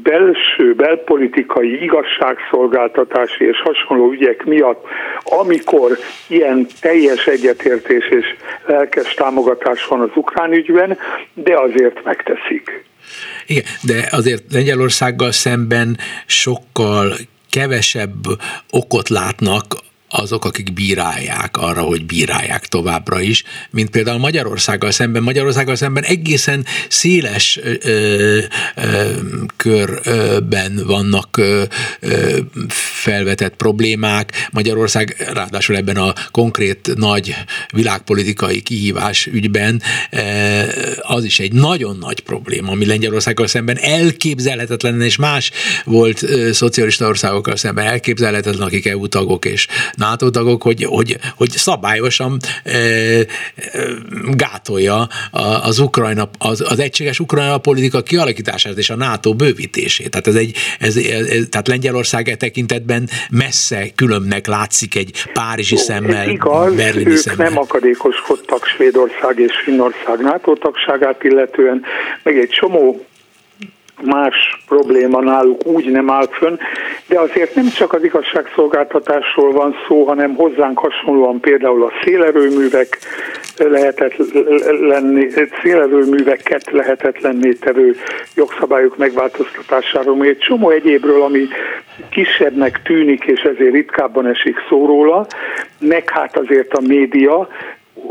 belső, 0.03 0.73
belpolitikai, 0.75 1.83
igazságszolgáltatási 1.83 3.45
és 3.45 3.61
hasonló 3.61 4.11
ügyek 4.11 4.43
miatt, 4.45 4.85
amikor 5.23 5.97
ilyen 6.27 6.67
teljes 6.81 7.25
egyetértés 7.27 8.09
és 8.09 8.25
lelkes 8.65 9.13
támogatás 9.13 9.85
van 9.85 9.99
az 9.99 10.09
ukrán 10.15 10.53
ügyben, 10.53 10.97
de 11.33 11.59
azért 11.59 12.03
megteszik. 12.03 12.83
Igen, 13.47 13.63
de 13.83 14.07
azért 14.11 14.43
Lengyelországgal 14.51 15.31
szemben 15.31 15.97
sokkal 16.25 17.13
kevesebb 17.49 18.23
okot 18.69 19.09
látnak 19.09 19.63
azok, 20.11 20.45
akik 20.45 20.73
bírálják 20.73 21.57
arra, 21.57 21.81
hogy 21.81 22.05
bírálják 22.05 22.67
továbbra 22.67 23.21
is, 23.21 23.43
mint 23.69 23.89
például 23.89 24.19
Magyarországgal 24.19 24.91
szemben. 24.91 25.23
Magyarországgal 25.23 25.75
szemben 25.75 26.03
egészen 26.03 26.65
széles 26.89 27.59
ö, 27.61 28.39
ö, 28.75 29.09
körben 29.57 30.81
vannak 30.85 31.37
ö, 31.37 31.63
ö, 31.99 32.37
felvetett 33.01 33.55
problémák. 33.55 34.47
Magyarország 34.51 35.29
ráadásul 35.33 35.75
ebben 35.75 35.97
a 35.97 36.13
konkrét 36.31 36.91
nagy 36.95 37.35
világpolitikai 37.73 38.61
kihívás 38.61 39.25
ügyben 39.25 39.81
az 41.01 41.23
is 41.23 41.39
egy 41.39 41.53
nagyon 41.53 41.97
nagy 41.97 42.19
probléma, 42.19 42.71
ami 42.71 42.85
Lengyelországgal 42.85 43.47
szemben 43.47 43.77
elképzelhetetlen, 43.77 45.01
és 45.01 45.15
más 45.15 45.51
volt 45.83 46.25
szocialista 46.51 47.07
országokkal 47.07 47.55
szemben 47.55 47.85
elképzelhetetlen, 47.85 48.67
akik 48.67 48.85
EU 48.85 49.07
tagok 49.07 49.45
és 49.45 49.67
NATO 50.01 50.29
tagok, 50.29 50.61
hogy, 50.61 50.83
hogy, 50.83 51.17
hogy 51.35 51.49
szabályosan 51.49 52.37
e, 52.63 52.71
e, 52.71 53.25
gátolja 54.31 55.07
az, 55.63 55.79
Ukrajna, 55.79 56.29
az, 56.37 56.63
az 56.69 56.79
egységes 56.79 57.19
Ukrajna 57.19 57.57
politika 57.57 58.01
kialakítását 58.01 58.77
és 58.77 58.89
a 58.89 58.95
NATO 58.95 59.33
bővítését. 59.33 60.09
Tehát, 60.09 60.27
ez 60.27 60.35
egy, 60.35 60.57
ez, 60.79 60.97
ez, 60.97 61.47
tehát 61.49 61.67
Lengyelország 61.67 62.29
e 62.29 62.35
tekintetben 62.35 63.09
messze 63.29 63.89
különbnek 63.95 64.47
látszik 64.47 64.95
egy 64.95 65.25
párizsi 65.33 65.75
Jó, 65.75 65.81
szemmel, 65.81 66.29
igaz, 66.29 66.75
berlini 66.75 67.09
ők 67.09 67.17
szemmel. 67.17 67.49
nem 67.49 67.57
akadékoskodtak 67.57 68.65
Svédország 68.65 69.39
és 69.39 69.53
Finnország 69.63 70.19
NATO 70.19 70.55
tagságát 70.55 71.23
illetően, 71.23 71.81
meg 72.23 72.37
egy 72.37 72.49
csomó 72.49 73.05
más 74.03 74.63
probléma 74.67 75.21
náluk 75.21 75.65
úgy 75.65 75.91
nem 75.91 76.09
áll 76.09 76.27
fönn, 76.31 76.57
de 77.07 77.19
azért 77.19 77.55
nem 77.55 77.67
csak 77.67 77.93
az 77.93 78.03
igazságszolgáltatásról 78.03 79.51
van 79.51 79.75
szó, 79.87 80.03
hanem 80.03 80.35
hozzánk 80.35 80.79
hasonlóan 80.79 81.39
például 81.39 81.83
a 81.83 81.91
szélerőművek 82.03 82.97
lehetett 83.57 84.13
lenni, 84.81 85.27
szélerőműveket 85.61 86.71
lehetetlenné 86.71 87.51
tevő 87.51 87.95
jogszabályok 88.35 88.97
megváltoztatásáról, 88.97 90.23
egy 90.23 90.37
csomó 90.37 90.69
egyébről, 90.69 91.21
ami 91.21 91.47
kisebbnek 92.09 92.81
tűnik, 92.83 93.23
és 93.23 93.41
ezért 93.41 93.73
ritkábban 93.73 94.27
esik 94.27 94.55
szó 94.69 94.85
róla, 94.85 95.27
meg 95.79 96.09
hát 96.09 96.37
azért 96.37 96.73
a 96.73 96.81
média, 96.81 97.47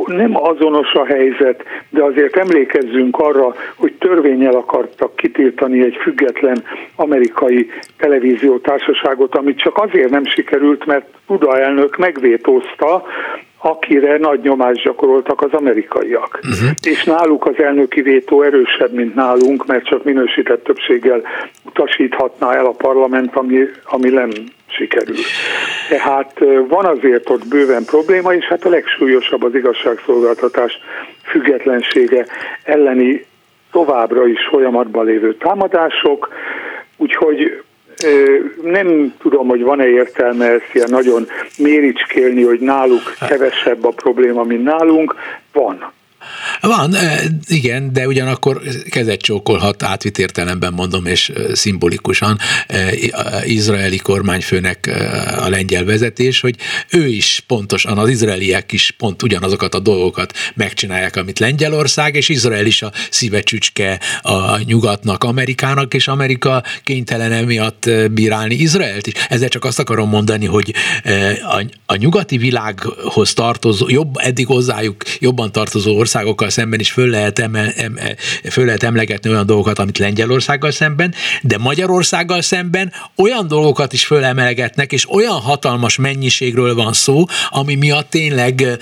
nem 0.06 0.36
azonos 0.36 0.92
a 0.92 1.04
helyzet, 1.04 1.64
de 1.88 2.02
azért 2.02 2.36
emlékezzünk 2.36 3.18
arra, 3.18 3.54
hogy 3.76 3.92
törvényel 3.92 4.54
akartak 4.54 5.16
kitiltani 5.16 5.82
egy 5.82 5.96
független 6.00 6.62
amerikai 6.96 7.70
televíziótársaságot, 7.96 9.34
amit 9.34 9.58
csak 9.58 9.76
azért 9.76 10.10
nem 10.10 10.24
sikerült, 10.24 10.86
mert 10.86 11.06
Buda 11.26 11.58
elnök 11.58 11.96
megvétózta, 11.96 13.04
akire 13.62 14.18
nagy 14.18 14.40
nyomást 14.40 14.82
gyakoroltak 14.82 15.42
az 15.42 15.52
amerikaiak. 15.52 16.38
Uh-huh. 16.42 16.70
És 16.82 17.04
náluk 17.04 17.46
az 17.46 17.58
elnöki 17.58 18.00
vétó 18.00 18.42
erősebb, 18.42 18.92
mint 18.92 19.14
nálunk, 19.14 19.66
mert 19.66 19.84
csak 19.84 20.04
minősített 20.04 20.64
többséggel 20.64 21.22
utasíthatná 21.64 22.52
el 22.52 22.66
a 22.66 22.70
parlament, 22.70 23.36
ami, 23.36 23.58
ami 23.84 24.08
nem 24.08 24.30
sikerül. 24.66 25.16
Tehát 25.88 26.38
van 26.68 26.84
azért 26.84 27.30
ott 27.30 27.48
bőven 27.48 27.84
probléma, 27.84 28.34
és 28.34 28.44
hát 28.44 28.64
a 28.64 28.68
legsúlyosabb 28.68 29.42
az 29.42 29.54
igazságszolgáltatás 29.54 30.78
függetlensége 31.22 32.26
elleni 32.64 33.24
továbbra 33.72 34.26
is 34.26 34.48
folyamatban 34.50 35.04
lévő 35.04 35.34
támadások, 35.34 36.28
úgyhogy 36.96 37.62
nem 38.62 39.14
tudom, 39.18 39.48
hogy 39.48 39.62
van-e 39.62 39.86
értelme 39.86 40.46
ezt 40.46 40.70
ilyen 40.72 40.90
nagyon 40.90 41.26
méricskélni, 41.58 42.42
hogy 42.42 42.60
náluk 42.60 43.14
kevesebb 43.28 43.84
a 43.84 43.90
probléma, 43.90 44.42
mint 44.42 44.62
nálunk. 44.62 45.14
Van. 45.52 45.92
Van, 46.60 46.96
igen, 47.48 47.92
de 47.92 48.06
ugyanakkor 48.06 48.62
kezet 48.90 49.20
csókolhat 49.20 49.82
átvitt 49.82 50.18
értelemben 50.18 50.72
mondom, 50.72 51.06
és 51.06 51.32
szimbolikusan 51.52 52.38
izraeli 53.44 53.96
kormányfőnek 53.98 54.90
a 55.38 55.48
lengyel 55.48 55.84
vezetés, 55.84 56.40
hogy 56.40 56.56
ő 56.90 57.06
is 57.06 57.44
pontosan, 57.46 57.98
az 57.98 58.08
izraeliek 58.08 58.72
is 58.72 58.94
pont 58.98 59.22
ugyanazokat 59.22 59.74
a 59.74 59.78
dolgokat 59.78 60.32
megcsinálják, 60.54 61.16
amit 61.16 61.38
Lengyelország, 61.38 62.14
és 62.14 62.28
Izrael 62.28 62.66
is 62.66 62.82
a 62.82 62.92
szívecsücske 63.10 64.00
a 64.22 64.58
nyugatnak, 64.58 65.24
Amerikának, 65.24 65.94
és 65.94 66.08
Amerika 66.08 66.62
kénytelen 66.84 67.32
emiatt 67.32 67.90
bírálni 68.10 68.54
Izraelt 68.54 69.06
is. 69.06 69.12
Ezzel 69.28 69.48
csak 69.48 69.64
azt 69.64 69.78
akarom 69.78 70.08
mondani, 70.08 70.46
hogy 70.46 70.74
a, 71.42 71.64
a 71.86 71.96
nyugati 71.96 72.38
világhoz 72.38 73.32
tartozó, 73.32 73.88
jobb, 73.88 74.16
eddig 74.16 74.46
hozzájuk 74.46 75.04
jobban 75.18 75.52
tartozó 75.52 75.96
országokkal 76.14 76.50
szemben 76.50 76.80
is 76.80 76.90
föl 76.90 77.08
lehet, 77.08 77.38
emel, 77.38 77.72
em, 77.76 77.98
föl 78.50 78.64
lehet 78.64 78.82
emlegetni 78.82 79.30
olyan 79.30 79.46
dolgokat, 79.46 79.78
amit 79.78 79.98
Lengyelországgal 79.98 80.70
szemben, 80.70 81.14
de 81.42 81.58
Magyarországgal 81.58 82.42
szemben 82.42 82.92
olyan 83.16 83.48
dolgokat 83.48 83.92
is 83.92 84.06
fölemelgetnek, 84.06 84.92
és 84.92 85.10
olyan 85.10 85.40
hatalmas 85.40 85.96
mennyiségről 85.96 86.74
van 86.74 86.92
szó, 86.92 87.24
ami 87.50 87.74
miatt 87.74 88.10
tényleg 88.10 88.78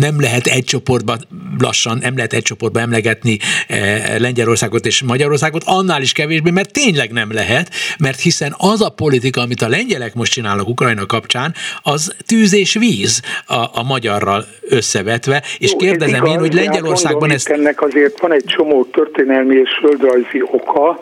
nem 0.00 0.20
lehet 0.20 0.46
egy 0.46 0.64
csoportban 0.64 1.18
lassan, 1.58 1.98
nem 2.00 2.16
lehet 2.16 2.32
egy 2.32 2.42
csoportban 2.42 2.82
emlegetni 2.82 3.38
eh, 3.68 4.18
Lengyelországot 4.18 4.86
és 4.86 5.02
Magyarországot, 5.02 5.62
annál 5.66 6.02
is 6.02 6.12
kevésbé, 6.12 6.50
mert 6.50 6.72
tényleg 6.72 7.10
nem 7.12 7.32
lehet, 7.32 7.70
mert 7.98 8.20
hiszen 8.20 8.54
az 8.58 8.82
a 8.82 8.90
politika, 8.90 9.40
amit 9.40 9.62
a 9.62 9.68
lengyelek 9.68 10.14
most 10.14 10.32
csinálnak 10.32 10.68
Ukrajna 10.68 11.06
kapcsán, 11.06 11.54
az 11.82 12.14
tűz 12.26 12.54
és 12.54 12.74
víz 12.74 13.22
a, 13.46 13.54
a 13.54 13.82
magyarral 13.88 14.44
összevetve, 14.68 15.42
és 15.58 15.70
Jó, 15.70 15.76
kérdezem 15.78 16.14
igaz, 16.14 16.30
én, 16.30 16.38
hogy 16.38 16.54
Lengyelországban 16.54 17.30
ezt... 17.30 17.48
Ennek 17.48 17.82
azért 17.82 18.20
van 18.20 18.32
egy 18.32 18.44
csomó 18.44 18.84
történelmi 18.84 19.54
és 19.54 19.70
földrajzi 19.80 20.42
oka, 20.42 21.00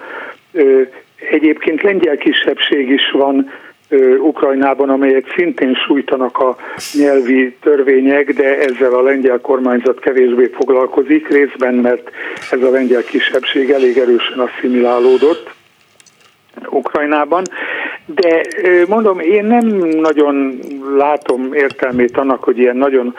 Egyébként 1.31 1.83
lengyel 1.83 2.16
kisebbség 2.16 2.88
is 2.88 3.11
van 3.12 3.50
Ukrajnában, 4.18 4.88
amelyet 4.88 5.33
szintén 5.37 5.74
sújtanak 5.74 6.38
a 6.38 6.57
nyelvi 6.98 7.57
törvények, 7.61 8.33
de 8.33 8.59
ezzel 8.59 8.92
a 8.92 9.02
lengyel 9.02 9.40
kormányzat 9.40 10.00
kevésbé 10.00 10.50
foglalkozik, 10.55 11.28
részben 11.28 11.74
mert 11.74 12.11
ez 12.50 12.62
a 12.62 12.70
lengyel 12.70 13.02
kisebbség 13.02 13.70
elég 13.70 13.98
erősen 13.98 14.38
asszimilálódott. 14.38 15.50
Ukrajnában, 16.70 17.42
de 18.07 18.42
mondom, 18.88 19.20
én 19.20 19.44
nem 19.44 19.66
nagyon 20.00 20.59
látom 20.96 21.52
értelmét 21.52 22.16
annak, 22.16 22.44
hogy 22.44 22.59
ilyen 22.59 22.76
nagyon 22.76 23.14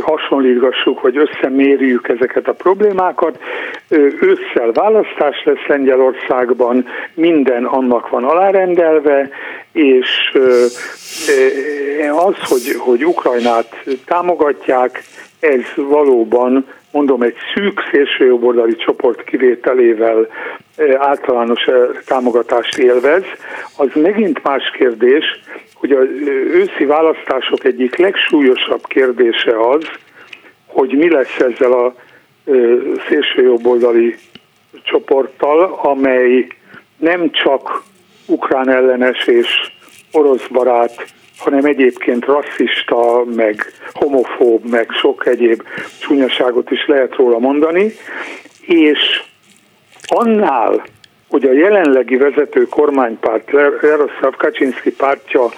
hasonlítgassuk, 0.00 1.00
vagy 1.00 1.16
összemérjük 1.16 2.08
ezeket 2.08 2.48
a 2.48 2.52
problémákat. 2.52 3.38
Ősszel 4.20 4.72
választás 4.72 5.44
lesz 5.44 5.66
Lengyelországban, 5.66 6.86
minden 7.14 7.64
annak 7.64 8.08
van 8.08 8.24
alárendelve, 8.24 9.30
és 9.76 10.38
az, 12.12 12.34
hogy, 12.38 12.74
hogy 12.78 13.04
Ukrajnát 13.04 13.84
támogatják, 14.06 15.02
ez 15.40 15.62
valóban, 15.74 16.66
mondom, 16.92 17.22
egy 17.22 17.36
szűk 17.54 17.80
szélsőjobboldali 17.90 18.76
csoport 18.76 19.24
kivételével 19.24 20.28
általános 20.96 21.68
támogatást 22.06 22.78
élvez. 22.78 23.22
Az 23.76 23.88
megint 23.94 24.42
más 24.42 24.70
kérdés, 24.78 25.24
hogy 25.74 25.92
az 25.92 26.06
őszi 26.52 26.84
választások 26.84 27.64
egyik 27.64 27.96
legsúlyosabb 27.96 28.86
kérdése 28.86 29.68
az, 29.68 29.84
hogy 30.66 30.92
mi 30.96 31.10
lesz 31.10 31.38
ezzel 31.38 31.72
a 31.72 31.94
szélsőjobboldali 33.08 34.14
csoporttal, 34.82 35.80
amely 35.82 36.46
nem 36.96 37.30
csak 37.30 37.82
ukrán 38.26 38.68
ellenes 38.68 39.26
és 39.26 39.70
orosz 40.12 40.46
barát, 40.46 41.06
hanem 41.38 41.64
egyébként 41.64 42.24
rasszista, 42.24 43.24
meg 43.34 43.72
homofób, 43.92 44.64
meg 44.70 44.90
sok 44.90 45.26
egyéb 45.26 45.62
csúnyaságot 46.00 46.70
is 46.70 46.86
lehet 46.86 47.14
róla 47.14 47.38
mondani, 47.38 47.92
és 48.60 49.22
annál, 50.06 50.84
hogy 51.28 51.44
a 51.44 51.52
jelenlegi 51.52 52.16
vezető 52.16 52.62
kormánypárt, 52.64 53.50
Jaroszláv 53.82 54.36
Kaczynszki 54.36 54.92
pártja 54.92 55.48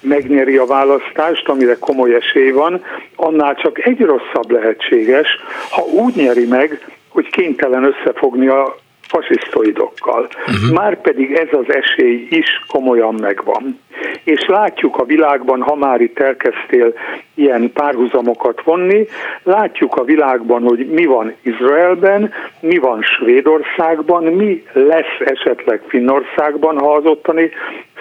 megnyeri 0.00 0.56
a 0.56 0.66
választást, 0.66 1.48
amire 1.48 1.76
komoly 1.78 2.14
esély 2.14 2.50
van, 2.50 2.84
annál 3.16 3.54
csak 3.54 3.86
egy 3.86 4.00
rosszabb 4.00 4.50
lehetséges, 4.50 5.28
ha 5.70 5.82
úgy 5.82 6.14
nyeri 6.14 6.46
meg, 6.46 6.86
hogy 7.08 7.30
kénytelen 7.30 7.84
összefogni 7.84 8.46
a 8.46 8.76
fasisztoidokkal. 9.10 10.28
Uh-huh. 10.46 10.72
Márpedig 10.72 11.32
ez 11.32 11.48
az 11.50 11.74
esély 11.74 12.26
is 12.30 12.64
komolyan 12.66 13.14
megvan. 13.14 13.80
És 14.24 14.46
látjuk 14.46 14.96
a 14.96 15.04
világban, 15.04 15.62
ha 15.62 15.74
már 15.74 16.00
itt 16.00 16.18
elkezdtél 16.18 16.92
ilyen 17.34 17.72
párhuzamokat 17.72 18.62
vonni, 18.62 19.06
látjuk 19.42 19.96
a 19.96 20.04
világban, 20.04 20.62
hogy 20.62 20.86
mi 20.86 21.04
van 21.04 21.34
Izraelben, 21.42 22.32
mi 22.60 22.78
van 22.78 23.02
Svédországban, 23.02 24.24
mi 24.24 24.64
lesz 24.72 25.18
esetleg 25.24 25.80
Finnországban, 25.86 26.78
ha 26.78 26.92
az 26.92 27.04
ottani 27.04 27.50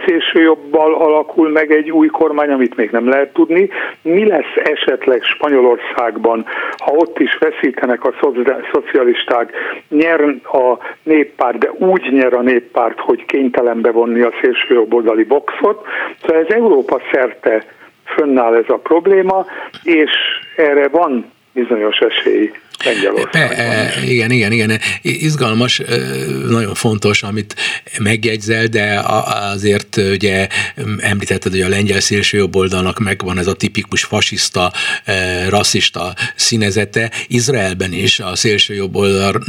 szélsőjobbal 0.06 0.94
alakul 0.94 1.50
meg 1.50 1.72
egy 1.72 1.92
új 1.92 2.08
kormány, 2.08 2.50
amit 2.50 2.76
még 2.76 2.90
nem 2.90 3.10
lehet 3.10 3.34
tudni. 3.34 3.70
Mi 4.02 4.28
lesz 4.28 4.56
esetleg 4.56 5.24
Spanyolországban, 5.24 6.46
ha 6.78 6.92
ott 6.92 7.20
is 7.20 7.38
veszítenek 7.38 8.06
a 8.06 8.14
szocialisták, 8.72 9.52
nyer 9.90 10.22
a 10.44 10.78
néppárt, 11.04 11.58
de 11.58 11.72
úgy 11.72 12.12
nyer 12.12 12.34
a 12.34 12.42
néppárt, 12.42 13.00
hogy 13.00 13.26
kénytelen 13.26 13.82
bevonni 13.82 14.22
a 14.22 14.34
szélsőjobboldali 14.42 15.24
boxot. 15.24 15.86
Szóval 16.30 16.46
ez 16.46 16.56
Európa 16.56 17.02
szerte 17.12 17.66
fönnáll 18.06 18.56
ez 18.56 18.70
a 18.70 18.78
probléma, 18.78 19.46
és 19.84 20.12
erre 20.56 20.88
van 20.88 21.32
bizonyos 21.62 21.98
esély 21.98 22.52
Lengyelországban. 22.84 23.58
E, 23.58 24.04
igen, 24.06 24.32
igen, 24.32 24.52
igen. 24.52 24.80
Izgalmas, 25.02 25.82
nagyon 26.50 26.74
fontos, 26.74 27.24
amit 27.24 27.56
megjegyzel, 28.00 28.66
de 28.66 29.02
azért 29.54 29.98
ugye 29.98 30.48
említetted, 30.98 31.52
hogy 31.52 31.62
a 31.62 31.68
lengyel 31.70 32.00
szélsőjobboldalnak 32.00 33.00
megvan 33.00 33.38
ez 33.38 33.48
a 33.48 33.54
tipikus 33.54 34.04
fasiszta, 34.04 34.72
rasszista 35.50 36.14
színezete. 36.36 37.12
Izraelben 37.28 37.94
is 37.94 38.20
a 38.20 38.36
szélsőjobboldal 38.36 39.44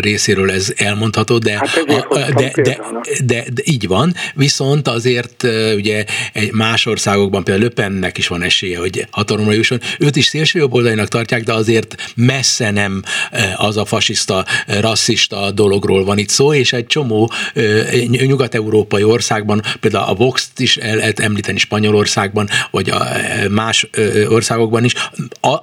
részéről 0.00 0.50
ez 0.50 0.72
elmondható, 0.76 1.38
de, 1.38 1.52
hát 1.52 1.84
a, 2.08 2.18
de, 2.18 2.50
de, 2.62 2.78
de, 3.24 3.44
de, 3.52 3.62
így 3.64 3.86
van, 3.86 4.14
viszont 4.34 4.88
azért 4.88 5.46
ugye 5.74 6.04
más 6.52 6.86
országokban, 6.86 7.44
például 7.44 7.64
Löpennek 7.64 8.18
is 8.18 8.26
van 8.26 8.42
esélye, 8.42 8.78
hogy 8.78 9.06
hatalomra 9.10 9.52
jusson. 9.52 9.80
Őt 9.98 10.16
is 10.16 10.26
szélsőjobboldalinak 10.26 11.08
tartják, 11.08 11.29
de 11.38 11.52
azért 11.52 12.12
messze 12.14 12.70
nem 12.70 13.02
eh, 13.30 13.64
az 13.64 13.76
a 13.76 13.84
fasiszta, 13.84 14.44
eh, 14.66 14.80
rasszista 14.80 15.50
dologról 15.50 16.04
van 16.04 16.18
itt 16.18 16.28
szó, 16.28 16.54
és 16.54 16.72
egy 16.72 16.86
csomó 16.86 17.30
eh, 17.54 18.02
nyugat-európai 18.08 19.02
országban, 19.02 19.62
például 19.80 20.08
a 20.08 20.14
Vox-t 20.14 20.60
is 20.60 20.76
el 20.76 20.96
lehet 20.96 21.20
említeni 21.20 21.58
Spanyolországban, 21.58 22.48
vagy 22.70 22.90
a 22.90 23.06
más 23.50 23.88
országokban 24.28 24.84
is, 24.84 24.94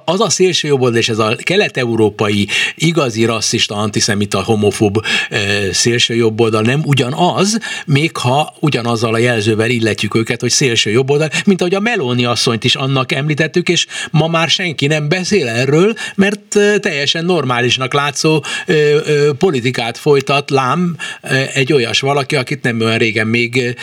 az 0.04 0.20
a 0.20 0.30
szélső 0.30 0.68
jobboldal 0.68 0.98
és 0.98 1.08
ez 1.08 1.18
a 1.18 1.36
kelet-európai 1.42 2.48
igazi 2.74 3.24
rasszista, 3.24 3.74
antiszemita, 3.74 4.42
homofób 4.42 5.04
szélső 5.72 6.14
jobboldal 6.14 6.62
nem 6.62 6.82
ugyanaz, 6.84 7.58
még 7.86 8.16
ha 8.16 8.54
ugyanazzal 8.60 9.14
a 9.14 9.18
jelzővel 9.18 9.70
illetjük 9.70 10.14
őket, 10.14 10.40
hogy 10.40 10.50
szélső 10.50 10.90
jobboldal, 10.90 11.30
mint 11.44 11.60
ahogy 11.60 11.74
a 11.74 11.80
Meloni 11.80 12.24
asszonyt 12.24 12.64
is 12.64 12.74
annak 12.74 13.12
említettük, 13.12 13.68
és 13.68 13.86
ma 14.10 14.26
már 14.26 14.48
senki 14.48 14.86
nem 14.86 15.08
beszél 15.08 15.47
erről, 15.48 15.92
mert 16.16 16.40
teljesen 16.80 17.24
normálisnak 17.24 17.94
látszó 17.94 18.42
politikát 19.38 19.98
folytat, 19.98 20.50
lám 20.50 20.96
egy 21.54 21.72
olyas 21.72 22.00
valaki, 22.00 22.36
akit 22.36 22.62
nem 22.62 22.80
olyan 22.80 22.98
régen 22.98 23.26
még 23.26 23.76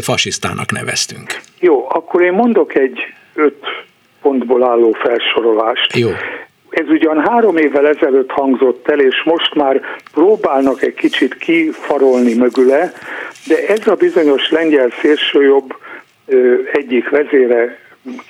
fasisztának 0.00 0.72
neveztünk. 0.72 1.40
Jó, 1.60 1.86
akkor 1.88 2.22
én 2.22 2.32
mondok 2.32 2.74
egy 2.74 2.98
öt 3.34 3.64
pontból 4.22 4.64
álló 4.64 4.92
felsorolást. 4.92 5.96
Jó. 5.96 6.10
Ez 6.70 6.88
ugyan 6.88 7.28
három 7.28 7.56
évvel 7.56 7.88
ezelőtt 7.88 8.30
hangzott 8.30 8.88
el, 8.88 9.00
és 9.00 9.22
most 9.24 9.54
már 9.54 9.80
próbálnak 10.12 10.82
egy 10.82 10.94
kicsit 10.94 11.36
kifarolni 11.36 12.34
mögüle, 12.34 12.92
de 13.46 13.66
ez 13.66 13.86
a 13.86 13.94
bizonyos 13.94 14.50
lengyel 14.50 14.88
szélsőjobb 15.00 15.74
egyik 16.72 17.08
vezére 17.08 17.78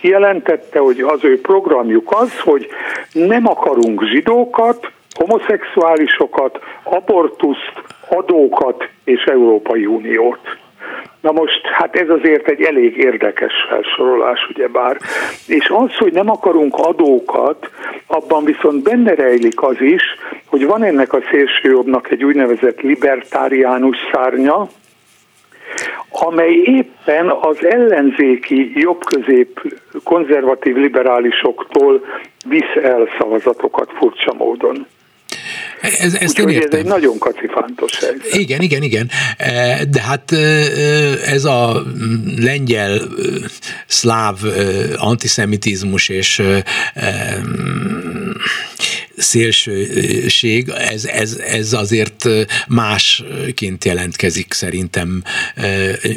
kijelentette, 0.00 0.78
hogy 0.78 1.00
az 1.00 1.24
ő 1.24 1.40
programjuk 1.40 2.12
az, 2.12 2.40
hogy 2.40 2.68
nem 3.12 3.46
akarunk 3.46 4.04
zsidókat, 4.04 4.90
homoszexuálisokat, 5.10 6.58
abortuszt, 6.82 7.72
adókat 8.08 8.88
és 9.04 9.24
Európai 9.24 9.86
Uniót. 9.86 10.56
Na 11.20 11.32
most, 11.32 11.66
hát 11.66 11.96
ez 11.96 12.08
azért 12.08 12.48
egy 12.48 12.62
elég 12.62 12.96
érdekes 12.96 13.52
felsorolás, 13.68 14.48
ugyebár. 14.48 14.96
És 15.46 15.68
az, 15.68 15.96
hogy 15.96 16.12
nem 16.12 16.30
akarunk 16.30 16.74
adókat, 16.74 17.70
abban 18.06 18.44
viszont 18.44 18.82
benne 18.82 19.14
rejlik 19.14 19.62
az 19.62 19.80
is, 19.80 20.02
hogy 20.46 20.66
van 20.66 20.82
ennek 20.82 21.12
a 21.12 21.20
szélsőjobbnak 21.30 22.10
egy 22.10 22.24
úgynevezett 22.24 22.80
libertáriánus 22.80 23.96
szárnya, 24.12 24.68
amely 26.20 26.52
éppen 26.52 27.30
az 27.40 27.64
ellenzéki 27.64 28.72
jobbközép 28.74 29.76
konzervatív 30.04 30.76
liberálisoktól 30.76 32.04
visz 32.48 32.82
el 32.82 33.08
szavazatokat 33.18 33.90
furcsa 33.98 34.34
módon. 34.34 34.86
Ez, 35.80 36.14
ezt 36.14 36.38
Úgyhogy 36.38 36.52
én 36.52 36.60
értem. 36.60 36.78
ez 36.78 36.84
egy 36.84 36.90
nagyon 36.90 37.18
kacifántos 37.18 37.98
helyzet. 37.98 38.34
Igen, 38.34 38.60
igen, 38.60 38.82
igen. 38.82 39.10
E, 39.36 39.84
de 39.84 40.00
hát 40.00 40.32
e, 40.32 40.36
ez 41.26 41.44
a 41.44 41.82
lengyel, 42.36 43.00
szláv 43.86 44.36
antiszemitizmus 44.96 46.08
és 46.08 46.42
szélsőség, 49.18 50.68
ez, 50.68 51.04
ez, 51.04 51.36
ez 51.46 51.72
azért 51.72 52.28
másként 52.68 53.84
jelentkezik 53.84 54.52
szerintem 54.52 55.22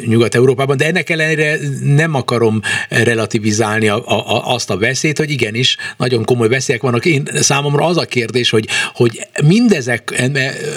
Nyugat-Európában, 0.06 0.76
de 0.76 0.86
ennek 0.86 1.10
ellenére 1.10 1.58
nem 1.82 2.14
akarom 2.14 2.60
relativizálni 2.88 3.88
a, 3.88 4.08
a, 4.08 4.52
azt 4.54 4.70
a 4.70 4.76
veszélyt, 4.78 5.18
hogy 5.18 5.30
igenis, 5.30 5.76
nagyon 5.96 6.24
komoly 6.24 6.48
veszélyek 6.48 6.82
vannak. 6.82 7.04
Én 7.04 7.28
számomra 7.34 7.84
az 7.84 7.96
a 7.96 8.04
kérdés, 8.04 8.50
hogy, 8.50 8.68
hogy 8.94 9.26
mindezek 9.44 10.30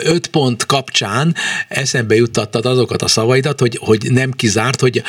öt 0.03 0.27
pont 0.27 0.65
kapcsán 0.65 1.35
eszembe 1.67 2.15
juttattad 2.15 2.65
azokat 2.65 3.01
a 3.01 3.07
szavaidat, 3.07 3.59
hogy, 3.59 3.77
hogy 3.81 4.11
nem 4.11 4.31
kizárt, 4.31 4.81
hogy 4.81 5.03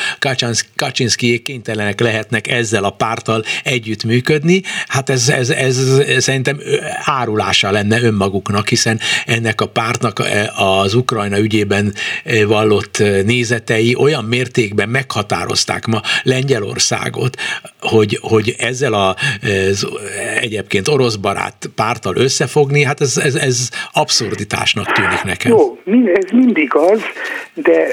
Kaczynszkijék 0.75 1.43
kénytelenek 1.43 1.99
lehetnek 1.99 2.47
ezzel 2.47 2.83
a 2.83 2.89
párttal 2.89 3.43
együttműködni. 3.63 4.61
Hát 4.87 5.09
ez, 5.09 5.29
ez, 5.29 5.49
ez 5.49 5.79
szerintem 6.17 6.59
árulása 7.09 7.71
lenne 7.71 8.01
önmaguknak, 8.01 8.67
hiszen 8.67 8.99
ennek 9.25 9.61
a 9.61 9.67
pártnak 9.67 10.23
az 10.55 10.93
Ukrajna 10.93 11.39
ügyében 11.39 11.93
vallott 12.47 13.03
nézetei 13.25 13.95
olyan 13.95 14.23
mértékben 14.23 14.89
meghatározták 14.89 15.85
ma 15.85 16.01
Lengyelországot, 16.23 17.37
hogy, 17.79 18.19
hogy 18.21 18.55
ezzel 18.57 18.93
a 18.93 19.15
az 19.77 19.87
egyébként 20.39 20.87
orosz 20.87 21.15
barát 21.15 21.69
párttal 21.75 22.15
összefogni, 22.15 22.83
hát 22.83 23.01
ez, 23.01 23.17
ez, 23.17 23.35
ez 23.35 23.69
abszurditásnak 23.91 24.91
tűnik 24.91 25.23
nekem. 25.23 25.51
Jó, 25.51 25.79
ez 26.13 26.31
mindig 26.31 26.75
az, 26.75 27.01
de 27.53 27.87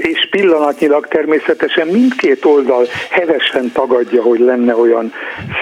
és 0.00 0.28
pillanatnyilag 0.30 1.08
természetesen 1.08 1.86
mindkét 1.86 2.44
oldal 2.44 2.86
hevesen 3.10 3.72
tagadja, 3.72 4.22
hogy 4.22 4.40
lenne 4.40 4.76
olyan 4.76 5.12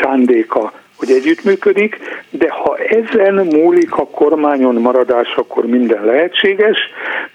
szándéka 0.03 0.80
hogy 1.01 1.11
együttműködik, 1.11 1.99
de 2.31 2.51
ha 2.51 2.77
ezen 2.77 3.35
múlik 3.35 3.93
a 3.93 4.07
kormányon 4.07 4.75
maradás, 4.75 5.35
akkor 5.35 5.67
minden 5.67 6.05
lehetséges. 6.05 6.79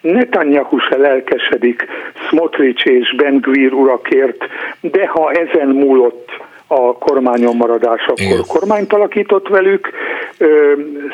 Netanyahu 0.01 0.77
se 0.77 0.97
lelkesedik 0.97 1.85
Smotrich 2.27 2.87
és 2.87 3.15
Ben 3.15 3.37
Gvir 3.37 3.73
urakért, 3.73 4.43
de 4.81 5.07
ha 5.07 5.31
ezen 5.31 5.67
múlott 5.67 6.29
a 6.67 6.97
kormányon 6.97 7.55
maradás, 7.55 8.05
akkor 8.05 8.25
Igen. 8.25 8.43
kormányt 8.47 8.93
alakított 8.93 9.47
velük. 9.47 9.89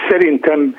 Szerintem 0.09 0.75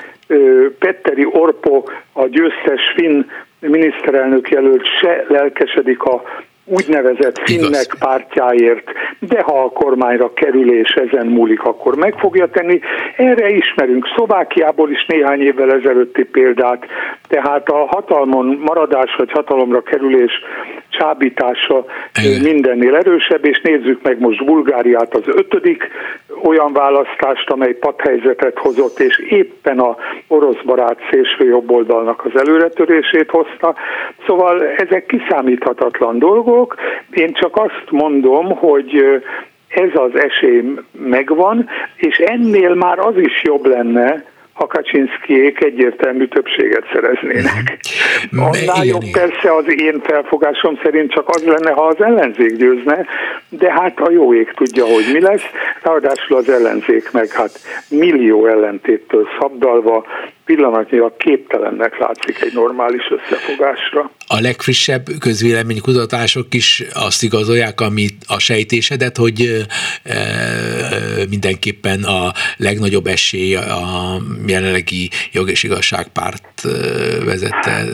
Petteri 0.79 1.27
Orpo, 1.33 1.83
a 2.13 2.27
győztes 2.27 2.81
finn 2.97 3.23
miniszterelnök 3.59 4.49
jelölt 4.49 4.87
se 5.01 5.25
lelkesedik 5.29 6.03
a 6.03 6.23
úgynevezett 6.65 7.39
finnek 7.45 7.95
pártjáért, 7.99 8.91
de 9.19 9.43
ha 9.43 9.63
a 9.63 9.69
kormányra 9.71 10.33
kerülés 10.33 10.91
ezen 10.91 11.27
múlik, 11.27 11.63
akkor 11.63 11.97
meg 11.97 12.15
fogja 12.19 12.49
tenni. 12.49 12.81
Erre 13.17 13.49
ismerünk 13.49 14.07
Szlovákiából 14.15 14.91
is 14.91 15.07
néhány 15.07 15.41
évvel 15.41 15.73
ezelőtti 15.73 16.25
példát, 16.25 16.87
tehát 17.29 17.69
a 17.69 17.87
hatalmon 17.87 18.61
maradás 18.67 19.15
vagy 19.17 19.31
hatalomra 19.33 19.83
kerülés 19.83 20.33
csábítása 20.89 21.85
Igen. 22.25 22.41
mindennél 22.41 22.97
erősebb, 22.97 23.45
és 23.45 23.61
nézzük 23.61 24.03
meg 24.03 24.19
most 24.19 24.45
Bulgáriát 24.45 25.15
az 25.15 25.23
ötödik 25.27 25.89
olyan 26.45 26.73
választást, 26.73 27.51
amely 27.51 27.73
padhelyzetet 27.73 28.59
hozott, 28.59 28.99
és 28.99 29.19
éppen 29.19 29.79
a 29.79 29.97
orosz 30.29 30.63
barát 30.65 30.99
szélső 31.11 31.45
jobboldalnak 31.45 32.25
az 32.25 32.41
előretörését 32.41 33.31
hozta. 33.31 33.75
Szóval 34.27 34.67
ezek 34.67 35.07
kiszámíthatatlan 35.07 36.19
dolgok. 36.19 36.52
Én 37.11 37.33
csak 37.33 37.57
azt 37.57 37.91
mondom, 37.91 38.57
hogy 38.57 39.23
ez 39.69 39.91
az 39.95 40.11
esély 40.15 40.75
megvan, 40.93 41.69
és 41.97 42.17
ennél 42.17 42.75
már 42.75 42.99
az 42.99 43.17
is 43.17 43.43
jobb 43.43 43.67
lenne, 43.67 44.25
ha 44.53 44.67
Kaczynszkiék 44.67 45.65
egyértelmű 45.65 46.27
többséget 46.27 46.85
szereznének. 46.93 47.79
Mhm. 48.31 48.43
Annál 48.43 48.85
jobb 48.85 49.11
persze 49.13 49.55
az 49.55 49.65
én 49.81 50.01
felfogásom 50.05 50.79
szerint 50.83 51.13
csak 51.13 51.29
az 51.29 51.45
lenne, 51.45 51.71
ha 51.71 51.87
az 51.87 52.03
ellenzék 52.03 52.57
győzne, 52.57 53.07
de 53.49 53.73
hát 53.73 54.01
a 54.01 54.11
jó 54.11 54.35
ég 54.35 54.53
tudja, 54.55 54.85
hogy 54.85 55.05
mi 55.13 55.21
lesz. 55.21 55.45
Ráadásul 55.83 56.37
az 56.37 56.49
ellenzék 56.49 57.11
meg 57.13 57.31
hát 57.31 57.51
millió 57.89 58.47
ellentéttől 58.47 59.29
szabdalva 59.41 60.07
pillanatnyilag 60.45 61.17
képtelennek 61.17 61.99
látszik 61.99 62.41
egy 62.41 62.53
normális 62.55 63.03
összefogásra. 63.11 64.11
A 64.27 64.41
legfrissebb 64.41 65.07
közvéleménykutatások 65.19 66.55
is 66.55 66.83
azt 66.95 67.23
igazolják, 67.23 67.81
amit 67.81 68.15
a 68.27 68.39
sejtésedet, 68.39 69.17
hogy 69.17 69.67
e, 70.03 70.17
mindenképpen 71.29 72.03
a 72.03 72.33
legnagyobb 72.57 73.07
esély 73.07 73.55
a 73.55 74.21
jelenlegi 74.47 75.11
jog 75.33 75.51
és 75.51 75.63
igazságpárt 75.63 76.63
vezette. 77.25 77.85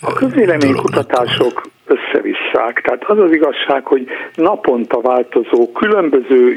A 0.00 0.12
közvéleménykutatások 0.12 1.68
összevisszák. 1.86 2.80
Tehát 2.82 3.04
az 3.04 3.18
az 3.18 3.32
igazság, 3.32 3.84
hogy 3.84 4.06
naponta 4.34 5.00
változó, 5.00 5.72
különböző 5.72 6.54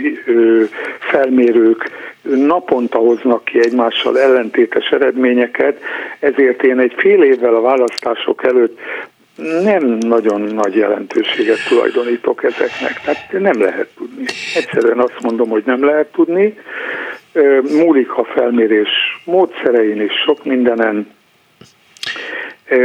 felmérők 0.99 1.91
naponta 2.21 2.97
hoznak 2.97 3.45
ki 3.45 3.59
egymással 3.59 4.19
ellentétes 4.19 4.89
eredményeket, 4.89 5.79
ezért 6.19 6.63
én 6.63 6.79
egy 6.79 6.93
fél 6.97 7.23
évvel 7.23 7.55
a 7.55 7.61
választások 7.61 8.43
előtt 8.43 8.79
nem 9.63 9.83
nagyon 9.99 10.41
nagy 10.41 10.75
jelentőséget 10.75 11.67
tulajdonítok 11.67 12.43
ezeknek, 12.43 13.01
tehát 13.03 13.31
nem 13.31 13.61
lehet 13.61 13.87
tudni. 13.97 14.25
Egyszerűen 14.55 14.99
azt 14.99 15.21
mondom, 15.21 15.49
hogy 15.49 15.63
nem 15.65 15.85
lehet 15.85 16.07
tudni. 16.11 16.57
Múlik 17.77 18.17
a 18.17 18.23
felmérés 18.23 18.89
módszerein 19.25 20.01
és 20.01 20.13
sok 20.25 20.45
mindenen. 20.45 21.11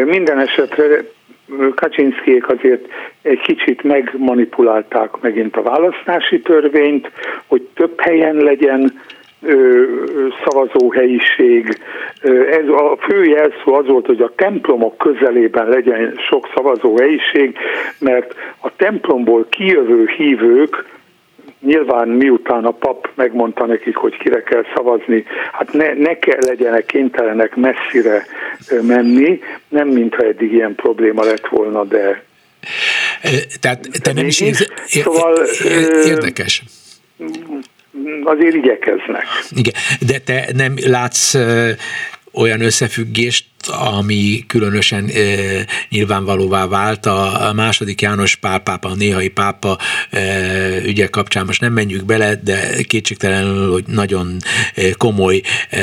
Minden 0.04 0.38
esetre 0.38 1.04
Kaczynszkiék 1.74 2.48
azért 2.48 2.86
egy 3.22 3.40
kicsit 3.40 3.82
megmanipulálták 3.82 5.20
megint 5.20 5.56
a 5.56 5.62
választási 5.62 6.40
törvényt, 6.40 7.10
hogy 7.46 7.68
több 7.74 8.00
helyen 8.00 8.36
legyen 8.36 9.00
szavazóhelyiség. 10.44 11.78
Ez 12.50 12.68
a 12.68 12.96
fő 13.00 13.24
jelszó 13.24 13.74
az 13.74 13.86
volt, 13.86 14.06
hogy 14.06 14.20
a 14.20 14.32
templomok 14.36 14.96
közelében 14.98 15.68
legyen 15.68 16.14
sok 16.28 16.48
szavazóhelyiség, 16.54 17.56
mert 17.98 18.34
a 18.60 18.76
templomból 18.76 19.46
kijövő 19.48 20.06
hívők 20.16 20.84
nyilván 21.64 22.08
miután 22.08 22.64
a 22.64 22.70
pap 22.70 23.08
megmondta 23.14 23.66
nekik, 23.66 23.96
hogy 23.96 24.16
kire 24.16 24.42
kell 24.42 24.64
szavazni, 24.74 25.24
hát 25.52 25.72
ne, 25.72 25.92
ne 25.92 26.18
kell 26.18 26.40
legyenek 26.40 26.86
kénytelenek 26.86 27.56
messzire 27.56 28.26
menni, 28.82 29.40
nem 29.68 29.88
mintha 29.88 30.24
eddig 30.24 30.52
ilyen 30.52 30.74
probléma 30.74 31.24
lett 31.24 31.46
volna, 31.48 31.84
de 31.84 32.22
tehát 33.60 33.88
te 34.02 34.12
nem 34.12 34.26
is 34.26 34.40
érz... 34.40 34.68
szóval, 34.86 35.44
érdekes. 36.04 36.62
azért 38.24 38.54
igyekeznek. 38.54 39.24
Igen, 39.50 39.74
de 40.06 40.18
te 40.18 40.48
nem 40.56 40.74
látsz 40.86 41.34
olyan 42.32 42.60
összefüggést, 42.60 43.44
ami 43.68 44.44
különösen 44.46 45.08
e, 45.08 45.20
nyilvánvalóvá 45.88 46.66
vált 46.66 47.06
a, 47.06 47.48
a 47.48 47.52
második 47.52 48.00
János 48.00 48.36
Pál 48.36 48.58
pápa, 48.58 48.88
a 48.88 48.94
néhai 48.94 49.28
pápa 49.28 49.78
e, 50.10 50.20
ügye 50.84 51.06
kapcsán. 51.06 51.46
Most 51.46 51.60
nem 51.60 51.72
menjünk 51.72 52.04
bele, 52.04 52.34
de 52.34 52.82
kétségtelenül, 52.82 53.72
hogy 53.72 53.84
nagyon 53.86 54.36
komoly 54.96 55.42
e, 55.70 55.80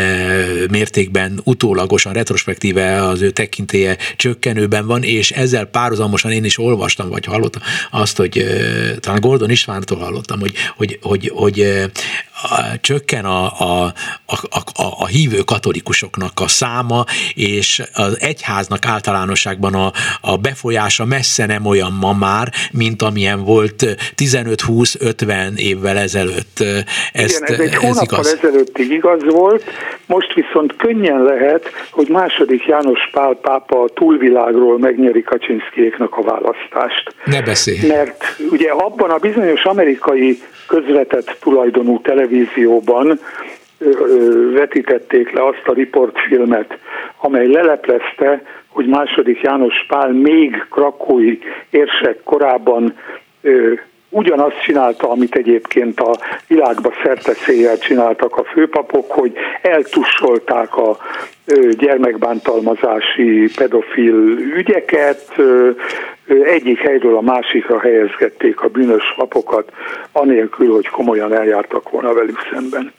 mértékben 0.70 1.42
utólagosan, 1.44 2.14
retrospektíve 2.14 3.06
az 3.06 3.22
ő 3.22 3.30
tekintélye 3.30 3.98
csökkenőben 4.16 4.86
van, 4.86 5.04
és 5.04 5.32
ezzel 5.32 5.66
párhuzamosan 5.66 6.32
én 6.32 6.44
is 6.44 6.60
olvastam, 6.60 7.10
vagy 7.10 7.26
hallottam 7.26 7.62
azt, 7.92 8.18
hogy 8.18 8.38
e, 8.38 9.00
talán 9.00 9.20
Gordon 9.20 9.50
Istvántól 9.50 9.98
hallottam, 9.98 10.40
hogy, 10.40 10.54
hogy, 10.76 11.00
hogy, 11.02 11.32
hogy 11.34 11.60
e, 11.60 11.90
a, 12.42 12.80
csökken 12.82 13.26
a, 13.26 13.60
a, 13.60 13.94
a, 14.26 14.36
a, 14.56 14.64
a 14.74 15.06
hívő 15.06 15.38
katolikusoknak 15.38 16.40
a 16.40 16.48
száma, 16.48 17.06
és 17.34 17.71
és 17.72 17.84
az 17.94 18.18
egyháznak 18.20 18.86
általánosságban 18.86 19.74
a, 19.74 19.92
a 20.22 20.38
befolyása 20.38 21.06
messze 21.06 21.46
nem 21.46 21.66
olyan 21.66 21.98
ma 22.02 22.14
már, 22.20 22.48
mint 22.72 23.02
amilyen 23.02 23.44
volt 23.44 23.86
15-20-50 24.18 25.58
évvel 25.58 25.98
ezelőtt. 25.98 26.60
Ezt, 27.14 27.44
Igen, 27.44 27.54
ez 27.54 27.60
egy 27.60 27.76
hónappal 27.76 28.04
igaz. 28.04 28.38
ezelőttig 28.42 28.92
igaz 28.92 29.24
volt, 29.24 29.64
most 30.06 30.34
viszont 30.34 30.76
könnyen 30.76 31.24
lehet, 31.24 31.70
hogy 31.92 32.08
második 32.10 32.66
János 32.66 33.10
Pál 33.12 33.34
pápa 33.42 33.84
a 33.84 33.90
túlvilágról 33.94 34.80
megnyeri 34.80 35.22
Kaczynszkiéknak 35.22 36.18
a 36.18 36.22
választást. 36.22 37.16
Ne 37.26 37.42
beszélj. 37.42 37.88
Mert 37.88 38.36
ugye 38.52 38.70
abban 38.72 39.10
a 39.10 39.18
bizonyos 39.18 39.64
amerikai 39.64 40.42
közvetett 40.68 41.38
tulajdonú 41.40 42.02
televízióban 42.02 43.20
vetítették 44.54 45.32
le 45.32 45.46
azt 45.46 45.64
a 45.68 45.74
riportfilmet, 45.74 46.78
amely 47.18 47.48
leleplezte, 47.48 48.42
hogy 48.68 48.86
második 48.86 49.42
János 49.42 49.86
Pál 49.88 50.12
még 50.12 50.66
krakói 50.70 51.40
érsek 51.70 52.24
korában 52.24 52.98
ugyanazt 54.12 54.62
csinálta, 54.62 55.10
amit 55.10 55.36
egyébként 55.36 56.00
a 56.00 56.18
világba 56.48 56.92
szerte 57.04 57.34
csináltak 57.78 58.38
a 58.38 58.44
főpapok, 58.44 59.12
hogy 59.12 59.34
eltussolták 59.62 60.78
a 60.78 60.98
gyermekbántalmazási 61.78 63.52
pedofil 63.56 64.16
ügyeket, 64.56 65.36
egyik 66.44 66.80
helyről 66.80 67.18
a 67.18 67.22
másikra 67.22 67.80
helyezgették 67.80 68.62
a 68.62 68.68
bűnös 68.68 69.14
lapokat, 69.18 69.72
anélkül, 70.12 70.74
hogy 70.74 70.88
komolyan 70.88 71.34
eljártak 71.34 71.90
volna 71.90 72.14
velük 72.14 72.48
szemben. 72.52 72.94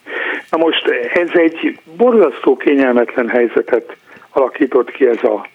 Na 0.50 0.58
most 0.58 0.88
ez 1.14 1.28
egy 1.32 1.78
borzasztó 1.96 2.56
kényelmetlen 2.56 3.28
helyzetet 3.28 3.96
alakított 4.30 4.90
ki 4.90 5.06
ez 5.06 5.22
a 5.22 5.46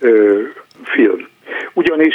ö, 0.00 0.40
film. 0.82 1.28
Ugyanis 1.72 2.14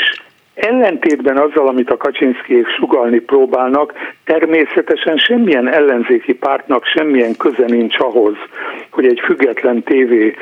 ellentétben 0.62 1.38
azzal, 1.38 1.68
amit 1.68 1.90
a 1.90 1.98
Kaczynszkiék 1.98 2.68
sugalni 2.68 3.20
próbálnak, 3.20 3.94
természetesen 4.26 5.18
semmilyen 5.18 5.68
ellenzéki 5.68 6.34
pártnak 6.34 6.86
semmilyen 6.86 7.38
köze 7.38 7.66
nincs 7.66 8.00
ahhoz, 8.00 8.36
hogy 8.92 9.06
egy 9.06 9.20
független 9.20 9.84
tévé, 9.84 10.36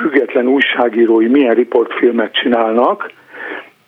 független 0.00 0.46
újságírói 0.46 1.26
milyen 1.26 1.54
riportfilmet 1.54 2.32
csinálnak, 2.32 3.10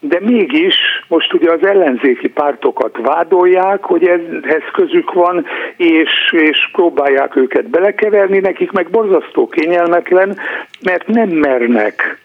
de 0.01 0.19
mégis 0.21 0.77
most 1.09 1.33
ugye 1.33 1.53
az 1.53 1.67
ellenzéki 1.67 2.29
pártokat 2.29 2.97
vádolják, 3.03 3.85
hogy 3.85 4.07
ehhez 4.07 4.63
közük 4.73 5.13
van, 5.13 5.47
és, 5.77 6.33
és 6.33 6.69
próbálják 6.73 7.37
őket 7.37 7.69
belekeverni, 7.69 8.39
nekik 8.39 8.71
meg 8.71 8.91
borzasztó 8.91 9.49
kényelmetlen, 9.49 10.39
mert 10.85 11.07
nem 11.07 11.29
mernek 11.29 12.21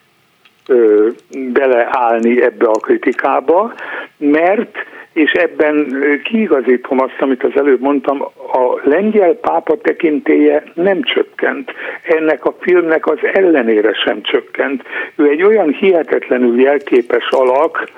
ö, 0.67 1.07
beleállni 1.53 2.41
ebbe 2.41 2.65
a 2.65 2.79
kritikába, 2.79 3.73
mert 4.17 4.77
és 5.17 5.31
ebben 5.31 6.03
kiigazítom 6.23 6.99
azt, 6.99 7.15
amit 7.19 7.43
az 7.43 7.51
előbb 7.55 7.81
mondtam, 7.81 8.21
a 8.51 8.79
lengyel 8.83 9.33
pápa 9.33 9.77
tekintéje 9.77 10.63
nem 10.73 11.01
csökkent. 11.01 11.71
Ennek 12.03 12.45
a 12.45 12.55
filmnek 12.59 13.07
az 13.07 13.17
ellenére 13.33 13.93
sem 13.93 14.21
csökkent. 14.21 14.83
Ő 15.15 15.29
egy 15.29 15.43
olyan 15.43 15.69
hihetetlenül 15.69 16.61
jelképes 16.61 17.29
alak, 17.29 17.89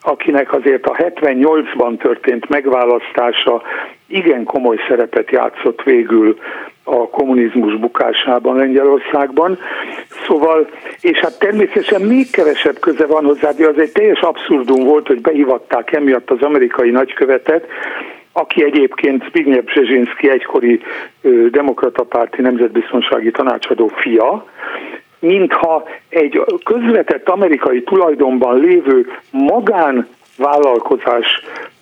akinek 0.00 0.52
azért 0.52 0.86
a 0.86 0.94
78-ban 0.94 1.98
történt 1.98 2.48
megválasztása 2.48 3.62
igen 4.06 4.44
komoly 4.44 4.76
szerepet 4.88 5.30
játszott 5.30 5.82
végül 5.82 6.38
a 6.84 7.08
kommunizmus 7.08 7.76
bukásában 7.76 8.56
Lengyelországban. 8.56 9.58
Szóval, 10.26 10.68
és 11.00 11.18
hát 11.18 11.38
természetesen 11.38 12.00
még 12.00 12.30
kevesebb 12.30 12.78
köze 12.78 13.06
van 13.06 13.24
hozzá, 13.24 13.50
de 13.50 13.68
az 13.68 13.78
egy 13.78 13.92
teljes 13.92 14.20
abszurdum 14.20 14.84
volt, 14.84 15.06
hogy 15.06 15.20
behivatták 15.20 15.92
emiatt 15.92 16.30
az 16.30 16.42
amerikai 16.42 16.90
nagykövetet, 16.90 17.66
aki 18.32 18.64
egyébként 18.64 19.24
Zbigniew 19.28 19.62
Brzezinski 19.62 20.30
egykori 20.30 20.80
demokrata 21.50 22.02
párti 22.02 22.42
nemzetbiztonsági 22.42 23.30
tanácsadó 23.30 23.86
fia, 23.86 24.46
mintha 25.18 25.84
egy 26.08 26.42
közvetett 26.64 27.28
amerikai 27.28 27.82
tulajdonban 27.82 28.60
lévő 28.60 29.06
magánvállalkozás 30.36 31.26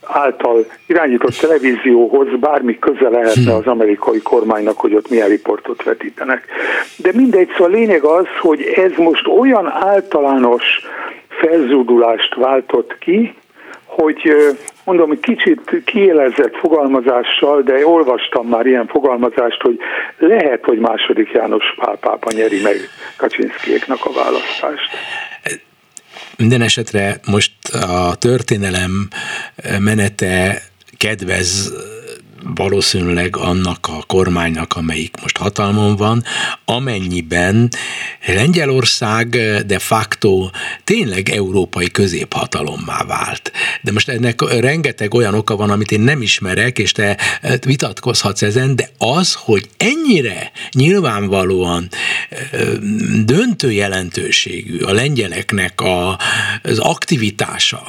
által 0.02 0.64
irányított 0.86 1.34
televízióhoz 1.34 2.28
bármi 2.40 2.78
köze 2.78 3.08
lehetne 3.08 3.54
az 3.54 3.66
amerikai 3.66 4.22
kormánynak, 4.22 4.76
hogy 4.78 4.94
ott 4.94 5.10
milyen 5.10 5.28
riportot 5.28 5.82
vetítenek. 5.82 6.46
De 6.96 7.10
mindegy, 7.14 7.48
szóval 7.48 7.72
a 7.72 7.76
lényeg 7.76 8.04
az, 8.04 8.26
hogy 8.40 8.62
ez 8.62 8.90
most 8.96 9.26
olyan 9.26 9.66
általános 9.66 10.64
felzúdulást 11.28 12.34
váltott 12.34 12.98
ki, 12.98 13.34
hogy 13.84 14.36
mondom, 14.84 15.08
hogy 15.08 15.20
kicsit 15.20 15.82
kiélezett 15.84 16.56
fogalmazással, 16.56 17.62
de 17.62 17.86
olvastam 17.86 18.46
már 18.46 18.66
ilyen 18.66 18.86
fogalmazást, 18.86 19.62
hogy 19.62 19.78
lehet, 20.18 20.64
hogy 20.64 20.78
második 20.78 21.30
János 21.30 21.74
Pál 21.76 21.96
pápa 22.00 22.30
nyeri 22.32 22.62
meg 22.62 22.76
Kaczynszkiéknak 23.16 24.04
a 24.04 24.12
választást. 24.12 24.90
Minden 26.36 26.62
esetre 26.62 27.20
most 27.24 27.52
a 27.74 28.14
történelem 28.14 29.08
menete 29.78 30.62
kedvez 30.96 31.72
valószínűleg 32.54 33.36
annak 33.36 33.86
a 33.88 34.02
kormánynak, 34.06 34.76
amelyik 34.76 35.14
most 35.22 35.36
hatalmon 35.36 35.96
van, 35.96 36.24
amennyiben 36.64 37.68
Lengyelország 38.26 39.28
de 39.66 39.78
facto 39.78 40.50
tényleg 40.84 41.28
európai 41.28 41.90
középhatalommá 41.90 43.04
vált. 43.04 43.52
De 43.82 43.92
most 43.92 44.08
ennek 44.08 44.58
rengeteg 44.60 45.14
olyan 45.14 45.34
oka 45.34 45.56
van, 45.56 45.70
amit 45.70 45.92
én 45.92 46.00
nem 46.00 46.22
ismerek, 46.22 46.78
és 46.78 46.92
te 46.92 47.18
vitatkozhatsz 47.66 48.42
ezen, 48.42 48.76
de 48.76 48.88
az, 48.98 49.34
hogy 49.34 49.68
ennyire 49.76 50.52
nyilvánvalóan 50.72 51.88
döntő 53.24 53.72
jelentőségű 53.72 54.78
a 54.78 54.92
lengyeleknek 54.92 55.80
a, 55.80 56.18
az 56.62 56.78
aktivitása, 56.78 57.82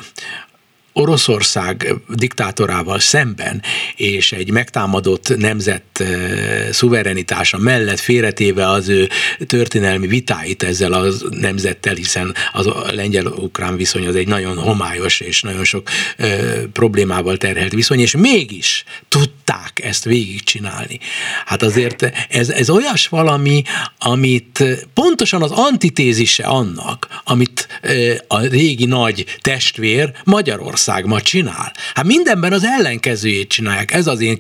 Oroszország 0.94 1.94
diktátorával 2.10 3.00
szemben, 3.00 3.62
és 3.96 4.32
egy 4.32 4.52
megtámadott 4.52 5.38
nemzet 5.38 5.84
eh, 5.94 6.68
szuverenitása 6.72 7.58
mellett 7.58 8.00
félretéve 8.00 8.70
az 8.70 8.90
ő 8.90 9.10
történelmi 9.48 10.08
vitáit 10.08 10.64
ezzel 10.64 10.94
a 10.94 11.06
nemzettel, 11.30 11.94
hiszen 11.94 12.36
az 12.52 12.68
a 12.68 12.86
lengyel-ukrán 12.92 13.76
viszony 13.76 14.08
az 14.08 14.16
egy 14.16 14.28
nagyon 14.28 14.58
homályos 14.58 15.20
és 15.20 15.42
nagyon 15.42 15.64
sok 15.64 15.90
ö, 16.18 16.24
eh, 16.24 16.62
problémával 16.74 17.38
terhelt 17.38 17.74
viszony, 17.74 18.00
és 18.00 18.16
mégis 18.16 18.84
tudták 19.08 19.82
ezt 19.84 20.04
végigcsinálni. 20.04 21.00
Hát 21.46 21.64
azért 21.64 22.12
ez, 22.30 22.50
ez 22.50 22.70
olyas 22.70 23.08
valami, 23.08 23.64
amit 23.98 24.64
pontosan 24.94 25.42
az 25.42 25.52
antitézise 25.52 26.44
annak, 26.44 27.08
amit 27.24 27.68
ö, 27.82 27.88
eh, 27.88 28.18
a 28.28 28.40
régi 28.40 28.86
nagy 28.86 29.26
testvér 29.42 30.12
Magyarország 30.24 30.82
ország 30.88 31.06
ma 31.06 31.22
csinál? 31.22 31.72
Hát 31.94 32.06
mindenben 32.06 32.54
az 32.54 32.64
ellenkezőjét 32.64 33.48
csinálják. 33.48 33.94
Ez 33.94 34.08
az 34.08 34.22
én 34.22 34.40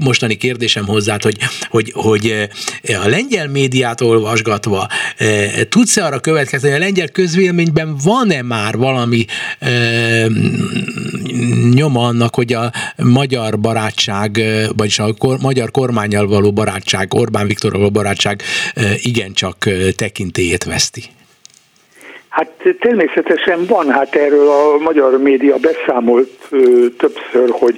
mostani 0.00 0.34
kérdésem 0.34 0.86
hozzá, 0.86 1.16
hogy, 1.20 1.38
hogy, 1.68 1.92
hogy 1.94 2.48
eh, 2.82 3.04
a 3.04 3.08
lengyel 3.08 3.48
médiát 3.48 4.00
olvasgatva 4.00 4.88
eh, 5.16 5.52
tudsz-e 5.68 6.04
arra 6.04 6.18
következni, 6.18 6.68
hogy 6.68 6.76
a 6.76 6.84
lengyel 6.84 7.08
közvéleményben 7.08 7.96
van-e 8.02 8.42
már 8.42 8.76
valami 8.76 9.24
nyoma 11.72 12.06
annak, 12.06 12.34
hogy 12.34 12.52
a 12.52 12.72
magyar 12.96 13.60
barátság, 13.60 14.42
vagyis 14.76 14.98
a 14.98 15.12
kor, 15.12 15.38
magyar 15.38 15.70
kormányjal 15.70 16.26
való 16.26 16.52
barátság, 16.52 17.14
Orbán 17.14 17.46
Viktorral 17.46 17.78
való 17.78 17.90
barátság 17.90 18.42
igencsak 19.02 19.68
tekintélyét 19.96 20.64
veszti? 20.64 21.04
Hát 22.36 22.76
természetesen 22.80 23.66
van, 23.66 23.90
hát 23.90 24.14
erről 24.14 24.48
a 24.48 24.78
magyar 24.78 25.18
média 25.18 25.56
beszámolt 25.56 26.30
ö, 26.50 26.86
többször, 26.98 27.50
hogy 27.50 27.76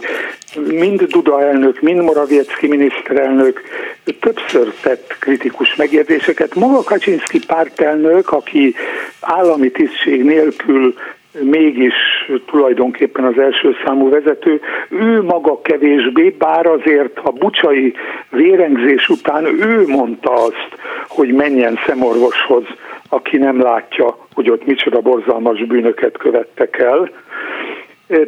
mind 0.67 1.03
Duda 1.03 1.43
elnök, 1.43 1.81
mind 1.81 2.03
Moraviecki 2.03 2.67
miniszterelnök 2.67 3.61
többször 4.21 4.73
tett 4.83 5.17
kritikus 5.19 5.77
megjegyzéseket. 5.77 6.55
Maga 6.55 6.83
Kaczynszki 6.83 7.41
pártelnök, 7.47 8.33
aki 8.33 8.75
állami 9.21 9.71
tisztség 9.71 10.25
nélkül 10.25 10.95
mégis 11.33 11.95
tulajdonképpen 12.47 13.25
az 13.25 13.39
első 13.39 13.77
számú 13.85 14.09
vezető, 14.09 14.61
ő 14.89 15.23
maga 15.23 15.61
kevésbé, 15.61 16.35
bár 16.39 16.67
azért 16.67 17.19
a 17.23 17.31
bucsai 17.31 17.95
vérengzés 18.31 19.09
után 19.09 19.45
ő 19.45 19.87
mondta 19.87 20.33
azt, 20.33 20.69
hogy 21.09 21.33
menjen 21.33 21.79
szemorvoshoz, 21.87 22.65
aki 23.09 23.37
nem 23.37 23.61
látja, 23.61 24.17
hogy 24.35 24.51
ott 24.51 24.67
micsoda 24.67 25.01
borzalmas 25.01 25.65
bűnöket 25.65 26.17
követtek 26.17 26.79
el. 26.79 27.11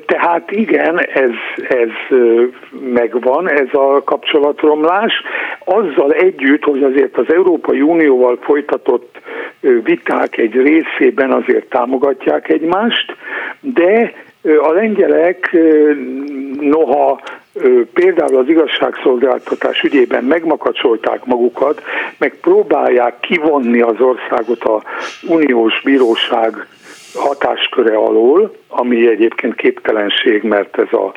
Tehát 0.07 0.51
igen, 0.51 0.99
ez, 0.99 1.31
ez 1.69 2.19
megvan, 2.93 3.51
ez 3.51 3.69
a 3.73 4.03
kapcsolatromlás. 4.05 5.13
Azzal 5.65 6.13
együtt, 6.13 6.63
hogy 6.63 6.83
azért 6.83 7.17
az 7.17 7.33
Európai 7.33 7.81
Unióval 7.81 8.39
folytatott 8.41 9.21
viták 9.61 10.37
egy 10.37 10.55
részében 10.55 11.33
azért 11.33 11.69
támogatják 11.69 12.49
egymást, 12.49 13.17
de 13.61 14.13
a 14.43 14.73
lengyelek 14.73 15.57
noha 16.61 17.21
például 17.95 18.37
az 18.37 18.49
igazságszolgáltatás 18.49 19.83
ügyében 19.83 20.25
megmakacsolták 20.25 21.25
magukat, 21.25 21.83
meg 22.19 22.35
próbálják 22.41 23.21
kivonni 23.21 23.81
az 23.81 24.01
országot 24.01 24.65
a 24.65 24.83
uniós 25.29 25.81
bíróság 25.85 26.67
hatásköre 27.15 27.97
alól, 27.97 28.57
ami 28.69 29.09
egyébként 29.09 29.55
képtelenség, 29.55 30.43
mert 30.43 30.79
ez 30.79 30.93
a 30.93 31.13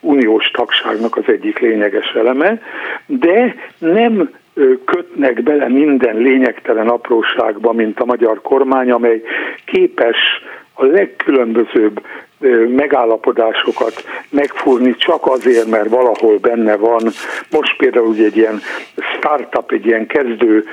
uniós 0.00 0.50
tagságnak 0.50 1.16
az 1.16 1.24
egyik 1.26 1.58
lényeges 1.58 2.12
eleme, 2.14 2.60
de 3.06 3.54
nem 3.78 4.30
kötnek 4.84 5.42
bele 5.42 5.68
minden 5.68 6.16
lényegtelen 6.16 6.88
apróságba, 6.88 7.72
mint 7.72 8.00
a 8.00 8.04
magyar 8.04 8.40
kormány, 8.40 8.90
amely 8.90 9.22
képes 9.64 10.16
a 10.74 10.84
legkülönbözőbb 10.84 12.00
megállapodásokat 12.76 14.04
megfúrni 14.28 14.94
csak 14.96 15.26
azért, 15.26 15.66
mert 15.66 15.88
valahol 15.88 16.38
benne 16.38 16.76
van. 16.76 17.02
Most 17.50 17.76
például 17.76 18.06
ugye 18.06 18.24
egy 18.24 18.36
ilyen 18.36 18.60
startup, 19.16 19.72
egy 19.72 19.86
ilyen 19.86 20.06
kezdő 20.06 20.64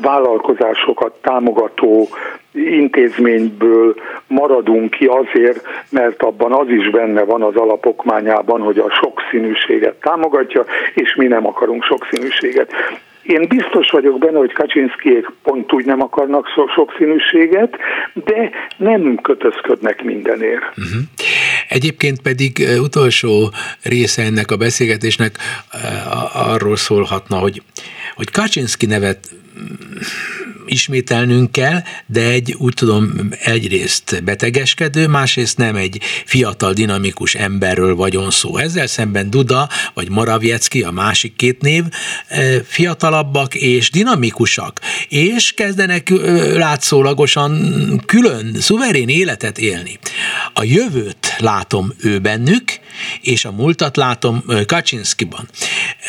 vállalkozásokat 0.00 1.14
támogató 1.22 2.08
intézményből 2.52 3.94
maradunk 4.26 4.90
ki 4.90 5.06
azért, 5.06 5.66
mert 5.90 6.22
abban 6.22 6.52
az 6.52 6.68
is 6.68 6.90
benne 6.90 7.24
van 7.24 7.42
az 7.42 7.56
alapokmányában, 7.56 8.60
hogy 8.60 8.78
a 8.78 8.90
sokszínűséget 8.90 9.94
támogatja, 9.94 10.64
és 10.94 11.14
mi 11.14 11.26
nem 11.26 11.46
akarunk 11.46 11.84
sokszínűséget. 11.84 12.72
Én 13.22 13.46
biztos 13.48 13.90
vagyok 13.90 14.18
benne, 14.18 14.38
hogy 14.38 14.52
Kaczynszkiék 14.52 15.26
pont 15.42 15.72
úgy 15.72 15.84
nem 15.84 16.02
akarnak 16.02 16.46
sokszínűséget, 16.74 17.76
de 18.14 18.50
nem 18.76 19.18
kötözködnek 19.22 20.02
mindenért. 20.02 20.62
Uh-huh. 20.62 21.02
Egyébként 21.68 22.20
pedig 22.20 22.68
utolsó 22.80 23.52
része 23.82 24.22
ennek 24.22 24.50
a 24.50 24.56
beszélgetésnek 24.56 25.38
arról 26.32 26.76
szólhatna, 26.76 27.38
hogy, 27.38 27.62
hogy 28.14 28.30
Kaczynszki 28.30 28.86
nevet 28.86 29.30
ismételnünk 30.68 31.52
kell, 31.52 31.82
de 32.06 32.20
egy 32.20 32.54
úgy 32.58 32.74
tudom 32.74 33.30
egyrészt 33.42 34.24
betegeskedő, 34.24 35.06
másrészt 35.06 35.56
nem 35.56 35.76
egy 35.76 36.00
fiatal, 36.24 36.72
dinamikus 36.72 37.34
emberről 37.34 37.94
vagyon 37.94 38.30
szó. 38.30 38.56
Ezzel 38.56 38.86
szemben 38.86 39.30
Duda 39.30 39.68
vagy 39.94 40.10
Moraviecki, 40.10 40.82
a 40.82 40.90
másik 40.90 41.36
két 41.36 41.60
név, 41.60 41.84
e, 42.28 42.62
fiatalabbak 42.64 43.54
és 43.54 43.90
dinamikusak, 43.90 44.80
és 45.08 45.52
kezdenek 45.52 46.08
látszólagosan 46.54 48.02
külön, 48.06 48.56
szuverén 48.60 49.08
életet 49.08 49.58
élni. 49.58 49.98
A 50.52 50.64
jövőt 50.64 51.34
látom 51.38 51.92
ő 52.00 52.18
bennük, 52.18 52.64
és 53.20 53.44
a 53.44 53.52
múltat 53.52 53.96
látom 53.96 54.44
Kaczynszkiban. 54.66 55.48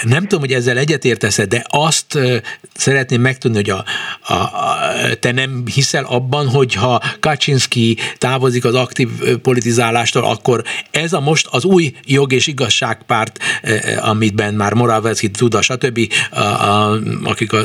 Nem 0.03 0.21
tudom, 0.21 0.39
hogy 0.39 0.53
ezzel 0.53 0.77
egyetértesz 0.77 1.37
de 1.47 1.65
azt 1.69 2.17
szeretném 2.73 3.21
megtudni, 3.21 3.57
hogy 3.57 3.69
a, 3.69 3.85
a, 4.33 4.33
te 5.19 5.31
nem 5.31 5.63
hiszel 5.73 6.03
abban, 6.03 6.47
hogy 6.47 6.73
ha 6.73 7.01
Kaczynski 7.19 7.97
távozik 8.17 8.65
az 8.65 8.75
aktív 8.75 9.09
politizálástól, 9.41 10.23
akkor 10.23 10.63
ez 10.91 11.13
a 11.13 11.19
most 11.19 11.47
az 11.51 11.65
új 11.65 11.93
jog 12.05 12.33
és 12.33 12.47
igazságpárt, 12.47 13.39
amitben 13.99 14.53
már 14.53 14.73
Moravetski, 14.73 15.27
Duda, 15.27 15.61
stb., 15.61 15.99
a, 16.29 16.39
a, 16.39 16.99
akik 17.23 17.53
a 17.53 17.63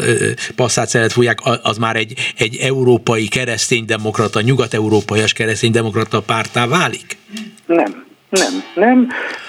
passzát 0.54 0.88
szeret 0.88 1.12
fújják, 1.12 1.38
az 1.62 1.78
már 1.78 1.96
egy, 1.96 2.18
egy 2.36 2.56
európai 2.56 3.28
kereszténydemokrata, 3.28 4.40
nyugat-európaias 4.40 5.32
kereszténydemokrata 5.32 6.20
pártá 6.20 6.66
válik? 6.66 7.16
Nem. 7.66 8.04
Nem, 8.34 8.62
nem. 8.74 9.08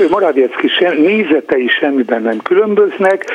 Moraviecki 0.09 0.67
sem, 0.67 0.97
nézetei 0.97 1.67
semmiben 1.67 2.21
nem 2.21 2.37
különböznek. 2.37 3.25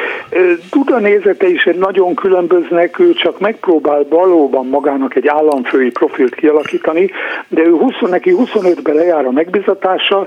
Duda 0.70 0.98
nézetei 0.98 1.52
is 1.52 1.68
nagyon 1.78 2.14
különböznek, 2.14 2.98
ő 2.98 3.12
csak 3.12 3.40
megpróbál 3.40 4.06
valóban 4.08 4.66
magának 4.66 5.14
egy 5.14 5.26
államfői 5.26 5.90
profilt 5.90 6.34
kialakítani, 6.34 7.10
de 7.48 7.62
ő 7.62 7.70
20, 7.70 7.94
neki 8.00 8.34
25-ben 8.36 8.94
lejár 8.94 9.26
a 9.26 9.30
megbizatása, 9.30 10.26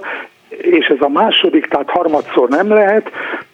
és 0.57 0.86
ez 0.86 1.01
a 1.01 1.09
második, 1.09 1.65
tehát 1.65 1.89
harmadszor 1.89 2.49
nem 2.49 2.67
lehet, 2.67 3.11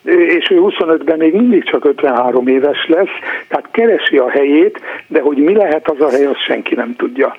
és 0.10 0.50
ő 0.50 0.60
25-ben 0.62 1.18
még 1.18 1.34
mindig 1.34 1.64
csak 1.64 1.86
53 1.86 2.48
éves 2.48 2.88
lesz, 2.88 3.16
tehát 3.48 3.72
keresi 3.72 4.18
a 4.18 4.30
helyét, 4.30 4.80
de 5.08 5.22
hogy 5.22 5.38
mi 5.38 5.54
lehet 5.54 5.90
az 5.90 6.02
a 6.02 6.10
hely, 6.10 6.26
azt 6.26 6.44
senki 6.44 6.76
nem 6.76 6.96
tudja. 6.96 7.36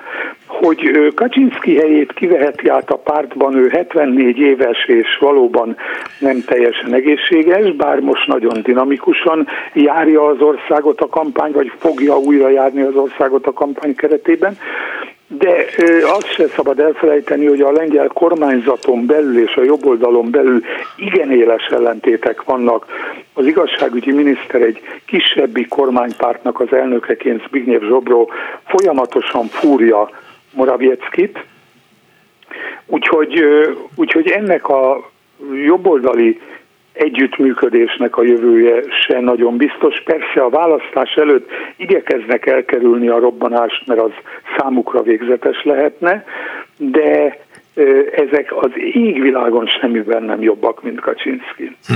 Hogy 0.47 1.13
Kaczynski 1.15 1.77
helyét 1.77 2.13
kiveheti 2.13 2.69
át 2.69 2.91
a 2.91 2.97
pártban, 2.97 3.55
ő 3.55 3.69
74 3.69 4.39
éves 4.39 4.85
és 4.87 5.19
valóban 5.21 5.77
nem 6.19 6.43
teljesen 6.47 6.95
egészséges, 6.95 7.73
bár 7.73 8.01
most 8.01 8.27
nagyon 8.27 8.63
dinamikusan 8.63 9.47
járja 9.73 10.27
az 10.27 10.41
országot 10.41 11.01
a 11.01 11.09
kampány, 11.09 11.53
vagy 11.53 11.73
fogja 11.79 12.19
újra 12.19 12.49
járni 12.49 12.83
az 12.83 12.95
országot 12.95 13.47
a 13.47 13.53
kampány 13.53 13.95
keretében, 13.95 14.57
de 15.39 15.65
azt 16.03 16.33
se 16.33 16.47
szabad 16.47 16.81
elfelejteni, 16.81 17.47
hogy 17.47 17.61
a 17.61 17.73
lengyel 17.73 18.09
kormányzaton 18.09 19.07
belül 19.07 19.43
és 19.43 19.55
a 19.57 19.65
jobboldalon 19.65 20.31
belül 20.31 20.63
igen 20.97 21.33
éles 21.33 21.67
ellentétek 21.67 22.45
vannak. 22.45 22.60
Az 23.33 23.47
igazságügyi 23.47 24.13
miniszter 24.13 24.63
egy 24.63 24.81
kisebbi 25.07 25.67
kormánypártnak 25.67 26.61
az 26.61 26.73
elnökeként 26.73 27.47
Zbigniew 27.47 27.87
Zsobro 27.87 28.27
folyamatosan 28.65 29.47
fúrja 29.47 30.11
Moravieckit, 30.53 31.45
úgyhogy, 32.87 33.45
úgyhogy 33.95 34.29
ennek 34.29 34.69
a 34.69 35.11
jobboldali 35.65 36.41
együttműködésnek 36.93 38.17
a 38.17 38.23
jövője 38.23 38.83
se 39.07 39.21
nagyon 39.21 39.57
biztos. 39.57 40.03
Persze 40.05 40.43
a 40.43 40.49
választás 40.49 41.15
előtt 41.15 41.51
igyekeznek 41.77 42.47
elkerülni 42.47 43.09
a 43.09 43.19
robbanást, 43.19 43.87
mert 43.87 44.01
az 44.01 44.13
számukra 44.57 45.03
végzetes 45.03 45.65
lehetne, 45.65 46.25
de 46.77 47.39
ezek 48.13 48.57
az 48.57 48.71
égvilágon 48.75 49.67
semmiben 49.67 50.23
nem 50.23 50.43
jobbak, 50.43 50.83
mint 50.83 51.01
Kaczynszki. 51.01 51.77
Hm. 51.87 51.95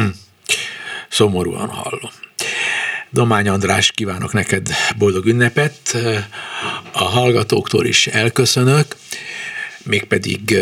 Szomorúan 1.09 1.69
hallom. 1.69 2.11
Domány 3.11 3.49
András, 3.49 3.91
kívánok 3.91 4.33
neked 4.33 4.69
boldog 4.99 5.27
ünnepet, 5.27 5.97
a 6.93 7.05
hallgatóktól 7.05 7.87
is 7.87 8.07
elköszönök, 8.07 8.97
mégpedig 9.85 10.57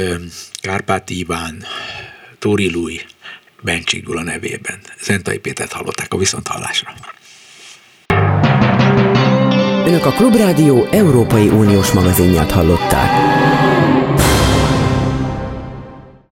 Kárpát 0.61 1.11
Iván, 1.11 1.65
Tóri 2.39 2.71
Lui, 2.71 3.01
Bencsik 3.63 4.07
Gyula 4.07 4.23
nevében. 4.23 4.81
Zentai 5.01 5.39
Pétert 5.39 5.73
hallották 5.73 6.15
a 6.15 6.17
Viszonthallásra. 6.17 6.95
Önök 9.87 10.07
a 10.07 10.11
Klubrádió 10.11 10.87
Európai 10.91 11.49
Uniós 11.49 11.91
magazinját 11.91 12.51
hallották. 12.51 13.11